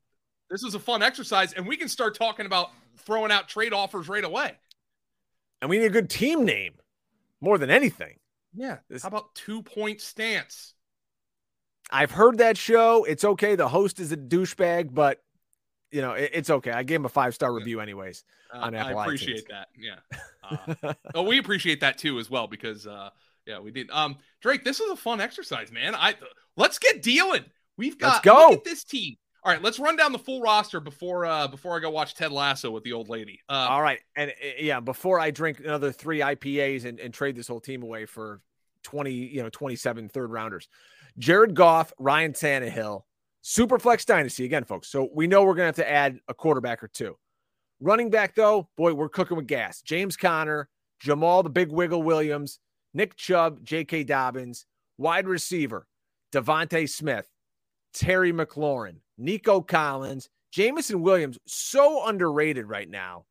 this 0.49 0.63
is 0.63 0.76
a 0.76 0.80
fun 0.80 1.01
exercise, 1.01 1.53
and 1.53 1.68
we 1.68 1.76
can 1.76 1.89
start 1.89 2.16
talking 2.16 2.45
about 2.45 2.70
throwing 2.99 3.32
out 3.32 3.49
trade 3.49 3.74
offers 3.74 4.07
right 4.07 4.24
away. 4.24 4.53
And 5.61 5.70
we 5.70 5.80
need 5.80 5.88
a 5.88 5.89
good 5.89 6.09
team 6.09 6.45
name 6.45 6.76
more 7.42 7.58
than 7.58 7.70
anything. 7.70 8.18
Yeah. 8.54 8.78
This, 8.90 9.04
How 9.04 9.10
about 9.10 9.36
two 9.36 9.62
point 9.62 10.02
stance? 10.02 10.74
I've 11.92 12.12
heard 12.12 12.40
that 12.40 12.58
show. 12.58 13.04
It's 13.04 13.24
okay. 13.24 13.56
The 13.56 13.68
host 13.68 14.00
is 14.00 14.12
a 14.12 14.18
douchebag, 14.18 14.94
but 14.94 15.22
you 15.92 16.02
know 16.02 16.14
it, 16.14 16.32
it's 16.34 16.50
okay. 16.50 16.72
I 16.72 16.84
gave 16.84 17.00
him 17.00 17.06
a 17.06 17.10
five 17.10 17.36
star 17.36 17.54
review, 17.54 17.80
anyways, 17.80 18.24
uh, 18.54 18.60
on 18.60 18.76
Apple. 18.76 18.98
I 18.98 19.04
appreciate 19.04 19.46
iTunes. 19.46 19.50
that. 19.50 19.68
Yeah. 19.78 19.96
Uh, 20.84 20.94
oh, 21.16 21.24
we 21.24 21.40
appreciate 21.40 21.80
that 21.80 21.98
too 21.98 22.20
as 22.20 22.30
well 22.30 22.46
because 22.46 22.86
uh, 22.86 23.10
yeah, 23.48 23.60
we 23.60 23.72
did. 23.72 23.90
Um, 23.90 24.18
Drake, 24.42 24.64
this 24.64 24.80
is 24.80 24.92
a 24.92 24.96
fun 24.96 25.20
exercise, 25.20 25.72
man. 25.72 25.96
I 25.96 26.14
let's 26.56 26.78
get 26.78 27.02
dealing. 27.02 27.46
We've 27.78 27.98
got 27.98 28.08
let's 28.08 28.26
go. 28.26 28.50
Look 28.50 28.60
at 28.60 28.64
this 28.64 28.84
team. 28.84 29.16
All 29.46 29.52
right, 29.52 29.62
let's 29.62 29.78
run 29.78 29.96
down 29.96 30.12
the 30.12 30.18
full 30.18 30.41
roster 30.41 30.80
before 30.80 31.28
uh 31.28 31.48
before 31.48 31.78
I 31.78 31.80
go 31.80 31.91
watch 31.91 32.16
Ted 32.16 32.32
Lasso 32.32 32.72
with 32.72 32.84
the 32.84 32.93
old 32.93 33.10
lady. 33.10 33.41
Uh, 33.48 33.68
All 33.70 33.82
right, 33.82 34.00
and 34.16 34.32
uh, 34.32 34.48
yeah, 34.58 34.80
before 34.80 35.20
I 35.20 35.30
drink 35.30 35.60
another 35.60 35.91
three 35.91 36.20
IPAs 36.20 36.86
and, 36.86 37.00
and 37.00 37.14
trade 37.14 37.36
this 37.36 37.48
whole 37.48 37.60
team 37.60 37.84
away 37.84 38.08
for 38.08 38.41
twenty, 38.82 39.12
you 39.12 39.43
know, 39.43 39.50
27 39.50 40.10
third 40.10 40.32
rounders. 40.32 40.68
Jared 41.20 41.54
Goff, 41.54 41.93
Ryan 42.00 42.34
Tannehill, 42.34 43.04
Superflex 43.43 44.04
Dynasty 44.08 44.46
again, 44.46 44.64
folks. 44.64 44.88
So 44.88 45.10
we 45.14 45.28
know 45.28 45.43
we're 45.43 45.54
gonna 45.54 45.68
have 45.68 45.76
to 45.76 45.89
add 45.89 46.20
a 46.28 46.34
quarterback 46.34 46.84
or 46.84 46.88
two. 46.88 47.16
Running 47.80 48.10
back 48.10 48.34
though, 48.34 48.70
boy, 48.76 48.96
we're 48.96 49.10
cooking 49.10 49.38
with 49.38 49.46
gas. 49.46 49.84
James 49.84 50.18
Conner, 50.18 50.70
Jamaal 51.04 51.43
the 51.43 51.52
Big 51.52 51.72
Wiggle 51.72 52.02
Williams, 52.02 52.60
Nick 52.96 53.16
Chubb, 53.16 53.64
J.K. 53.64 54.06
Dobbins, 54.06 54.66
wide 54.98 55.28
receiver, 55.28 55.86
DeVonta 56.32 56.89
Smith, 56.89 57.30
Terry 57.93 58.34
McLaurin, 58.34 59.02
Nico 59.18 59.61
Collins, 59.61 60.30
Jameson 60.51 61.01
Williams, 61.01 61.38
so 61.45 62.05
underrated 62.07 62.68
right 62.68 62.89
now. 62.89 63.26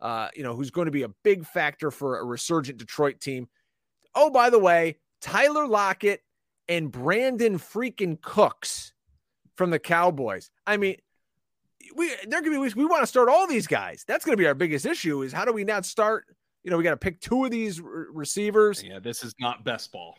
Uh, 0.00 0.28
you 0.36 0.44
know, 0.44 0.54
who's 0.54 0.70
going 0.70 0.84
to 0.84 0.92
be 0.92 1.02
a 1.02 1.08
big 1.24 1.44
factor 1.44 1.90
for 1.90 2.20
a 2.20 2.24
resurgent 2.24 2.78
Detroit 2.78 3.20
team. 3.20 3.48
Oh, 4.14 4.30
by 4.30 4.48
the 4.48 4.58
way, 4.58 4.98
Tyler 5.20 5.66
Lockett 5.66 6.22
and 6.68 6.92
Brandin 6.92 7.54
freaking 7.54 8.20
Cooks 8.20 8.92
from 9.56 9.70
the 9.70 9.78
Cowboys. 9.78 10.50
I 10.66 10.76
mean, 10.76 10.96
we 11.96 12.12
there 12.26 12.42
could 12.42 12.52
be 12.52 12.58
weeks 12.58 12.76
we 12.76 12.84
want 12.84 13.02
to 13.02 13.06
start 13.06 13.28
all 13.28 13.46
these 13.46 13.66
guys. 13.66 14.04
That's 14.06 14.24
going 14.24 14.34
to 14.34 14.40
be 14.40 14.46
our 14.46 14.54
biggest 14.54 14.86
issue 14.86 15.22
is 15.22 15.32
how 15.32 15.44
do 15.44 15.52
we 15.52 15.64
not 15.64 15.84
start? 15.84 16.26
You 16.62 16.70
know, 16.70 16.76
we 16.76 16.84
got 16.84 16.90
to 16.90 16.96
pick 16.96 17.20
two 17.20 17.44
of 17.44 17.50
these 17.50 17.80
re- 17.80 18.06
receivers. 18.12 18.82
Yeah, 18.82 18.98
this 18.98 19.24
is 19.24 19.34
not 19.40 19.64
best 19.64 19.90
ball. 19.90 20.16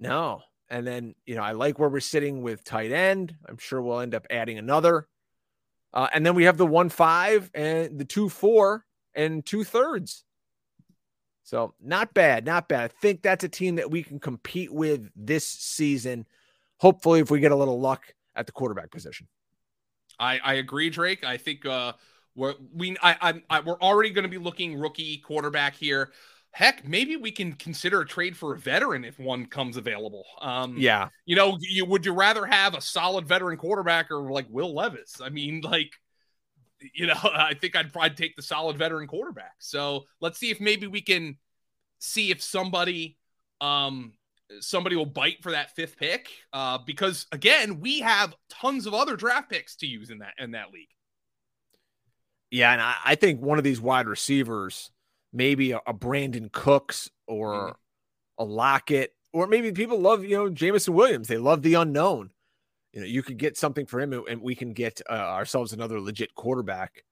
No, 0.00 0.42
and 0.72 0.86
then, 0.86 1.14
you 1.26 1.34
know, 1.34 1.42
I 1.42 1.52
like 1.52 1.78
where 1.78 1.90
we're 1.90 2.00
sitting 2.00 2.40
with 2.40 2.64
tight 2.64 2.92
end. 2.92 3.36
I'm 3.46 3.58
sure 3.58 3.82
we'll 3.82 4.00
end 4.00 4.14
up 4.14 4.26
adding 4.30 4.56
another. 4.56 5.06
Uh, 5.92 6.08
and 6.14 6.24
then 6.24 6.34
we 6.34 6.44
have 6.44 6.56
the 6.56 6.66
one 6.66 6.88
five 6.88 7.50
and 7.54 7.98
the 7.98 8.06
two 8.06 8.30
four 8.30 8.86
and 9.14 9.44
two 9.44 9.64
thirds. 9.64 10.24
So 11.42 11.74
not 11.78 12.14
bad, 12.14 12.46
not 12.46 12.68
bad. 12.68 12.90
I 12.90 13.00
think 13.02 13.20
that's 13.20 13.44
a 13.44 13.48
team 13.50 13.76
that 13.76 13.90
we 13.90 14.02
can 14.02 14.18
compete 14.18 14.72
with 14.72 15.10
this 15.14 15.46
season. 15.46 16.26
Hopefully, 16.78 17.20
if 17.20 17.30
we 17.30 17.38
get 17.38 17.52
a 17.52 17.56
little 17.56 17.78
luck 17.78 18.14
at 18.34 18.46
the 18.46 18.52
quarterback 18.52 18.90
position. 18.90 19.28
I, 20.18 20.38
I 20.42 20.54
agree, 20.54 20.88
Drake. 20.88 21.22
I 21.22 21.36
think 21.36 21.66
uh, 21.66 21.92
we're 22.34 22.54
we 22.74 22.96
I, 23.02 23.16
I, 23.20 23.42
I 23.50 23.60
we're 23.60 23.78
already 23.78 24.08
going 24.08 24.22
to 24.22 24.30
be 24.30 24.38
looking 24.38 24.78
rookie 24.78 25.18
quarterback 25.18 25.74
here 25.74 26.12
heck, 26.52 26.86
maybe 26.86 27.16
we 27.16 27.30
can 27.30 27.54
consider 27.54 28.02
a 28.02 28.06
trade 28.06 28.36
for 28.36 28.54
a 28.54 28.58
veteran 28.58 29.04
if 29.04 29.18
one 29.18 29.46
comes 29.46 29.76
available. 29.76 30.24
Um, 30.40 30.76
yeah, 30.78 31.08
you 31.24 31.34
know, 31.34 31.58
you 31.60 31.84
would 31.84 32.06
you 32.06 32.12
rather 32.12 32.46
have 32.46 32.74
a 32.74 32.80
solid 32.80 33.26
veteran 33.26 33.56
quarterback 33.56 34.10
or 34.10 34.30
like 34.30 34.46
Will 34.48 34.74
Levis? 34.74 35.20
I 35.20 35.30
mean, 35.30 35.62
like, 35.62 35.92
you 36.94 37.06
know, 37.06 37.18
I 37.24 37.54
think 37.54 37.74
I'd 37.74 37.92
probably 37.92 38.10
take 38.10 38.36
the 38.36 38.42
solid 38.42 38.76
veteran 38.76 39.08
quarterback. 39.08 39.54
So 39.58 40.04
let's 40.20 40.38
see 40.38 40.50
if 40.50 40.60
maybe 40.60 40.86
we 40.86 41.00
can 41.00 41.38
see 41.98 42.30
if 42.30 42.42
somebody, 42.42 43.16
um, 43.60 44.12
somebody 44.60 44.96
will 44.96 45.06
bite 45.06 45.42
for 45.42 45.52
that 45.52 45.74
fifth 45.74 45.96
pick. 45.96 46.28
Uh, 46.52 46.78
because 46.86 47.26
again, 47.32 47.80
we 47.80 48.00
have 48.00 48.34
tons 48.50 48.86
of 48.86 48.94
other 48.94 49.16
draft 49.16 49.50
picks 49.50 49.76
to 49.76 49.86
use 49.86 50.10
in 50.10 50.18
that 50.18 50.34
in 50.38 50.52
that 50.52 50.70
league. 50.72 50.88
Yeah, 52.50 52.70
and 52.70 52.82
I, 52.82 52.96
I 53.02 53.14
think 53.14 53.40
one 53.40 53.56
of 53.56 53.64
these 53.64 53.80
wide 53.80 54.06
receivers 54.06 54.90
maybe 55.32 55.72
a, 55.72 55.80
a 55.86 55.94
Brandin 55.94 56.50
Cooks 56.52 57.10
or 57.26 57.52
mm. 57.52 57.74
a 58.38 58.44
Lockett, 58.44 59.14
or 59.32 59.46
maybe 59.46 59.72
people 59.72 59.98
love, 59.98 60.24
you 60.24 60.36
know, 60.36 60.48
Jameson 60.48 60.94
Williams. 60.94 61.28
They 61.28 61.38
love 61.38 61.62
the 61.62 61.74
unknown. 61.74 62.30
You 62.92 63.00
know, 63.00 63.06
you 63.06 63.22
could 63.22 63.38
get 63.38 63.56
something 63.56 63.86
for 63.86 64.00
him 64.00 64.12
and 64.12 64.42
we 64.42 64.54
can 64.54 64.74
get 64.74 65.00
uh, 65.08 65.14
ourselves 65.14 65.72
another 65.72 65.98
legit 65.98 66.34
quarterback 66.34 67.04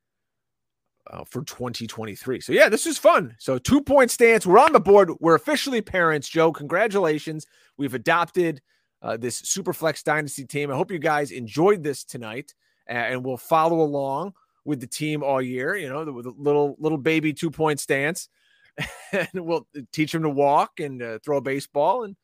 uh, 1.11 1.25
for 1.25 1.43
2023. 1.43 2.41
So, 2.41 2.53
yeah, 2.53 2.68
this 2.68 2.87
is 2.87 2.99
fun. 2.99 3.35
So, 3.39 3.57
two 3.57 3.81
point 3.81 4.11
stance. 4.11 4.45
We're 4.45 4.59
on 4.59 4.75
the 4.75 4.81
board. 4.81 5.11
We're 5.21 5.37
officially 5.37 5.81
parents, 5.81 6.29
Joe. 6.29 6.53
Congratulations. 6.53 7.47
We've 7.79 7.95
adopted 7.95 8.61
uh, 9.01 9.16
this 9.16 9.41
Superflex 9.41 10.05
Dynasty 10.05 10.45
team. 10.45 10.71
I 10.71 10.77
hope 10.77 10.91
you 10.91 10.99
guys 10.99 11.31
enjoyed 11.31 11.83
this 11.83 12.05
tonight 12.05 12.55
and 12.87 13.25
we'll 13.25 13.37
follow 13.37 13.81
along 13.81 14.35
with 14.71 14.81
the 14.81 14.87
team 14.87 15.23
all 15.23 15.43
year, 15.43 15.77
you 15.77 15.89
know, 15.89 16.05
with 16.11 16.25
a 16.25 16.35
little 16.39 16.77
little 16.79 16.97
baby 16.97 17.35
two 17.35 17.51
point 17.51 17.81
stance, 17.81 18.29
and 19.12 19.29
we'll 19.35 19.66
teach 19.93 20.14
him 20.14 20.23
to 20.23 20.31
walk 20.31 20.81
and 20.81 21.03
uh, 21.03 21.18
throw 21.23 21.39
a 21.39 21.43
baseball, 21.43 22.05
and 22.05 22.16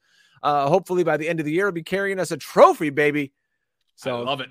uh, 0.43 0.69
hopefully 0.69 1.05
by 1.05 1.19
the 1.19 1.29
end 1.29 1.41
of 1.41 1.45
the 1.45 1.53
year, 1.53 1.67
he'll 1.67 1.73
be 1.73 1.83
carrying 1.83 2.19
us 2.19 2.31
a 2.31 2.37
trophy, 2.37 2.89
baby. 2.89 3.33
So 3.97 4.17
I 4.17 4.25
love 4.25 4.41
it. 4.41 4.49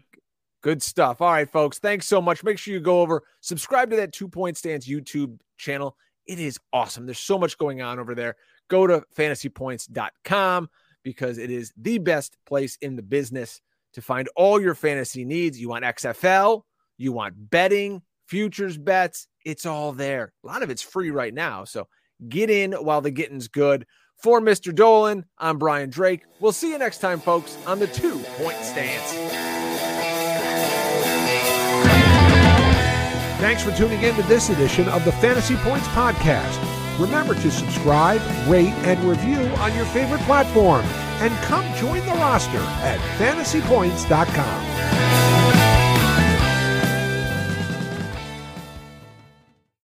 Good 0.62 0.84
stuff. 0.84 1.22
All 1.22 1.32
right, 1.32 1.50
folks. 1.50 1.80
Thanks 1.80 2.06
so 2.06 2.22
much. 2.22 2.44
Make 2.44 2.58
sure 2.58 2.74
you 2.74 2.80
go 2.80 3.02
over, 3.02 3.24
subscribe 3.42 3.90
to 3.92 3.96
that 3.98 4.12
two 4.12 4.28
point 4.28 4.58
stance 4.58 4.88
YouTube 4.88 5.40
channel. 5.58 5.96
It 6.28 6.40
is 6.40 6.60
awesome. 6.74 7.06
There's 7.06 7.20
so 7.20 7.40
much 7.40 7.58
going 7.58 7.82
on 7.82 7.98
over 7.98 8.14
there. 8.14 8.36
Go 8.68 8.88
to 8.88 9.04
fantasypoints.com 9.16 10.70
because 11.04 11.38
it 11.38 11.52
is 11.52 11.72
the 11.78 12.00
best 12.00 12.36
place 12.46 12.78
in 12.82 12.96
the 12.96 13.04
business 13.04 13.62
to 13.94 14.02
find 14.02 14.28
all 14.36 14.60
your 14.60 14.76
fantasy 14.76 15.24
needs. 15.24 15.60
You 15.60 15.70
want 15.70 15.86
XFL? 15.86 16.64
You 16.98 17.12
want 17.12 17.50
betting, 17.50 18.02
futures 18.28 18.78
bets, 18.78 19.28
it's 19.46 19.66
all 19.66 19.92
there. 19.92 20.34
A 20.44 20.48
lot 20.48 20.64
of 20.64 20.70
it's 20.70 20.82
free 20.82 21.12
right 21.12 21.34
now. 21.34 21.64
So 21.64 21.88
get 22.28 22.50
in 22.50 22.74
while 22.74 23.02
the 23.02 23.12
getting's 23.12 23.48
good. 23.48 23.86
For 24.18 24.42
Mr. 24.42 24.74
Dolan, 24.74 25.26
I'm 25.38 25.58
Brian 25.58 25.90
Drake. 25.90 26.24
We'll 26.40 26.54
see 26.54 26.72
you 26.72 26.78
next 26.78 27.00
time, 27.00 27.20
folks, 27.20 27.58
on 27.68 27.80
the 27.80 27.88
two 27.88 28.20
point 28.38 28.58
stance. 28.58 29.14
Thanks 33.40 33.62
for 33.62 33.72
tuning 33.74 34.02
in 34.02 34.16
to 34.16 34.24
this 34.24 34.50
edition 34.50 34.88
of 34.88 35.06
the 35.06 35.12
Fantasy 35.12 35.56
Points 35.58 35.88
Podcast. 35.90 36.58
Remember 37.00 37.36
to 37.36 37.52
subscribe, 37.52 38.22
rate, 38.48 38.74
and 38.86 39.00
review 39.04 39.42
on 39.58 39.76
your 39.76 39.86
favorite 39.86 40.22
platform. 40.22 40.86
And 41.20 41.34
come 41.44 41.66
join 41.76 42.04
the 42.06 42.14
roster 42.14 42.58
at 42.58 43.00
fantasypoints.com. 43.20 45.35